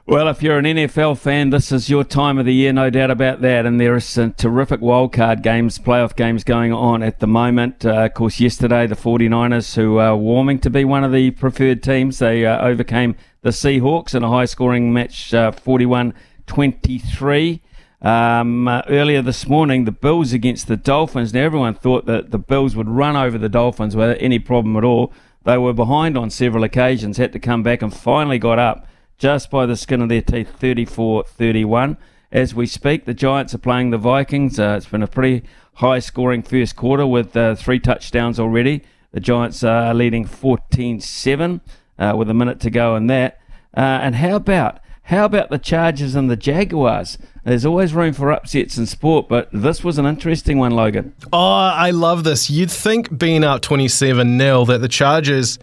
[0.06, 3.10] Well, if you're an NFL fan, this is your time of the year, no doubt
[3.10, 3.64] about that.
[3.64, 7.86] And there are some terrific wildcard games, playoff games going on at the moment.
[7.86, 11.82] Uh, of course, yesterday, the 49ers, who are warming to be one of the preferred
[11.82, 16.12] teams, they uh, overcame the Seahawks in a high scoring match, uh, 41
[16.46, 17.62] 23.
[18.00, 21.34] Um, uh, earlier this morning, the Bills against the Dolphins.
[21.34, 24.84] Now, everyone thought that the Bills would run over the Dolphins without any problem at
[24.84, 25.12] all.
[25.44, 28.86] They were behind on several occasions, had to come back, and finally got up
[29.18, 31.96] just by the skin of their teeth 34 31.
[32.30, 34.60] As we speak, the Giants are playing the Vikings.
[34.60, 35.42] Uh, it's been a pretty
[35.74, 38.82] high scoring first quarter with uh, three touchdowns already.
[39.12, 41.60] The Giants are leading 14 7
[41.98, 43.40] uh, with a minute to go in that.
[43.76, 47.16] Uh, and how about how about the Chargers and the Jaguars?
[47.42, 51.14] There's always room for upsets in sport, but this was an interesting one, Logan.
[51.32, 52.50] Oh, I love this.
[52.50, 55.58] You'd think being up 27 0 that the Chargers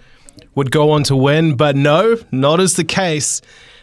[0.56, 3.40] would go on to win, but no, not as the case.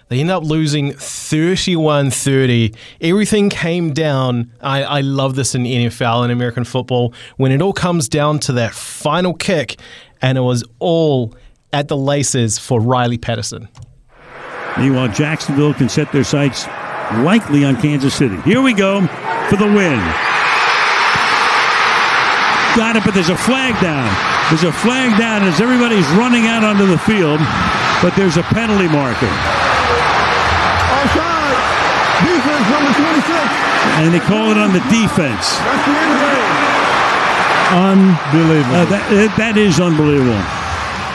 [0.09, 2.75] They end up losing 31 30.
[3.01, 4.51] Everything came down.
[4.61, 8.53] I, I love this in NFL and American football when it all comes down to
[8.55, 9.79] that final kick,
[10.21, 11.37] and it was all
[11.73, 13.69] at the laces for Riley Patterson.
[14.79, 16.67] Meanwhile, Jacksonville can set their sights
[17.21, 18.41] likely on Kansas City.
[18.41, 19.07] Here we go
[19.49, 20.01] for the win.
[22.73, 24.09] Got it, but there's a flag down.
[24.49, 27.39] There's a flag down as everybody's running out onto the field,
[28.01, 29.29] but there's a penalty marker.
[30.89, 31.53] Offside.
[32.25, 33.29] Defense number 26.
[34.01, 35.61] And they call it on the defense.
[35.61, 36.63] That's the end of it.
[37.73, 38.77] Unbelievable.
[38.77, 40.41] Uh, that, that is unbelievable.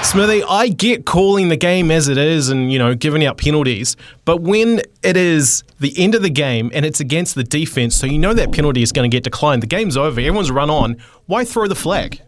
[0.07, 3.97] Smithy, I get calling the game as it is and, you know, giving out penalties,
[4.23, 8.07] but when it is the end of the game and it's against the defense, so
[8.07, 10.95] you know that penalty is going to get declined, the game's over, everyone's run on,
[11.25, 12.21] why throw the flag?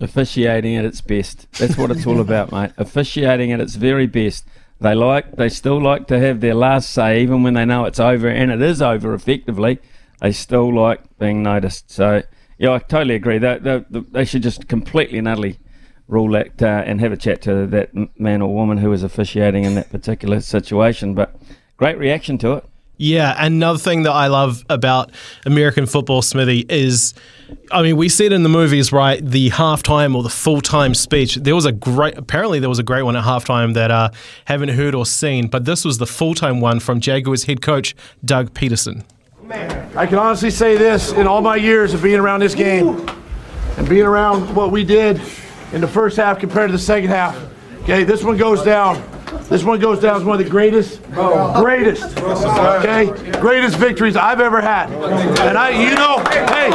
[0.00, 1.50] Officiating at its best.
[1.54, 2.70] That's what it's all about, mate.
[2.76, 4.46] Officiating at its very best.
[4.80, 7.98] They like, they still like to have their last say, even when they know it's
[7.98, 9.80] over, and it is over effectively.
[10.20, 11.90] They still like being noticed.
[11.90, 12.22] So,
[12.58, 13.38] yeah, I totally agree.
[13.38, 15.58] They, they, they should just completely and utterly
[16.08, 19.64] rule act uh, and have a chat to that man or woman who was officiating
[19.64, 21.14] in that particular situation.
[21.14, 21.34] But
[21.76, 22.64] great reaction to it.
[22.98, 25.10] Yeah, another thing that I love about
[25.44, 27.12] American football, Smithy, is
[27.70, 29.22] I mean, we see it in the movies, right?
[29.22, 31.34] The halftime or the full time speech.
[31.34, 34.08] There was a great, apparently, there was a great one at halftime that I uh,
[34.46, 37.94] haven't heard or seen, but this was the full time one from Jaguars head coach
[38.24, 39.04] Doug Pederson.
[39.50, 43.06] I can honestly say this in all my years of being around this game
[43.76, 45.20] and being around what we did
[45.72, 47.36] in the first half compared to the second half.
[47.82, 49.02] Okay, this one goes down.
[49.48, 51.02] This one goes down as one of the greatest,
[51.54, 53.06] greatest, okay,
[53.40, 54.90] greatest victories I've ever had.
[54.90, 56.18] And I, you know,
[56.50, 56.70] hey,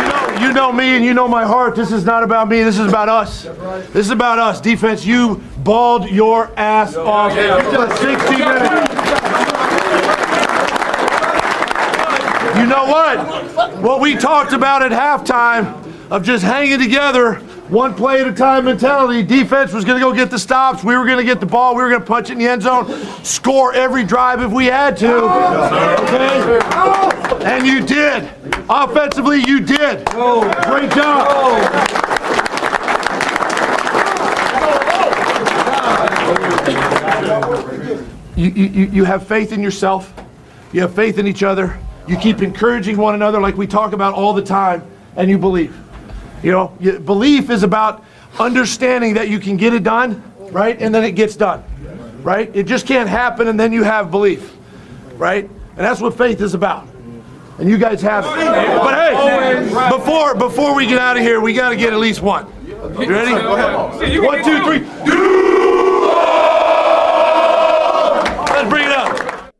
[0.00, 1.74] you know, you know me and you know my heart.
[1.74, 2.62] This is not about me.
[2.62, 3.42] This is about us.
[3.92, 4.60] This is about us.
[4.60, 8.90] Defense, you balled your ass off for 60 minutes.
[12.58, 13.39] You know what?
[13.68, 17.34] What we talked about at halftime of just hanging together,
[17.68, 19.22] one play at a time mentality.
[19.22, 20.82] Defense was going to go get the stops.
[20.82, 21.76] We were going to get the ball.
[21.76, 22.88] We were going to punch it in the end zone,
[23.22, 25.24] score every drive if we had to.
[26.04, 26.60] Okay?
[27.44, 28.28] And you did.
[28.68, 30.04] Offensively, you did.
[30.06, 31.28] Great job.
[38.36, 40.14] You, you, you have faith in yourself.
[40.72, 41.78] You have faith in each other.
[42.10, 44.82] You keep encouraging one another like we talk about all the time,
[45.14, 45.78] and you believe.
[46.42, 48.04] You know, you, belief is about
[48.36, 50.20] understanding that you can get it done,
[50.50, 50.76] right?
[50.82, 51.62] And then it gets done,
[52.24, 52.50] right?
[52.52, 54.56] It just can't happen, and then you have belief,
[55.18, 55.44] right?
[55.44, 56.88] And that's what faith is about.
[57.60, 58.28] And you guys have it.
[58.28, 62.22] But hey, before before we get out of here, we got to get at least
[62.22, 62.52] one.
[62.66, 63.34] You ready?
[64.18, 64.80] One, two, three.
[68.50, 69.54] Let's bring it up.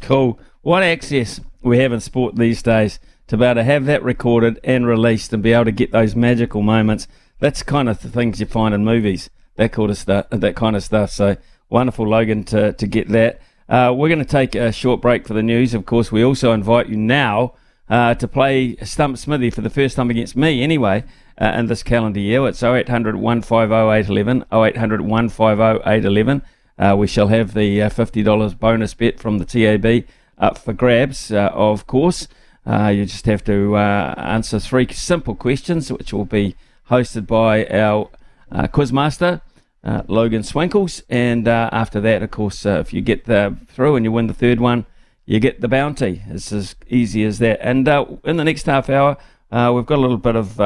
[0.00, 0.40] Cool.
[0.66, 2.98] What access we have in sport these days
[3.28, 6.16] to be able to have that recorded and released and be able to get those
[6.16, 7.06] magical moments.
[7.38, 9.30] That's kind of the things you find in movies.
[9.54, 10.26] That kind of stuff.
[10.30, 11.12] That kind of stuff.
[11.12, 11.36] So
[11.70, 13.40] wonderful, Logan, to to get that.
[13.68, 15.72] Uh, we're going to take a short break for the news.
[15.72, 17.54] Of course, we also invite you now
[17.88, 21.04] uh, to play Stump Smithy for the first time against me, anyway,
[21.40, 22.44] uh, in this calendar year.
[22.48, 26.42] It's 0800 150 811, 0800 150 811.
[26.76, 30.04] Uh, we shall have the uh, $50 bonus bet from the TAB
[30.38, 32.28] up for grabs, uh, of course.
[32.66, 36.54] you just have to answer three simple questions, which will be
[36.90, 38.10] hosted by our
[38.52, 39.40] quizmaster,
[39.84, 41.02] uh, Logan Swinkles.
[41.08, 44.34] And uh, after that, of course, uh, if you get through and you win the
[44.34, 44.86] third one,
[45.24, 46.22] you get the bounty.
[46.28, 47.58] It's as easy as that.
[47.60, 47.86] And
[48.24, 49.16] in the next half hour,
[49.50, 50.60] we've got a little bit of.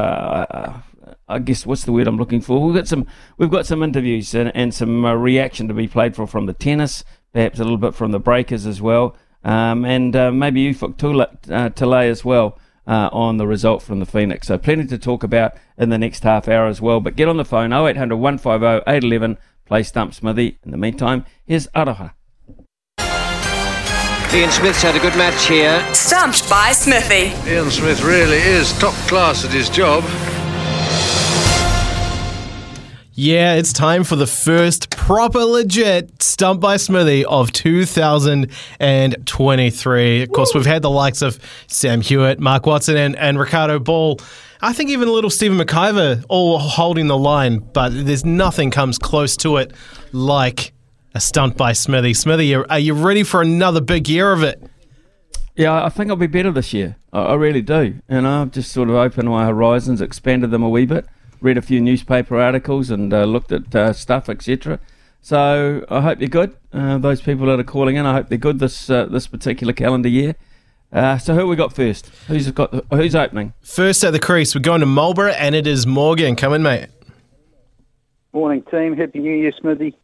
[1.30, 2.60] I guess what's the word I'm looking for?
[2.60, 3.06] We've got some
[3.38, 6.52] we've got some interviews and, and some uh, reaction to be played for from the
[6.52, 10.96] tennis, perhaps a little bit from the breakers as well, um, and uh, maybe Ufuk
[10.96, 14.48] Talay uh, as well uh, on the result from the Phoenix.
[14.48, 17.00] So plenty to talk about in the next half hour as well.
[17.00, 19.38] But get on the phone 0800 150 811.
[19.64, 20.58] Play Stump Smithy.
[20.64, 22.12] In the meantime, here's Aroha.
[24.32, 25.82] Ian Smith's had a good match here.
[25.92, 27.32] Stumped by Smithy.
[27.50, 30.04] Ian Smith really is top class at his job.
[33.22, 40.22] Yeah, it's time for the first proper legit Stump by Smithy of 2023.
[40.22, 44.18] Of course, we've had the likes of Sam Hewitt, Mark Watson, and, and Ricardo Ball.
[44.62, 49.36] I think even little Stephen McIver all holding the line, but there's nothing comes close
[49.36, 49.74] to it
[50.12, 50.72] like
[51.14, 52.14] a stunt by Smithy.
[52.14, 54.62] Smithy, are you ready for another big year of it?
[55.56, 56.96] Yeah, I think I'll be better this year.
[57.12, 57.96] I, I really do.
[58.08, 61.04] And I've just sort of opened my horizons, expanded them a wee bit
[61.40, 64.80] read a few newspaper articles and uh, looked at uh, stuff, etc.
[65.20, 66.56] So I hope you're good.
[66.72, 69.72] Uh, those people that are calling in, I hope they're good this uh, this particular
[69.72, 70.36] calendar year.
[70.92, 72.06] Uh, so who we got first?
[72.26, 72.84] Who's got?
[72.90, 73.52] Who's opening?
[73.60, 76.36] First at the crease, we're going to Marlborough, and it is Morgan.
[76.36, 76.88] Come in, mate.
[78.32, 78.96] Morning, team.
[78.96, 79.96] Happy New Year, Smithy.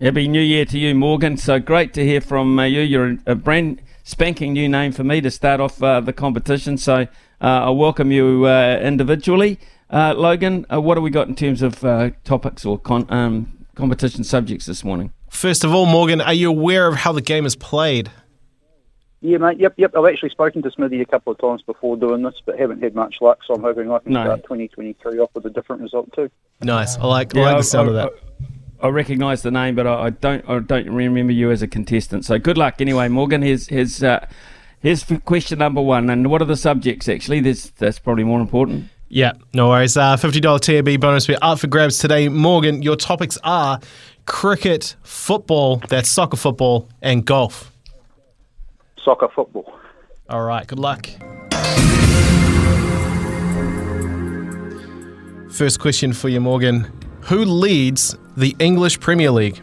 [0.00, 1.36] Happy New Year to you, Morgan.
[1.36, 2.80] So great to hear from uh, you.
[2.80, 6.76] You're a brand spanking new name for me to start off uh, the competition.
[6.76, 7.06] So
[7.40, 9.58] uh, I welcome you uh, individually.
[9.90, 11.80] Uh, Logan, uh, what have we got in terms of
[12.24, 15.12] topics or con- um, competition subjects this morning?
[15.28, 18.10] First of all, Morgan, are you aware of how the game is played?
[19.24, 19.58] Yeah, mate.
[19.58, 19.96] Yep, yep.
[19.96, 22.94] I've actually spoken to Smithy a couple of times before doing this, but haven't had
[22.94, 23.38] much luck.
[23.46, 24.22] So I'm hoping I can no.
[24.22, 26.30] start 2023 off with a different result too.
[26.60, 26.98] Nice.
[26.98, 28.12] I like, yeah, I like the sound I, of that.
[28.82, 30.46] I, I recognise the name, but I, I, don't.
[30.46, 32.26] I don't remember you as a contestant.
[32.26, 33.40] So good luck anyway, Morgan.
[33.40, 34.26] Here's here's uh,
[34.80, 36.10] here's question number one.
[36.10, 37.40] And what are the subjects actually?
[37.40, 38.90] This that's probably more important.
[39.14, 39.96] Yeah, no worries.
[39.96, 42.28] Uh, $50 TAB bonus We're up for grabs today.
[42.28, 43.78] Morgan, your topics are
[44.26, 47.70] cricket, football, that's soccer football, and golf
[49.04, 49.72] soccer football.
[50.28, 51.06] All right, good luck.
[55.50, 56.90] First question for you, Morgan.
[57.26, 59.62] Who leads the English Premier League?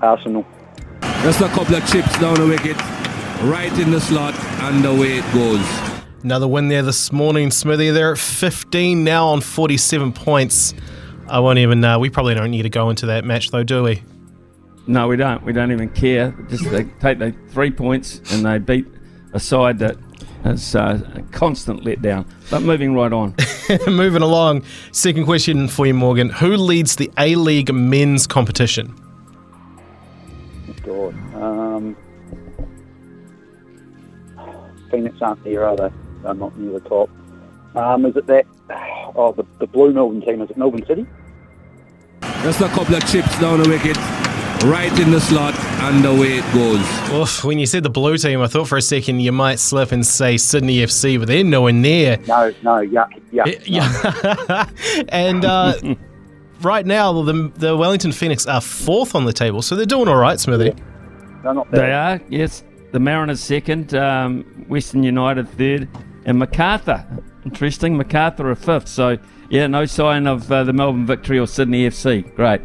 [0.00, 0.46] Arsenal.
[1.22, 2.76] Just a couple of chips down the wicket,
[3.44, 5.89] right in the slot, and away it goes.
[6.22, 7.90] Another win there this morning, Smithy.
[7.90, 10.74] They're at 15 now on 47 points.
[11.28, 11.82] I won't even.
[11.82, 14.02] Uh, we probably don't need to go into that match, though, do we?
[14.86, 15.42] No, we don't.
[15.44, 16.32] We don't even care.
[16.48, 18.86] Just they take the three points and they beat
[19.32, 19.96] a side that
[20.44, 22.26] is uh, a constant letdown.
[22.50, 23.34] But moving right on.
[23.86, 24.64] moving along.
[24.92, 26.28] Second question for you, Morgan.
[26.28, 28.94] Who leads the A League men's competition?
[30.82, 31.14] God.
[31.34, 31.96] Um,
[34.90, 35.90] Phoenix aren't there, are they?
[36.22, 37.10] They're not near the top.
[37.74, 38.46] Um, is it that?
[39.14, 40.42] Oh, the, the blue Melbourne team.
[40.42, 41.06] Is it Melbourne City?
[42.42, 43.96] Just a couple of chips down the wicket
[44.64, 46.80] right in the slot, and away it goes.
[47.12, 49.92] Oof, when you said the blue team, I thought for a second you might slip
[49.92, 52.18] and say Sydney FC, but they're nowhere near.
[52.26, 53.62] No, no, yuck, yuck.
[53.64, 54.68] Yeah.
[55.08, 55.74] and uh,
[56.60, 60.16] right now, the, the Wellington Phoenix are fourth on the table, so they're doing all
[60.16, 60.66] right, Smithy.
[60.66, 60.74] Yeah.
[61.42, 61.80] They're not bad.
[61.80, 62.62] They are, yes.
[62.92, 65.88] The Mariners second, um, Western United third,
[66.24, 67.04] and Macarthur.
[67.44, 68.88] Interesting, Macarthur a fifth.
[68.88, 69.18] So,
[69.48, 72.34] yeah, no sign of uh, the Melbourne Victory or Sydney FC.
[72.34, 72.60] Great.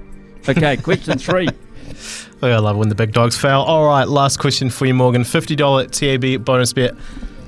[0.48, 1.48] Okay, question three.
[2.41, 3.61] Oh, I love when the big dogs fail.
[3.61, 5.23] All right, last question for you, Morgan.
[5.23, 6.95] $50 TAB bonus bet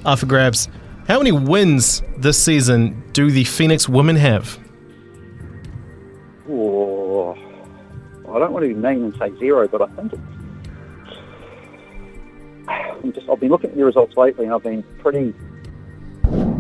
[0.05, 0.69] up for grabs.
[1.07, 4.57] How many wins this season do the Phoenix women have?
[6.49, 7.33] Oh,
[8.29, 10.21] I don't want to be mean and say zero, but I think it's.
[12.69, 15.33] I'm just, I've been looking at the results lately, and I've been pretty,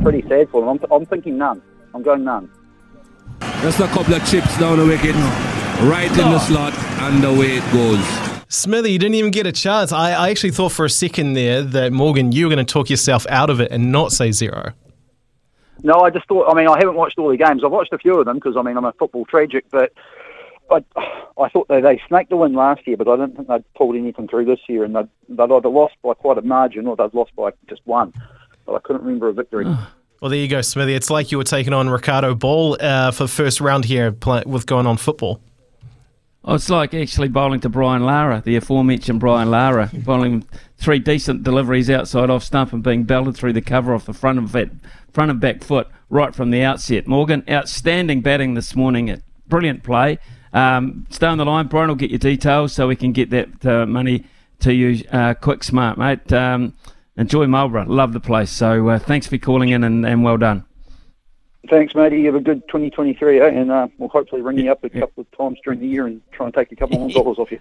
[0.09, 0.69] pretty sad for them.
[0.69, 1.61] I'm, I'm thinking none.
[1.93, 2.49] I'm going none.
[3.61, 5.13] Just a couple of chips down the wicket,
[5.83, 6.45] right in the oh.
[6.47, 7.99] slot, and away it goes.
[8.47, 9.91] Smithy, you didn't even get a chance.
[9.91, 12.89] I, I actually thought for a second there that Morgan, you were going to talk
[12.89, 14.71] yourself out of it and not say zero.
[15.83, 16.49] No, I just thought.
[16.49, 17.63] I mean, I haven't watched all the games.
[17.65, 19.91] I've watched a few of them because I mean I'm a football tragic, but
[20.71, 20.85] I,
[21.37, 23.97] I thought they, they snaked the win last year, but I didn't think they'd pulled
[23.97, 27.13] anything through this year, and they'd, they'd either lost by quite a margin or they'd
[27.13, 28.13] lost by just one.
[28.65, 29.65] But I couldn't remember a victory.
[30.21, 30.93] Well, there you go, Smithy.
[30.93, 34.15] It's like you were taking on Ricardo Ball uh, for the first round here
[34.45, 35.41] with going on football.
[36.43, 41.43] Oh, it's like actually bowling to Brian Lara, the aforementioned Brian Lara, bowling three decent
[41.43, 44.69] deliveries outside off stump and being belted through the cover off the front of that
[45.11, 47.05] front and back foot right from the outset.
[47.05, 49.21] Morgan, outstanding batting this morning.
[49.47, 50.19] Brilliant play.
[50.53, 51.67] Um, stay on the line.
[51.67, 54.23] Brian will get your details so we can get that uh, money
[54.59, 56.31] to you uh, quick, smart, mate.
[56.31, 56.73] Um,
[57.17, 57.87] enjoy Marlborough.
[57.87, 58.51] Love the place.
[58.51, 60.66] So uh, thanks for calling in and, and well done.
[61.69, 62.19] Thanks, matey.
[62.19, 63.47] You have a good 2023, eh?
[63.47, 66.21] and uh, we'll hopefully ring you up a couple of times during the year and
[66.31, 67.59] try and take a couple more dollars off you.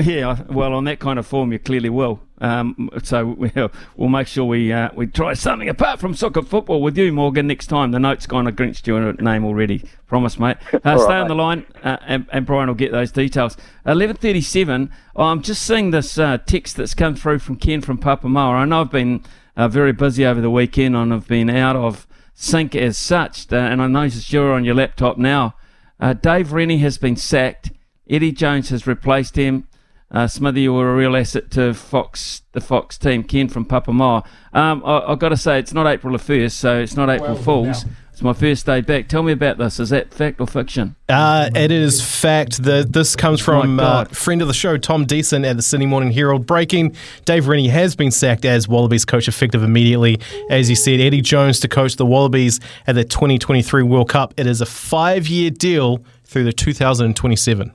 [0.00, 2.20] Yeah, well, on that kind of form, you clearly will.
[2.38, 6.82] Um, so we'll, we'll make sure we uh, we try something apart from soccer football
[6.82, 7.92] with you, Morgan, next time.
[7.92, 9.84] The note's kind of grinched your name already.
[10.06, 10.56] Promise, mate.
[10.84, 13.56] Uh, stay right, on the line, uh, and, and, Brian will get those details.
[13.86, 18.54] 11.37, I'm just seeing this uh, text that's come through from Ken from Papamoa.
[18.54, 19.24] I know I've been
[19.56, 23.50] uh, very busy over the weekend and I've been out of sync as such.
[23.52, 25.54] Uh, and I notice you're on your laptop now.
[25.98, 27.70] Uh, Dave Rennie has been sacked.
[28.08, 29.66] Eddie Jones has replaced him.
[30.10, 33.24] Uh, Smithy, you were a real asset to Fox, the Fox team.
[33.24, 34.24] Ken from Papamoa.
[34.52, 37.34] Um, I, have got to say, it's not April the 1st, so it's not April
[37.34, 37.84] well, Fool's.
[37.84, 37.90] Now.
[38.14, 39.08] It's my first day back.
[39.08, 39.80] Tell me about this.
[39.80, 40.94] Is that fact or fiction?
[41.08, 42.62] Uh, it is fact.
[42.62, 46.12] The, this comes from uh, friend of the show, Tom Decent at the Sydney Morning
[46.12, 46.46] Herald.
[46.46, 50.20] Breaking Dave Rennie has been sacked as Wallabies coach effective immediately.
[50.48, 54.32] As you said, Eddie Jones to coach the Wallabies at the 2023 World Cup.
[54.36, 57.72] It is a five year deal through the 2027.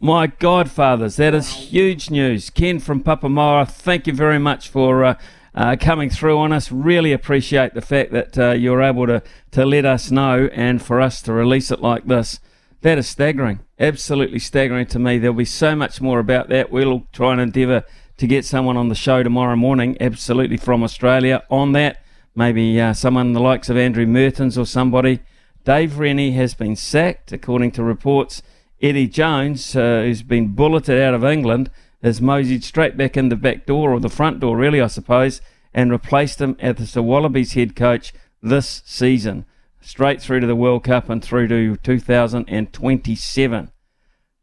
[0.00, 2.50] My godfathers, that is huge news.
[2.50, 5.14] Ken from Papamoa, thank you very much for uh,
[5.56, 6.70] uh, coming through on us.
[6.70, 9.22] Really appreciate the fact that uh, you're able to,
[9.52, 12.38] to let us know and for us to release it like this.
[12.82, 15.18] That is staggering, absolutely staggering to me.
[15.18, 16.70] There'll be so much more about that.
[16.70, 17.84] We'll try and endeavour
[18.18, 22.02] to get someone on the show tomorrow morning, absolutely from Australia, on that.
[22.34, 25.20] Maybe uh, someone the likes of Andrew Mehrtens or somebody.
[25.64, 28.42] Dave Rennie has been sacked, according to reports.
[28.80, 31.70] Eddie Jones, uh, who's been bulleted out of England,
[32.02, 35.40] has moseyed straight back in the back door, or the front door, really, I suppose,
[35.74, 38.12] and replaced him as the Wallabies head coach
[38.42, 39.44] this season
[39.86, 43.70] straight through to the World Cup and through to 2027.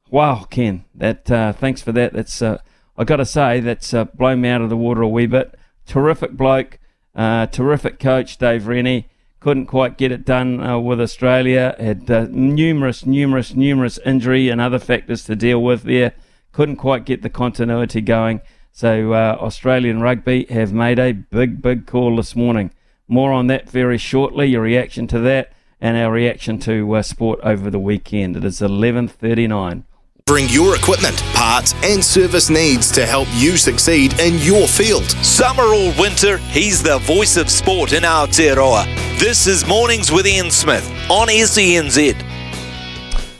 [0.09, 2.13] Wow, Ken, that uh, thanks for that.
[2.13, 2.59] That's uh,
[2.97, 5.55] I got to say that's uh, blown me out of the water a wee bit.
[5.85, 6.80] Terrific bloke,
[7.15, 9.09] uh, terrific coach, Dave Rennie.
[9.39, 11.75] Couldn't quite get it done uh, with Australia.
[11.77, 16.13] Had uh, numerous, numerous, numerous injury and other factors to deal with there.
[16.53, 18.39] Couldn't quite get the continuity going.
[18.71, 22.71] So Australian rugby have made a big, big call this morning.
[23.07, 24.47] More on that very shortly.
[24.47, 25.51] Your reaction to that
[25.84, 28.38] and our reaction to uh, sport over the weekend.
[28.38, 29.84] It is 11:39.
[30.25, 35.03] Bring your equipment, parts, and service needs to help you succeed in your field.
[35.21, 38.85] Summer or winter, he's the voice of sport in Aotearoa.
[39.19, 42.15] This is Mornings with Ian Smith on SENZ.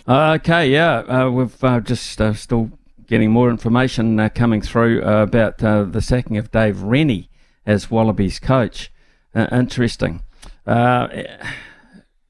[0.06, 2.70] Okay, yeah, uh, we've uh, just uh, still
[3.14, 7.30] getting more information uh, coming through uh, about uh, the sacking of Dave Rennie
[7.64, 8.92] as Wallabies coach.
[9.36, 10.24] Uh, interesting.
[10.66, 11.08] Uh,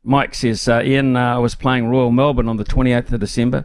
[0.04, 3.64] Mike says, Ian, I was playing Royal Melbourne on the 28th of December.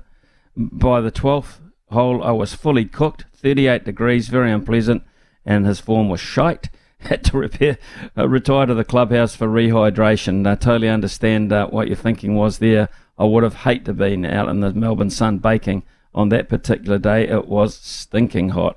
[0.57, 1.59] By the 12th
[1.91, 5.03] hole, I was fully cooked, 38 degrees, very unpleasant,
[5.45, 6.71] and his form was shite.
[7.01, 7.79] Had to repair,
[8.17, 10.47] uh, retire to the clubhouse for rehydration.
[10.47, 12.89] I totally understand uh, what your thinking was there.
[13.19, 15.83] I would have hated to been out in the Melbourne sun baking
[16.19, 17.29] on that particular day.
[17.29, 18.77] It was stinking hot.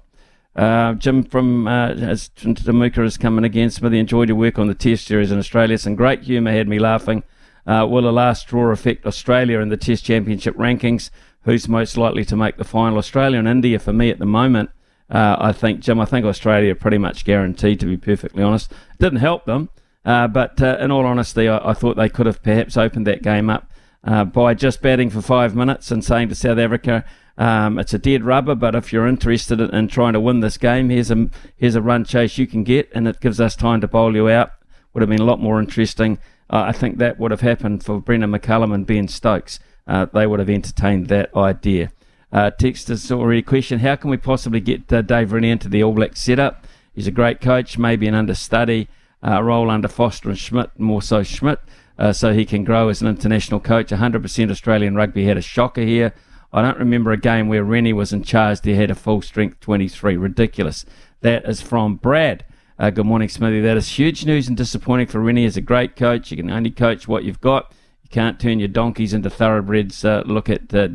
[0.56, 3.72] Uh, Jim from uh, Temuka is coming again.
[3.72, 5.78] Smithy enjoyed your work on the Test series in Australia.
[5.80, 7.24] Some great humour had me laughing.
[7.66, 11.10] Uh, will a last draw affect Australia in the Test Championship rankings?
[11.44, 13.00] Who's most likely to make the final?
[13.00, 14.70] Australia and India for me at the moment.
[15.10, 18.72] Uh, I think, Jim, I think Australia are pretty much guaranteed, to be perfectly honest.
[19.00, 19.70] Didn't help them,
[20.06, 23.24] uh, but uh, in all honesty, I, I, thought they could have perhaps opened that
[23.24, 23.70] game up
[24.04, 27.04] uh, by just batting for five minutes and saying to South Africa,
[27.42, 30.60] um, it's a dead rubber, but if you're interested in, in, trying to win this
[30.60, 31.28] game, here's a
[31.58, 34.30] here's a run chase you can get, and it gives us time to bowl you
[34.30, 34.52] out.
[34.94, 36.20] Would have been a lot more interesting.
[36.52, 39.60] Uh, I think that would have happened for Brendon McCullum and Ben Stokes.
[39.88, 41.92] Uh, they would have entertained that idea.
[42.32, 45.82] Uh, text us already question: How can we possibly get uh, Dave Rennie into the
[45.82, 46.68] All Black setup?
[46.94, 48.88] He's a great coach, maybe an understudy
[49.26, 51.58] uh, role under Foster and Schmidt, more so Schmidt,
[51.98, 53.90] uh, so he can grow as an international coach.
[53.90, 56.14] 100% Australian rugby had a shocker here.
[56.54, 58.62] I don't remember a game where Rennie was in charge.
[58.62, 60.18] They had a full strength 23.
[60.18, 60.86] Ridiculous.
[61.22, 62.44] That is from Brad.
[62.78, 63.62] Uh, good morning, Smithy.
[63.62, 66.30] That is huge news and disappointing for Rennie as a great coach.
[66.30, 67.72] You can only coach what you've got.
[68.04, 70.04] You can't turn your donkeys into thoroughbreds.
[70.04, 70.90] Uh, look at uh,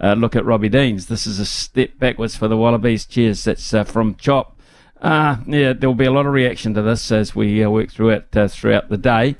[0.00, 1.06] uh look at Robbie Deans.
[1.06, 3.06] This is a step backwards for the Wallabies.
[3.06, 3.44] Cheers.
[3.44, 4.58] That's uh, from Chop.
[5.00, 8.10] Uh, yeah, there will be a lot of reaction to this as we work through
[8.10, 9.36] it throughout the day.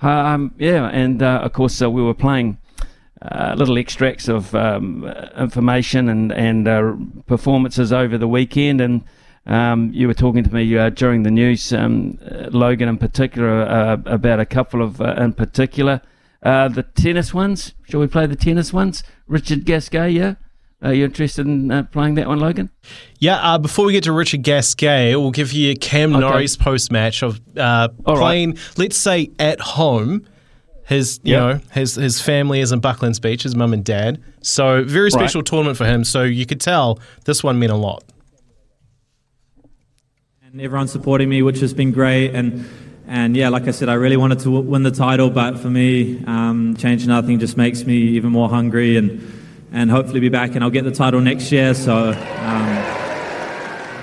[0.00, 2.58] Um, yeah, and of course we were playing
[3.22, 5.04] uh, little extracts of um,
[5.36, 6.94] information and and uh,
[7.26, 8.80] performances over the weekend.
[8.80, 9.04] And
[9.46, 13.62] um, you were talking to me uh, during the news, um, uh, Logan in particular,
[13.62, 16.00] uh, about a couple of uh, in particular.
[16.42, 17.74] the tennis ones.
[17.88, 19.02] Shall we play the tennis ones?
[19.26, 20.34] Richard Gasquet, yeah.
[20.80, 22.70] Are you interested in uh, playing that one, Logan?
[23.18, 26.20] Yeah, uh, before we get to Richard Gasquet, we'll give you Cam okay.
[26.20, 28.78] Norrie post match of uh, playing, right.
[28.78, 30.24] let's say, at home
[30.88, 31.40] his, you yep.
[31.40, 34.22] know, his his family is in Bucklands Beach, his mum and dad.
[34.40, 35.46] So very special right.
[35.46, 36.02] tournament for him.
[36.02, 38.04] So you could tell this one meant a lot.
[40.50, 42.34] And everyone's supporting me, which has been great.
[42.34, 42.66] And
[43.06, 46.24] and yeah, like I said, I really wanted to win the title, but for me,
[46.24, 49.20] um, changing nothing just makes me even more hungry and
[49.70, 51.74] and hopefully be back and I'll get the title next year.
[51.74, 52.12] So.
[52.12, 52.77] Um,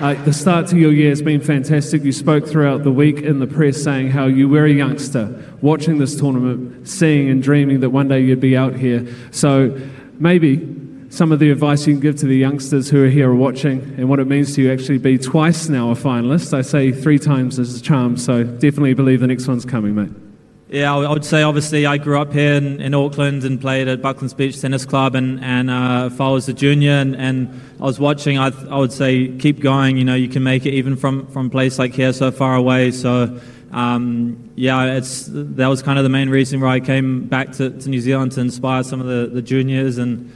[0.02, 2.04] uh, the start to your year has been fantastic.
[2.04, 6.00] You spoke throughout the week in the press saying how you were a youngster watching
[6.00, 9.08] this tournament, seeing and dreaming that one day you'd be out here.
[9.32, 9.80] So
[10.20, 10.76] maybe
[11.10, 14.10] some of the advice you can give to the youngsters who are here watching and
[14.10, 16.54] what it means to you actually be twice now a finalist.
[16.54, 20.25] I say three times is a charm, so definitely believe the next one's coming, mate.
[20.68, 24.02] Yeah, I would say obviously I grew up here in, in Auckland and played at
[24.02, 25.14] Bucklands Beach Tennis Club.
[25.14, 28.80] And, and uh, if I was a junior and, and I was watching, I, I
[28.80, 29.96] would say keep going.
[29.96, 32.56] You know, you can make it even from, from a place like here so far
[32.56, 32.90] away.
[32.90, 33.40] So,
[33.74, 37.70] um, yeah, it's, that was kind of the main reason why I came back to,
[37.70, 40.00] to New Zealand to inspire some of the, the juniors.
[40.00, 40.32] And,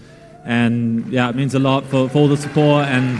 [0.45, 2.85] and yeah, it means a lot for, for all the support.
[2.85, 3.19] And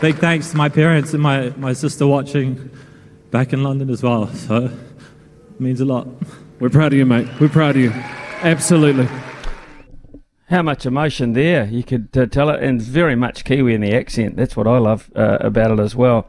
[0.00, 2.68] big thanks to my parents and my, my sister watching
[3.30, 4.26] back in London as well.
[4.26, 4.72] So
[5.62, 6.06] means a lot.
[6.60, 7.28] We're proud of you, mate.
[7.40, 7.90] We're proud of you.
[8.42, 9.08] Absolutely.
[10.48, 11.64] How much emotion there.
[11.64, 14.36] You could uh, tell it, and very much Kiwi in the accent.
[14.36, 16.28] That's what I love uh, about it as well.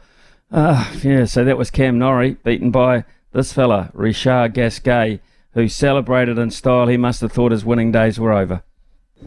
[0.52, 5.20] Uh, yeah, so that was Cam Norrie, beaten by this fella, Richard Gasquet,
[5.54, 6.88] who celebrated in style.
[6.88, 8.64] He must have thought his winning days were over.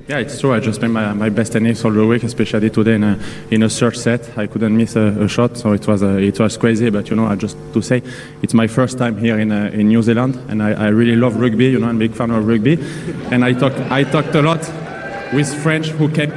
[0.08, 0.54] Yeah, it's true.
[0.54, 3.18] I just made my, my best innings all the week, especially today in a,
[3.50, 4.38] in a third set.
[4.38, 6.90] I couldn't miss a, a shot, so it was uh, it was crazy.
[6.90, 8.02] But you know, I just to say,
[8.40, 11.36] it's my first time here in uh, in New Zealand, and I, I really love
[11.40, 11.66] rugby.
[11.66, 12.78] You know, I'm a big fan of rugby,
[13.32, 14.60] and I talked I talked a lot
[15.32, 16.30] with French who came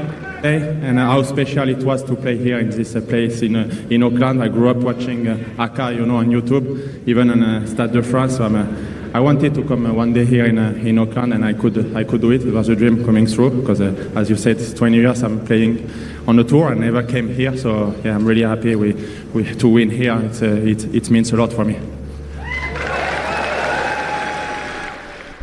[0.44, 4.02] and how special it was to play here in this uh, place in uh, in
[4.04, 4.42] Auckland.
[4.42, 8.02] I grew up watching uh, Aka, you know, on YouTube, even on uh, Stade de
[8.02, 8.38] France.
[8.38, 11.44] So I'm, I wanted to come uh, one day here in uh, in Auckland, and
[11.44, 12.44] I could I could do it.
[12.44, 15.44] It was a dream coming through because, uh, as you said, it's 20 years I'm
[15.46, 15.90] playing
[16.28, 16.68] on the tour.
[16.70, 18.94] I never came here, so yeah, I'm really happy we,
[19.34, 20.14] we to win here.
[20.14, 21.80] Uh, it it means a lot for me.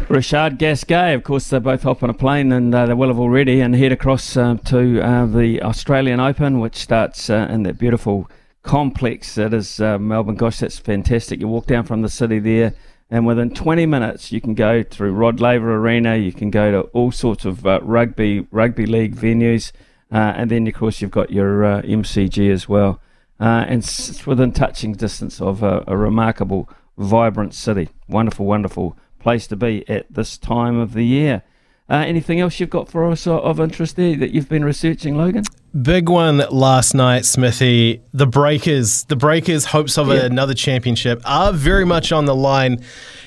[0.09, 3.19] Richard Gasquet, of course, they both hop on a plane and uh, they will have
[3.19, 8.31] already and head across uh, to uh, the Australian Open, which starts in that beautiful
[8.63, 10.37] complex that is Melbourne.
[10.37, 11.41] Gosh, that's fantastic.
[11.41, 12.73] You walk down from the city there,
[13.11, 16.81] and within 20 minutes, you can go through Rod Laver Arena, you can go to
[16.89, 19.73] all sorts of uh, rugby rugby league venues,
[20.11, 23.01] and then, of course, you've got your MCG as well.
[23.39, 26.69] and it's within touching distance of a, a remarkable,
[26.99, 27.91] vibrant city.
[28.09, 31.43] Wonderful, wonderful place to be at this time of the year.
[31.89, 35.45] Uh, anything else you've got for us of interest there that you've been researching, Logan?
[35.83, 38.01] Big one last night, Smithy.
[38.15, 40.25] The Breakers, the Breakers' hopes of yeah.
[40.25, 42.83] another championship are very much on the line.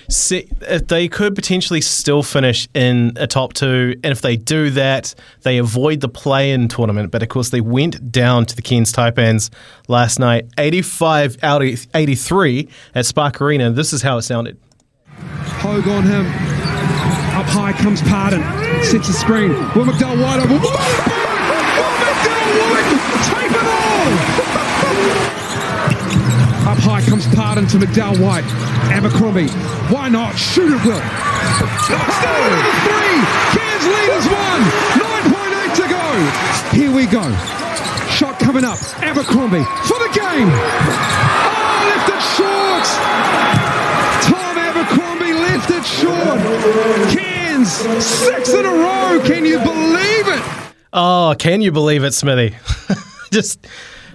[0.09, 4.71] See, if they could potentially still finish in a top two, and if they do
[4.71, 5.13] that,
[5.43, 7.11] they avoid the play-in tournament.
[7.11, 9.51] But of course, they went down to the Cairns Taipans
[9.87, 13.69] last night, 85 out of 83 at Spark Arena.
[13.69, 14.57] This is how it sounded.
[15.17, 16.25] Hogue on him.
[17.35, 18.41] Up high comes Pardon.
[18.83, 19.51] Sets the screen.
[19.51, 21.18] Will McDowell wide open.
[27.19, 28.45] Comes Pardon to McDowell White.
[28.91, 29.47] Abercrombie.
[29.91, 30.37] Why not?
[30.37, 31.01] Shoot it, Will.
[31.83, 33.19] Still another three.
[33.55, 34.61] Cairns lead is one.
[34.95, 36.05] 9.8 to go.
[36.77, 37.23] Here we go.
[38.09, 38.79] Shot coming up.
[39.03, 40.49] Abercrombie for the game.
[40.51, 42.87] Ah, oh, left it short.
[44.29, 46.39] Tom Abercrombie left it short.
[47.11, 47.69] Cairns,
[48.03, 49.21] six in a row.
[49.25, 50.43] Can you believe it?
[50.93, 52.55] Oh, can you believe it, Smithy?
[53.31, 53.67] Just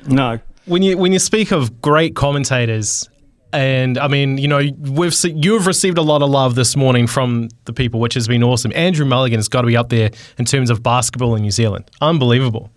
[0.06, 0.40] no.
[0.66, 3.09] When you when you speak of great commentators,
[3.53, 7.49] and I mean, you know, we've you've received a lot of love this morning from
[7.66, 8.73] the people, which has been awesome.
[8.74, 11.91] Andrew Mulligan has got to be up there in terms of basketball in New Zealand.
[12.01, 12.70] Unbelievable.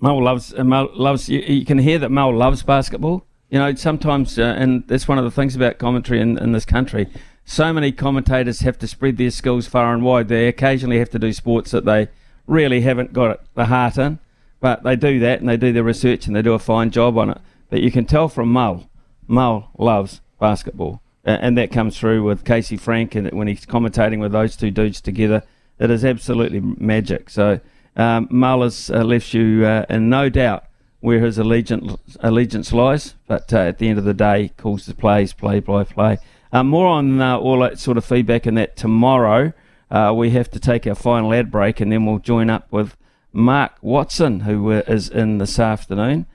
[0.00, 1.28] Mel loves uh, Mel loves.
[1.28, 3.26] You, you, can hear that Mel loves basketball.
[3.50, 6.64] You know, sometimes, uh, and that's one of the things about commentary in, in this
[6.64, 7.08] country.
[7.44, 10.28] So many commentators have to spread their skills far and wide.
[10.28, 12.08] They occasionally have to do sports that they
[12.46, 14.18] really haven't got the heart in,
[14.64, 17.18] but they do that and they do their research and they do a fine job
[17.18, 17.38] on it.
[17.68, 18.88] But you can tell from Mull,
[19.28, 24.32] Mull loves basketball, and that comes through with Casey Frank and when he's commentating with
[24.32, 25.42] those two dudes together.
[25.78, 27.28] It is absolutely magic.
[27.28, 27.60] So
[27.94, 30.64] um, Mull has uh, left you uh, in no doubt
[31.00, 34.94] where his allegiance, allegiance lies, but uh, at the end of the day, calls the
[34.94, 36.16] plays, play by play.
[36.54, 39.52] Uh, more on uh, all that sort of feedback and that tomorrow.
[39.90, 42.96] Uh, we have to take our final ad break and then we'll join up with
[43.34, 46.26] Mark Watson, who uh, in this afternoon.